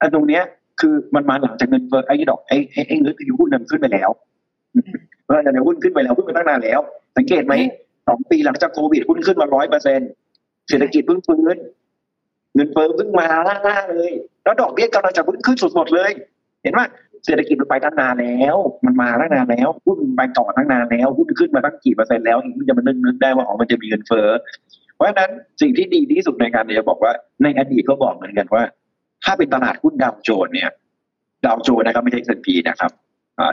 [0.00, 0.42] อันตรงเนี้ย
[0.80, 4.10] คือมันมาหลังจากเงินเฟ้อไอ้ดอกไอ้ไอ้ไอ้เงินคือหุ้นนั้นขึ้นไปแล้ว
[5.24, 6.80] เพราะฉะนั้นหุ้นขึ้นไปแล้วหุ้นไปตั้งนานแล้ว
[7.16, 7.54] สังเกตไหม
[8.08, 10.00] สองปีหลังจากโควิดหุ้นขึ้นมาร้อยเปอร์เซ็น
[10.68, 11.58] เศรษฐกิจเพิ่งฟื้น
[12.54, 13.26] เงินเฟ้อเพิ่งมา
[13.68, 14.12] ล่าๆเลย
[14.44, 16.10] แล้วดอกเบี้ยกำลังจะพุ่งขึ้นสุดๆเลย
[16.62, 16.86] เห็นว่า
[17.24, 24.28] เศรษฐกิจมันไปตั้งนานแล้ว มันมาตั้งนานแล้วหุ้นไปต่อตั้งนานแล้วหุ้นขึ้นมาตั้งกี่เปอร์เซ็นต์แล้วมันจะมานึกนึกได้ว่าอ๋อมันจะมีเงินเฟ้อ
[24.94, 28.64] เพราะฉะนั้นสิ่งที่ดีที่สุดในการจะบอกว่าในอดีตก็บอกเหมือนกันว่า
[29.24, 30.70] ถ้าเป็นตลาดหุ้นดาวโจนเนี่ย
[31.46, 32.90] ดาวโจนส์นะครับไม่ใช่ S&P นะครับ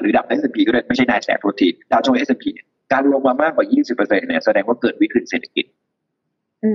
[0.01, 5.65] หรือดับ S&P ก็ได้ไม่ใช่นายแสโทษทีดาวโจนส์ S&P เนี่ยการลงมามากกว่า 20%เนี่ยแสดงว่าเกิดวิกฤตเศรษฐกิจ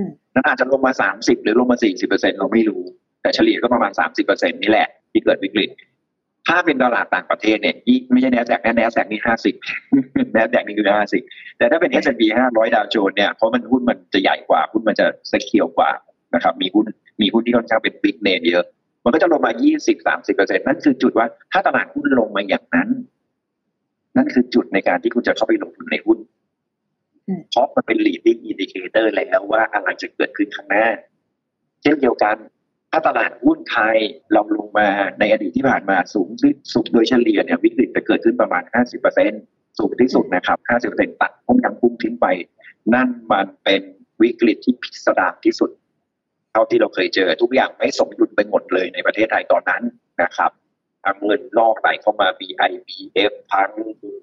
[0.03, 2.81] มนั้นอาจจะลงมา30หรือลงมา40%เปอร์เซ็นเราไม่รู้
[3.21, 3.91] แต่เฉลี่ยก็ประมาณ
[4.23, 5.69] 30%นี่แหละ ที่เกิดวิกฤต
[6.47, 7.75] ถ้าเป็นตลาดต่างประเทศเนี่ย
[8.11, 9.21] ไม่ใช่แนสแสกแนสแสกนี่
[9.75, 10.87] 50แนสแสกนี่คือ
[11.21, 12.21] 50แต่ถ้าเป็น S&P
[12.51, 15.91] 500 ดาวโจนส์เนี่ยเพราะมันหุ้นมันจะใหญ่กว่าหุ้นมันจะสเกียวกว่า
[16.35, 16.85] นะครับมีหุ้น
[17.21, 18.65] มีหุ้นที่ค่อนข้างเป็นบิ๊กเนมเยอะ
[19.03, 22.89] มันก็จะลงมา 20 30เปอร์เซ็นนั่นคือจุดว่าถ้าตลาดหุ้นลงมาอย่างนั้น
[24.17, 26.17] นั่นคือจุดในการที่คุณจะเข้าไปลงทุนในหุ้น
[27.49, 30.87] เพราะมันเป็น leading indicator แล้วว่าอะไรจะเกิดขึ้นข้างหน้า
[31.81, 32.35] เช่นเดียวกัน
[32.91, 33.97] ถ้าตลาดหุ้นไทย
[34.33, 38.63] เราลงมาในอดีตที่ผ่านมาสูงที่สุดโดยเฉลี่ยเนี่ยวิกฤตจะเกิดขึ้นประมาณ
[39.21, 40.57] 50%สูงที่สุดนะครับ
[40.93, 42.27] 50%ตัดพุ่งยังพุ่งทิ้งไป
[42.93, 43.81] นั่นมันเป็น
[44.21, 45.69] วิกฤตที่พิสดารที่สุด
[46.51, 49.83] เท่าที่เราเคยเจอทุกอย่างไม่สมดุลไปหมดเลยในประเทศไทยตอนนั้น
[50.23, 50.51] นะครับ
[51.23, 53.71] เงินนอกไหลเข้ามา BIBF ทั้ง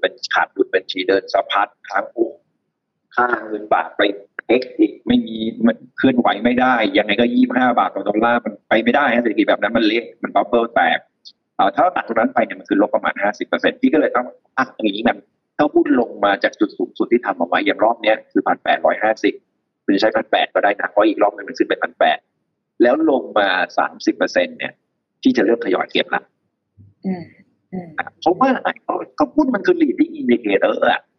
[0.01, 2.27] เป็นขาดดุลบัญชีเดินสะพัดทั้งโอ้
[3.15, 4.03] ค่าเงินบาทไป
[4.49, 5.37] เอ็กอีกไม่มี
[5.67, 10.99] มันเคลื่อนไหวไม่ได้ ยังไงก็ยี่ห้าบาทต่อดอลลาร์มันไปไม่ได้ฮะเศรษฐกิจแบบนั้นมันเละมันบับเบิลแตก
[11.57, 14.27] เอ่อถ้าเราตัดตรงนั้นไปเนี่ยมันคือลบประมาณห้าสิบเปอร์เซ็นต์พี่ก็เลยต้อง
[14.59, 15.19] อะอย่างนี้มัน
[15.59, 19.35] ถ้าหุ้นลงมาจากจุดสูงสุดที่ทำเอาไว้อย่างรอบเนี้ยคือพันแปดร้อยห้าสิบ
[19.85, 22.19] คุณจะใช้พันแปดก็ได้นะเพราะอีกรอบหนึงมันขึ้นไปพันแปด
[22.83, 23.49] แล้วลงมา
[23.79, 24.73] สามสิบเปอร์เซ็นต์เนี่ย
[25.23, 26.23] ที่จะเริ่มทยอยเก็บละ
[27.07, 27.23] อืม
[27.73, 27.89] อืม
[28.21, 28.69] เพราะว่าอะไร
[29.19, 31.12] ก็หุ้นมันคือ leading indicator อะอืม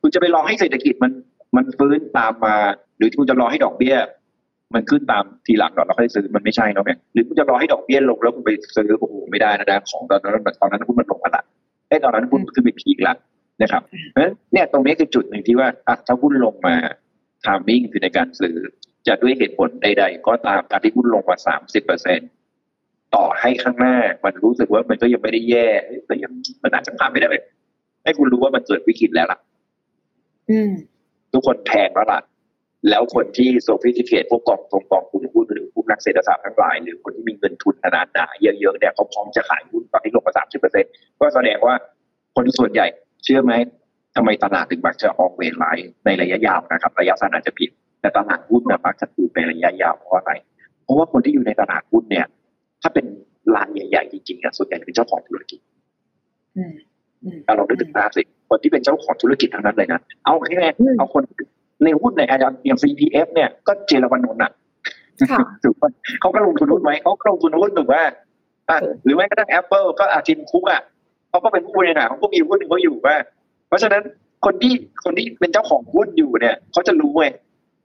[0.00, 1.12] คุณจะไปรอให้เศรษฐกิจมัน
[1.56, 2.56] มันฟื้นตามมา
[2.96, 3.96] หรือคุณจะรอให้ดอกเบี้ย
[4.74, 11.42] มันขึ้นตามทีหลังก่อนแล้วค่อยซื้อมันไม่ใช่เนาะแม่หรือคุณจะรอให้ดอกเบี้ยลงแล้วคุณไปซื้อโอ้โหไม่ได้นะนะของตอนนั้นตอนนั้นหุ้นมันลงมาละ
[11.88, 13.14] ไอ้ตอนนั้นหุ้นขึ้นไปพีกละ
[13.62, 16.74] นะครับเพราะฉะนั้นเนี่ยตรงนี้คือจุดหนึ่งที่ว่าอะถ้าหุ้นลงมา
[17.44, 18.54] ทามมิ่งคือในการซื้อ
[19.06, 22.20] จะด้วยเหตุผลใด ๆ ก็ตามการที่หุ้นลงมาสามสิบเปอร์เซ็น
[23.14, 25.68] ต่อให้ข้างหน้ามันรู้สึกว่ามันก็ยังไม่ได้แย่
[26.06, 27.42] แต่ยังมันอาจจะผ่านไม่ได้เลย
[28.04, 29.53] ให้คุณรู้ว่ามันเกิดวิกฤตแล้วล่ะอืม
[31.32, 32.20] ทุกคนแพงแล้วล่ะ
[32.90, 40.84] แล้วคนที่ sophisticate พวกกองทุนกองทุนหุ้นหรือผู้นักเศรษฐศาสตร์ทั้งหลาย หรือคนที่มีเงินทุนขนาดหนาเยอะๆเนี่ยเขาพร้อมจะขายหุ้นตอนที่ลงมาสามสิบเปอร์เซ็น
[41.20, 41.74] ก็แสดงว่า
[42.34, 42.86] คนส่วนใหญ่
[43.24, 43.52] เชื่อไหม
[44.16, 47.70] ทำไมตลาดถึงมักจะออกเวรไลน์ในระยะยาวนะครับ ระยะสั้นอาจจะผิด
[48.00, 50.32] แต่ตลาดหุ้นนะมักจะถูกในระยะยาวเพราะอะไร
[50.82, 52.26] เพราะว่าคนที่อยู่ในตลาดหุ้นเนี่ย
[52.82, 53.06] ถ้าเป็น
[53.56, 55.60] รายใหญ่ๆจริงๆอะส่วนใหญ่เป็นเจ้าของธุรกิจ
[57.24, 61.22] อืมอืมถ้าเรานึกถึงภาพสิคนที่เป็นเจ้าของธุรกิจทั้งนั้นเลยนะเอาแค่อืมเอาคน
[61.84, 64.52] ในหุ้นในอาจารย์อย่าง CPF เนี่ยก็เจรวันนนท์อะ
[65.32, 68.02] ค่ะถูกป่ะเขาก็ลงทุนหุ้นไหมเขาก็ลงทุนหุ้นถูกว่า
[68.70, 70.80] อะหรือแม้กระทั่ง Apple ก็อาจิมคุกอะ
[71.30, 73.16] เขาก็เป็นผู้บริหารเขาก็มีหุ้นของเขาอยู่ว่า
[73.68, 74.02] เพราะฉะนั้น
[74.44, 77.30] คนที่คนที่เป็นเจ้าของหุ้นอยู่เนี่ยเขาจะรู้เว้ย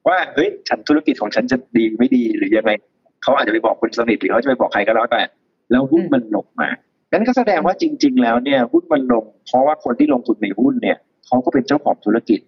[0.08, 2.72] ว่าเฮ้ยฉันธุรกิจของฉันจะดีไม่ดีหรือยังไง
[3.24, 5.22] เขาอาจจะไปบอกคนสนิทหรือเขาจะไปบอกใครก็แล้วแต่
[5.72, 6.70] แล้วหุ้นมันลงมา
[7.12, 10.98] งั้นก็แสดงว่าจริง ๆ แล้วเนี่ยหุ้นมันลง เพราะว่าคนที่ลงทุนในหุ้นเนี่ย
[11.28, 12.40] เขาก็เป็นเจ้าของธุรกิจ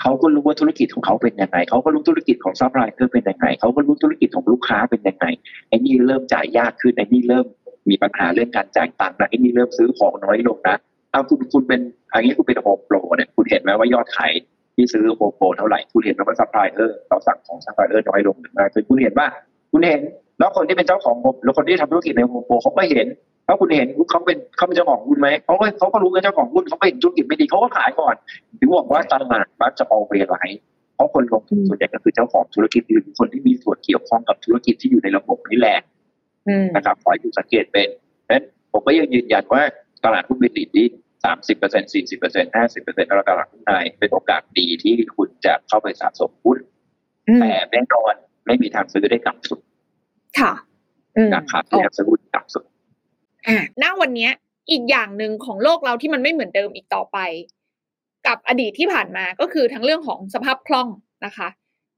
[0.00, 5.26] เขาก็รู้ว่าธุรกิจของเขาเป็นยังไงเขาก็รู้ธุรกิจของซัพพลายเออร์เป็นยังไงเขาก็รู้ธุรกิจของลูกค้าเป็นยังไง
[5.68, 7.46] ไอ้นี่เริ่มจ่ายยากขึ้นไอ้นี่เริ่ม
[7.90, 10.76] มีปัญหาเรื่องการจ่ายตังค์นะไอ้นี่เริ่มซื้อของน้อยลงนะ
[11.10, 11.80] เอาคุณคุณเป็น
[12.12, 14.32] อันนี้คุณเป็นโฮมโปรเนี่ยคุณเห็นไหมว่ายอดขาย
[14.76, 19.26] ที่ซื้อโฮมโปรเท่าไหร่คุณเห็นไหมว่าซัพพลายเออร์เราสั่งของซัพพลายเออร์น้อยลงหรือไม่คุณเห็นว่า
[19.72, 20.00] คุณเห็น
[20.38, 23.06] แล้วคนที่เป็นเจ้าของโฮมหรือคนที่ทำธุรกิจในโฮมโปรเขาก็เห็น
[23.46, 28.14] ถ้าคุณเห็นเขาเป็นเขาเป็นเจ้าของหุ้นไหมเขาก็เขาก็รู้ว่าเจ้าของหุ้นเขาก็เห็นธุรกิจไม่ดีเขาก็ขายก่อน
[28.58, 30.60] ถึงบอกว่าตลาดมักจะ always right
[30.94, 35.78] เพราะคนลงทุนส่วนใหญ่ก็คือเจ้าของธุรกิจหรือคนที่มีส่วนเกี่ยวข้องกับธุรกิจที่อยู่ในระบบนี่แหละ
[36.48, 37.88] อืมนะครับขอให้คุณสังเกตเป็น
[38.30, 39.62] นั้นผมก็ยังยืนยันว่า
[40.04, 40.90] ตลาดหุ้นเป็น leading
[41.24, 46.58] สามสิบเปอร์เซ็นสี่สิบเปอร์เซ็นห้าสิบเปอร์เซ็นต์แล้วตลาดหุ้นไทยเป็นโอกาสดีที่คุณจะเข้าไปสะสมหุ้น
[47.28, 48.14] อืมแต่แน่นอน
[48.46, 49.60] ไม่มีทางซื้อได้ต่ำสุด
[50.40, 50.52] ค่ะ
[51.16, 52.64] อืมนะครับที่จะซื้อหุ้นต่ำสุด
[53.48, 54.28] อะณวันนี้
[54.70, 57.18] อีกอย่างหนึ่งของโลกเราที่มันไม่เหมือนเดิมอีกต่อไป
[58.26, 60.88] กับอดีตที่ผ่านมาก็คือทั้งเรื่องของสภาพคล่อง
[61.26, 61.48] นะคะ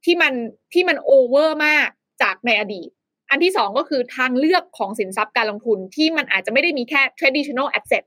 [0.05, 0.32] ที่มัน
[0.72, 1.88] ที่มันโอเวอร์มาก
[2.22, 2.88] จากในอดีต
[3.30, 8.05] อันที่สองก็คือทางเลือกของสินทรัพย์การลงทุนที่มันอาจจะไม่ได้มีแค่ traditional asset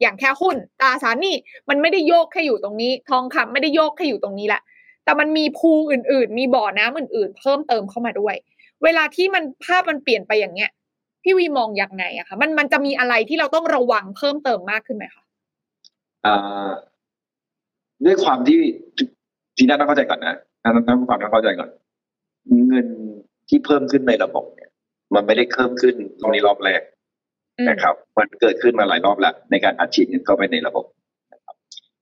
[0.00, 1.36] อย่างแค่หุ้นตราสารนี้
[1.68, 4.62] มันไม่ได้โยกแค่อยู่ตรงนี้ ทองคำไม่ได้โยกแค่อยู่ตรงนี้แหละ
[5.04, 8.34] แต่มันมีพูอื่นๆ มีบ่อน้ำอื่นๆ เพิ่มเติมเข้ามาด้วย
[8.84, 10.70] เวลาที่มันภาพมันเปลี่ยนไปอย่างเงี้ย
[11.22, 15.24] พี่วีมองยังไงอะคะมันมันจะมีอะไรที่เราต้องระวังเพิ่มเติมมากขึ้นไหมคะ
[16.26, 16.70] อ่า
[18.04, 18.60] ด้วยความที่
[19.56, 21.70] ที่น่าต้องเข้าใจก่อนนะน่าต้องต้องความต้องเข้าใจก่อน
[22.68, 22.86] เงิน
[23.48, 24.70] ที่เพิ่มขึ้นในระบบเนี่ย
[25.14, 26.80] มันไม่ได้เพิ่มขึ้นตรงนี้รอบแรก
[27.58, 30.84] อืมนะครับ มันเกิดขึ้นมาหลายรอบแล้วในการอัดฉีดเงินเข้าไปในระบบ
[31.32, 31.56] นะครับ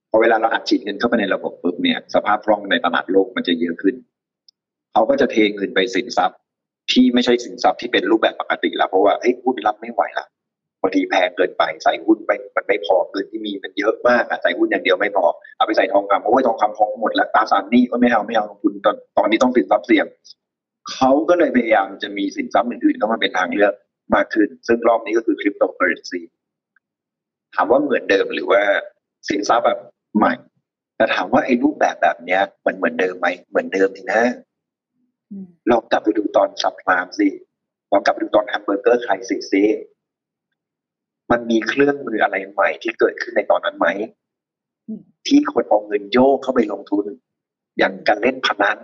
[0.09, 3.95] พอเวลาเราอัดฉีดเงินเข้าไปในระบบปุ๊บเนี่ย สภาพคล่องในตลาดโลกมันจะเยอะขึ้น
[4.91, 6.39] เขาก็จะเทเงินไปสินทรัพย์
[6.91, 10.25] ที่ไม่ใช่สินทรัพย์ที่เป็นรูปแบบปกติแล้วเพราะว่าเฮ้ยหุ้นรับไม่ไหวละ
[10.81, 15.25] บางทีแพงเกินไปใส่หุ้นไปมันไม่พอเงินที่มีมันเยอะมากอะใส่หุ้นอย่างเดียวไม่พอ
[15.57, 20.05] เอาไปใส่ทองคำเพราะว่าทองคำทองหมดแล้วตราสารนี้ก็ไม่เอาไม่เอาลงทุนตอนตอนนี้ต้องสินทรัพย์เสี่ยง
[20.93, 23.73] เขาก็เลยพยายามจะมีสินทรัพย์อื่นๆเข้ามาเป็นทางเลือก
[24.15, 26.21] มากขึ้น ซึ่งรอบนี้ก็คือคริปโตเคอเรนซี
[27.55, 28.61] ถามว่าเหมือนเดิมหรือว่า
[29.29, 29.79] สินทรัพย์แบบ
[30.17, 30.33] ใหม่
[30.97, 34.21] แต่ถามว่าไอ้รูปแบบแบบเนี้ยมันเหมือนเดิมไหมเหมือนเดิมทีนะ
[35.71, 37.27] ลองกลับไปดูตอน subprime สิ
[37.91, 39.63] ลองกลับไปดูตอน hamburger crisis ซิ
[41.31, 43.87] มันมีเครื่องมืออะไรใหม่ที่เกิดขึ้นในตอนนั้นไหม
[45.27, 47.05] ที่คนเอาเงินโยกเข้าไปลงทุน
[47.77, 48.79] อย่างการเล่นพนัน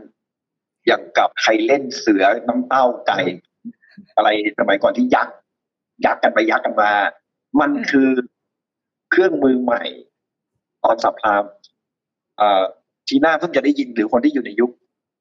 [0.87, 3.19] อย่างกับใครเล่นเสือน้ำเต้าไก่
[4.15, 4.29] อะไร
[4.59, 5.29] สมัยก่อนที่ยัก
[6.05, 6.91] ยักกันไปยักกันมา
[7.59, 8.09] มันคือ
[9.11, 9.83] เครื่องมือใหม่
[10.83, 11.43] ตอนสับพลาม
[13.07, 14.71] ทีน่าเพิ่งจะได้ยินหรือคนที่อยู่ในยุค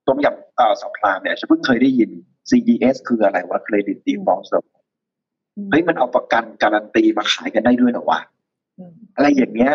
[0.06, 2.10] ต้มยำ เอ่อสับพลามเนี่ยฉันเพิ่งเคยได้ยิน
[2.50, 4.64] CDS คืออะไรวะ Credit Default Swap
[5.70, 8.20] เฮ้ยมันเอาประกันการันตีมาขายกันได้ด้วยเหรอวะ
[8.78, 9.74] อืมอะไรอย่างเงี้ย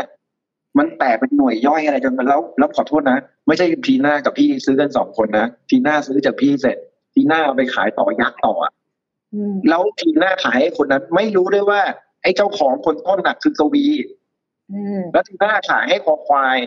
[0.78, 6.78] มันแตกเป็นหน่วยย่อยอะไรจนมันแล้วแล้วขอโทษนะ ไม่ใช่ทีน่ากับพี่ซื้อกันสองคนนะทีน่าซื้อจากพี่เสร็จ
[7.14, 8.72] ทีน่าเอาไปขายต่อยักษ์ต่ออะ
[9.34, 11.82] อืมแล้วทีน่าขายให้คนนั้น ไม่รู้ด้วยว่า
[12.24, 13.86] ไอ้เจ้าของคนต้นน่ะคือกวี
[14.72, 16.58] อืมแล้วทีน่าขายให้คอควาย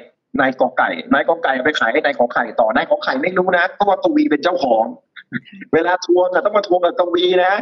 [0.40, 4.84] นายกอไก่นายกอไก่เอาไปขายให้นายขอไข่ต่อนายขอไข่ไม่รู้นะเพราะว่ากวีเป็นเจ้าของ
[5.74, 7.54] เวลาทวงอะต้องมาทวงกับกวีนะ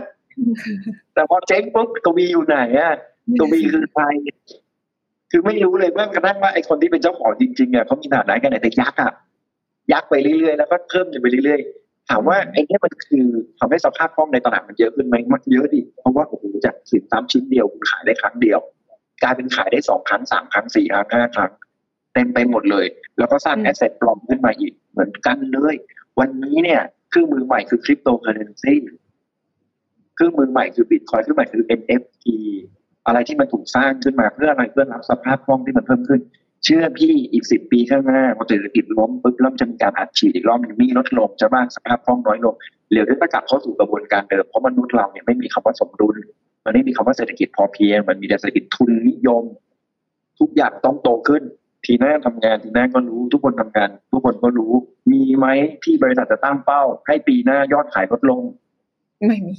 [1.14, 2.94] แต่พอเจ๊งปุ๊บกวีอยู่ไหนอะ
[3.40, 4.04] กวีคือใคร
[5.30, 9.12] คือไม่รู้เลยแม้กระทั่งว่าไอ้คนที่เป็นเจ้าของจริงๆอะเขามีฐานะกันไหนแต่ยักษ์อะ
[9.92, 13.26] ยักษ์ไปเรื่อยๆแล้วก็เพิ่มไปเรื่อยๆ ถามว่าไอ้เนี่ยมันคือ
[13.58, 18.60] ทำให้สภาพคล่องในตลาดมันเยอะขึ้นไหมมันเยอะดิเพราะว่าโอ้โหจากสินทรัพย์ชิ้นเดียวคุณขายได้ครั้งเดียว
[19.22, 21.50] กลายเป็นขายได้สองครั้งสามครั้งสี่ครั้งห้าครั้ง
[22.14, 22.86] เต็มไปหมดเลย
[23.18, 25.74] แล้วก็สร้าง asset ปลอมขึ้นมาอีกเหมือนกันเลย
[26.20, 28.74] วันนี้เนี่ยเครื่องมือใหม่คือคริปโตเคอร์เรนซี
[30.14, 32.26] เครื่องมือใหม่คือบิตคอยน์เครื่องใหม่คือ NFT
[33.06, 36.20] อะไรที่มันถูกสร้างขึ้นมาเพื่ออะไรเพื่อรับสภาพคล่องที่มันเพิ่มขึ้น
[36.64, 42.54] เชื่อพี่อีกสิบปีข้างหน้าพอเศรษฐกิจล้มปุ๊บเริ่มจะมีการอัดฉีดอีกรอบหนึงมีลดลงจะบ้างสภาพคล่องน้อยลง
[42.90, 46.16] เหลวได้ประกลับเข้าสู่กระบวนการเดิมเพราะมนุษย์เราเนี่ยไม่มีคำว่าสมดุล
[46.64, 49.44] มันไม่มีคำว่าเศรษฐกิจพอเพียงมันมีแต่เศรษฐกิจทุนนิยม
[50.38, 51.42] ทุกอย่างต้องโตขึ้น
[51.84, 54.72] ทีหน้าทำงานทีหน้าก็รู้ทุกคนทำงาน ทุกคนก็รู้
[55.12, 55.46] มีไหม
[55.84, 58.40] ที่บริษัทจะตั้งเป้า ให้ปีหน้ายอดขายลดลง
[59.26, 59.54] ไม่มี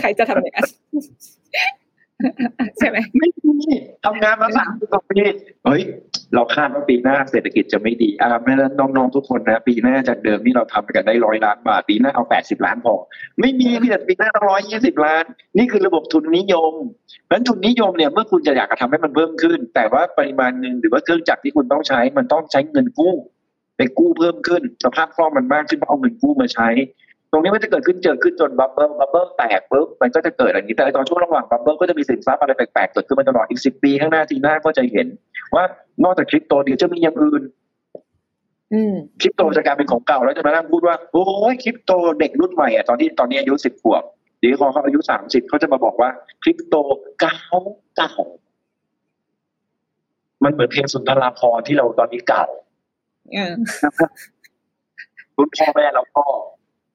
[0.00, 0.68] ใครจะทำอย่างนั้น
[2.78, 5.20] ใช่ไหมไม่มีทำงานมาสามสิบกว่าปี
[5.64, 5.82] เฮ้ย
[6.34, 12.94] เราคาดว่าปีหน้าเศรษฐกิจจะไม่ดีอ่าแม่นั้นน้องๆทุกคนนะ ปีหน้าจากเดิมที่เราทำกันได้ร้อยล้านบาทปีหน้าเอาแปดสิบล้านพอ
[13.40, 15.24] ไม่มีพี่แต่ปีหน้าต้องร้อยยี่สิบล้าน
[15.58, 16.72] นี่คือระบบทุนนิยม
[17.26, 23.14] เพราะฉะนั้นทุนนิยมเนี่ยเมื่อคุณจะอยากจะทำให้มันเพิ่มขึ้น แต่ว่าปริมาณเงินหรือว่าเครื่องจักรที่คุณต้องใช้มันต้องใช้เงินกู้
[23.76, 26.68] ไปกู้เพิ่มขึ้นสภาพคล่องมันมากขึ้นเพราะเอาเงินกู้มาใช้
[27.32, 35.06] ตรงนี้มันจะเกิดขึ้นเจอขึ้นจนบับเบิ้ลบับเบิ้ลแตกปุ๊บมันก็จะเกิดอย่างนี้แต่ในตอนช่วงระหว่างบับเบิ้ลก็จะมีสินทรัพย์อะไรแปลกๆเกิดขึ้นมาตลอดอีกสิบปีข้างหน้าทีหน้าก็จะเห็น
[35.54, 35.64] ว่า
[36.04, 37.42] นอกจากคริปโตเดี๋ยวจะมีอย่างอื่น
[38.72, 44.02] อืมคริปโตจะกลายเป็นของเก่าแล้วจะมานั่งพูดว่าโอ้ยคริปโตเด็กรุ่นใหม่อะตอนที่ตอนนี้อายุสิบขวบ
[44.40, 46.10] เดี๋ยวพอเขาอายุสามสิบเขาจะมาบอกว่า
[46.42, 46.74] คริปโต
[47.20, 47.36] เก่า
[47.96, 48.12] เก่า
[50.44, 52.44] มันเหมือนเพลงสุนทราภรณ์ที่เราตอนนี้เก่า
[53.32, 53.52] เออ
[55.36, 56.24] รุ่นพ่อแม่เราก็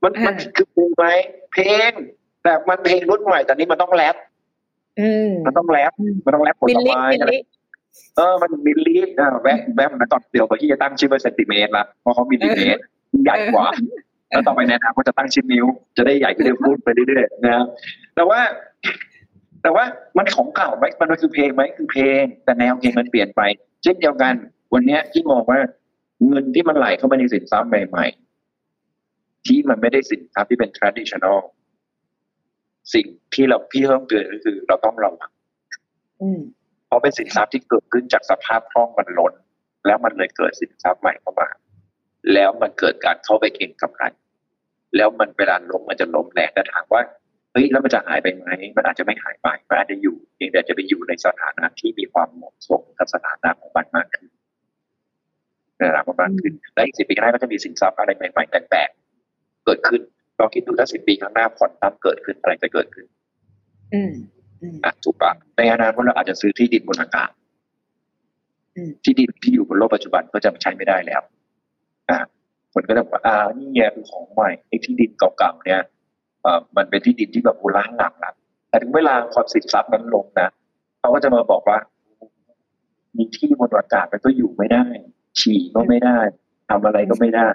[0.08, 1.05] มันอ่ามัมันคือเพลงไหม
[1.53, 1.91] เพลง
[2.43, 4.16] แต่มันเพลงรุ่นใหม่แต่นี้มันต้องแรป
[4.99, 5.91] อืมมันต้องแรป
[6.26, 7.38] มันต้องแรปผมิลลลิไม้มิลลิ
[8.18, 12.82] เออมันมิลลิอ่าแวบแวบนะตอนเดียวกว่าที่จะตั้งชื่อเป็นเซนติเมตรละเพราะเขามิลลิเมตร
[13.24, 13.68] ใหญ่กว่า
[14.30, 15.66] แล้วต่อไปในอนาคตจะตั้งชิ้นนิ้ว
[15.97, 17.66] จะได้ใหญ่ขึ้นเรื่อยๆพูดไปเรื่อยๆนะครับ
[18.16, 18.39] แต่ว่า
[19.62, 19.84] แต่ว่า
[20.18, 23.41] มันของเก่าไหมมันคือเพลงไหมคือเพลง แต่แนวเพลงมันเปลี่ยนไป
[23.84, 24.34] เช่นเดียวกัน
[24.74, 25.60] วันเนี้ยที่มองว่า
[26.28, 28.27] เงินที่มันไหลเข้ามาในสินทรัพย์ใหม่ๆ
[29.48, 31.39] ที่มันไม่ได้สินทรัพย์ที่เป็น traditional
[32.93, 35.32] สิ่งที่เราพี่ต้องเตือนก็คือ เราต้องระวัง
[36.22, 36.39] อืม
[36.88, 39.34] เพราะเป็นสินทรัพย์ที่เกิดขึ้นจากสภาพคล่องมันล้น
[39.86, 41.48] แล้วมันเลยเกิดสินทรัพย์ใหม่เข้ามา
[42.34, 44.04] แล้วมันเกิดการเข้าไปเก็งกำไร
[44.95, 47.02] แล้วมันเวลาล้มมันจะล้มแรงแต่ถามว่า
[47.52, 54.30] เฮ้ยแล้วมันจะหายไปไหมมันอาจจะไม่หายไปมันอาจจะอยู่เพียงแต่จะไปอยู่ในสถานะที่มีความเหมาะสมกับสถานะของมันมากขึ้น
[55.82, 59.07] นะครับมากขึ้นและอีกสิบปีข้างหน้าก็จะมีสินทรัพย์อะไรใหม่ๆแปลกๆ
[59.68, 60.01] เกิดขึ้น
[60.39, 63.05] ลองคิดดูถ้าสิบปีข้างหน้าผ่อนตั้มเกิดขึ้นอะไรจะเกิดขึ้น
[63.93, 64.11] อืม
[64.61, 67.30] อืมอะถูกปะในอนาคตเราอาจจะซื้อที่ดินบนอากาศ
[68.76, 71.22] อืมที่ดินที่อยู่บนโลกปัจจุบันก็จะใช้ไม่ได้แล้ว
[72.09, 72.18] อ่า
[72.74, 75.82] คนก็จะบอกว่าอ่านี่ไงคือของใหม่ไอ้ที่ดินเก่าๆเนี่ย
[76.41, 78.34] เอ่อมันเป็นที่ดินที่แบบโบราณหลังละ
[78.70, 80.49] แต่ถึงเวลาพอสินทรัพย์นั้นลงนะ
[80.99, 81.78] เขาก็จะมาบอกว่า
[83.18, 84.86] มีที่บนอากาศมันก็อยู่ไม่ได้
[85.39, 86.18] ฉี่ก็ไม่ได้
[86.70, 87.49] ทำอะไรก็ไม่ได้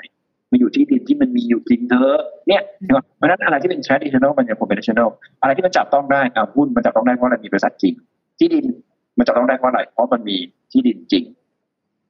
[0.53, 5.09] มาอยู่ที่ดินที่มันมีอยู่จริงเถอะเนี่ยเห็นปะเพราะฉะนั้นอะไรที่เป็น traditional มันยัง conventional
[5.43, 7.95] อะไรที่มันจับต้องได้อ่าหุ้นมันจับต้องได้เพราะอะไรมีบริษัทจริง
[8.39, 8.65] ที่ดิน
[9.19, 10.37] มันจับต้องได้เพราะอะไรเพราะมันมี
[10.73, 11.25] ที่ดินจริง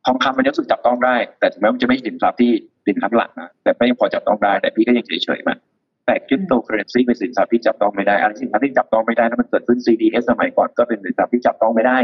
[0.07, 2.53] ทองคำมันยังรู้สึกจับต้องได้ แต่ถึงแม้มันจะไม่ใช่สินทรัพย์ที่
[2.87, 5.59] สินทรัพย์หลักนะแต่ก็ยังพอจับต้องได้แต่พี่ก็ยังเฉยๆมัน
[6.07, 11.99] แต่คริปโตเคอเรนซีเป็นสินทรัพย์ที่จับต้องไม่ได้อะไรสินทรัพย์ที่จับต้องไม่ได้แล้วมันเกิดขึ้น CDS สมัยก่อนก็เป็นสินทรัพย์ที่จับต้องไม่ได้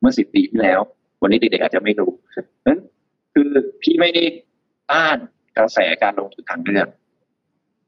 [0.00, 0.80] เมื่อสิบปีที่แล้ว
[1.22, 2.10] วันนี้เด็กๆอาจจะไม่รู้
[2.66, 2.80] นั้น
[3.34, 3.50] คือ
[3.82, 4.24] พี่ไม่ได้
[4.90, 5.18] ต้าน
[5.60, 6.88] กระแสการลงทุนทางเลือก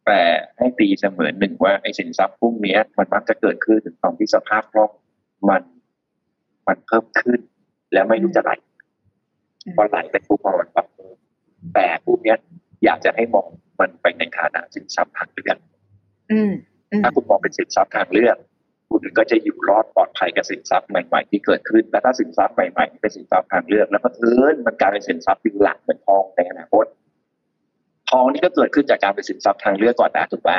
[0.06, 0.20] แต่
[0.58, 4.90] ให้ตีเสมือนหนึ่งว่าไอ้สินทรัพย์พวกเนี้ยมันมักจะเกิดขึ้นตอนที่สภาพคล่อง
[5.48, 5.62] มัน
[6.68, 7.40] มันเพิ่มขึ้น
[7.92, 8.52] แล้วไม่รู้จะไหล
[9.76, 11.10] พอไหลไปปุ๊บพอมันปรับตัว
[11.74, 12.36] แต่พวกเนี้ย
[12.84, 13.48] อยากจะให้มอง
[13.80, 15.56] มันไปในฐานะสินทรัพย์ทางเลือก
[16.32, 16.52] อืม
[16.92, 18.36] อืมถ้าคุณมองเป็นสินทรัพย์ทางเลือก
[18.90, 26.86] คุณก็จะอยู่รอดปลอดภัยกับสินทรัพย์ใหม่ ๆ ที่เกิดขึ้น และถ้าสินทรัพย์ใหม่ๆเป็นสินทรัพย์ทางเลือก แล้วก็เอินมันกลายเป็นสินทรัพย์เป็นหลักเหมือนทองในอนาคต
[28.12, 30.50] ทองนี่ก็เกิดขึ้นจากการเป็นสินทรัพย์ทางเลือกก่อนนะถูกไหม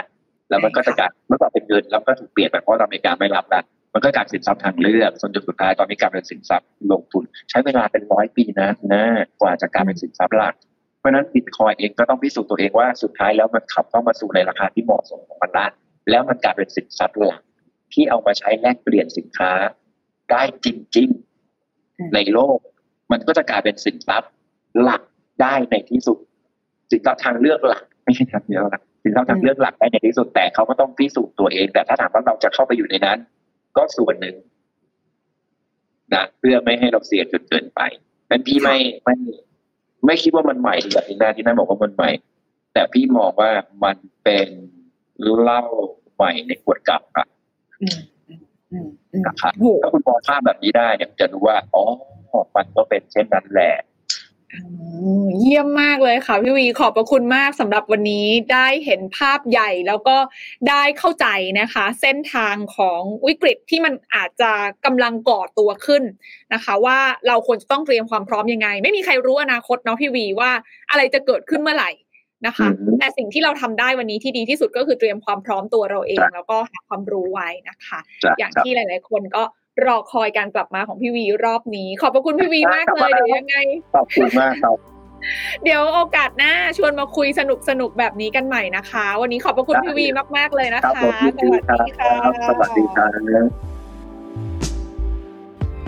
[0.49, 3.61] แล้วมันก็จะกลายเมื่อก่อนเป็นเงินแล้วก็ถูกเปลี่ยนไปเพราะอเมริกาไม่รับละ
[3.93, 9.03] มันก็กลายเป็นสินทรัพย์ทางเลือกจนจุดสุดท้ายตอนนี้กลายเป็นสินทรัพย์ลงทุน ใช้เวลาเป็นร้อยปีนะนะ
[9.41, 10.53] กว่าจะกลายเป็นสินทรัพย์หลัก
[10.99, 15.67] เพราะฉะนั้นบิตคอยเองก็ต้องพิสูจน์ตัวเองว่าสุดท้ายแล้วมันขับเข้ามาสู่ในราคาที่เหมาะสมของมันละ
[16.09, 17.41] แล้วมันกลายเป็นสินทรัพย์หลัก
[17.93, 19.51] ที่เอามาใช้แลกเปลี่ยนสินค้า
[20.31, 21.09] ได้จริง
[21.61, 22.57] ๆ ในโลก
[23.11, 24.31] มันก็จะกลายเป็นสินทรัพย์
[24.81, 25.01] หลัก
[25.41, 26.17] ได้ในที่สุด
[26.93, 33.17] สินทรัพย์ทางเลือกหลักไม่ใช่ทางเดียวนะสินทรัพย์ทางเลือกหลักได้ในที่สุดแต่เขาก็ต้องพิสูจน์ตัวเอง แต่ถ้าถามว่าเราจะเข้าไปอยู่ในนั้น
[33.77, 34.35] ก็ส่วนหนึ่ง
[36.13, 37.81] นะเพื่อไม่ให้เราเสี่ยงจนเกินไป
[38.31, 39.15] นั้นพี่ไม่ไม่
[40.05, 42.09] ไม่คิดว่ามันใหม่แบบที่น่าที่น่าบอกว่ามันใหม่
[42.73, 43.51] แต่พี่มองว่า
[43.83, 44.47] มันเป็น
[45.41, 45.63] เหล้า
[46.15, 47.27] ใหม่ในขวดเกับอะ
[47.81, 48.41] อืมอืม
[48.71, 51.83] อืมอืมนะครับโหถ้าคุณมองภาพแบบนี้ได้เนี่ยจะรู้ว่าอ๋อ
[52.55, 53.92] มันก็เป็นเช่นนั้นแหละอืม
[55.39, 60.17] เยี่ยมมากเลยค่ะพี่วีขอบพระคุณมากสำหรับวันนี้ได้เห็นภาพใหญ่แล้วก็
[60.69, 61.27] ได้เข้าใจ
[61.59, 64.51] นะคะ เส้นทางของวิกฤตที่มันอาจจะ
[64.85, 66.03] กำลังก่อตัวขึ้น
[66.53, 70.51] นะคะ ว่าเราควรจะต้องเตรียมความพร้อมยังไง ไม่มีใครรู้อนาคตเนาะพี่วีว่า
[70.91, 71.91] อะไรจะเกิดขึ้นเมื่อไหร่
[72.47, 79.43] นะคะอืมแต่สิ่งที่เราทำได้วันนี้ที่ดีที่สุดก็คือเตรียมความพร้อมตัวเราเองครับแล้วก็หาความรู้ไว้นะคะจ้ะอย่างครับที่หลาย ๆ คนก็
[79.85, 83.57] รอคอยการกลับมาของพี่วีรอบนี้ ขอบพระคุณพี่วีมากเลยเดี๋ยวยังไง
[83.93, 84.77] ขอบคุณมากครับ
[85.63, 90.07] เดี๋ยวโอกาสหน้าชวนมาคุยสนุกสนุกๆแบบนี้กันใหม่นะคะ วันนี้ขอบพระคุณได้พี่วี
[90.37, 93.09] มาก ๆ เลยนะครัคะบผมยินสดีวัสครัดีค่ะบสวัสดีครับ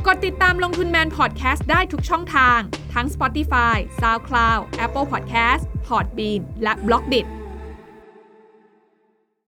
[0.08, 2.60] กดติดตามลงทุนแมนพอดแคสต์ได้ทุกช่องทาง
[2.94, 7.26] ทั้ง Spotify, SoundCloud, Apple Podcast, Podbean และ b l o k d i t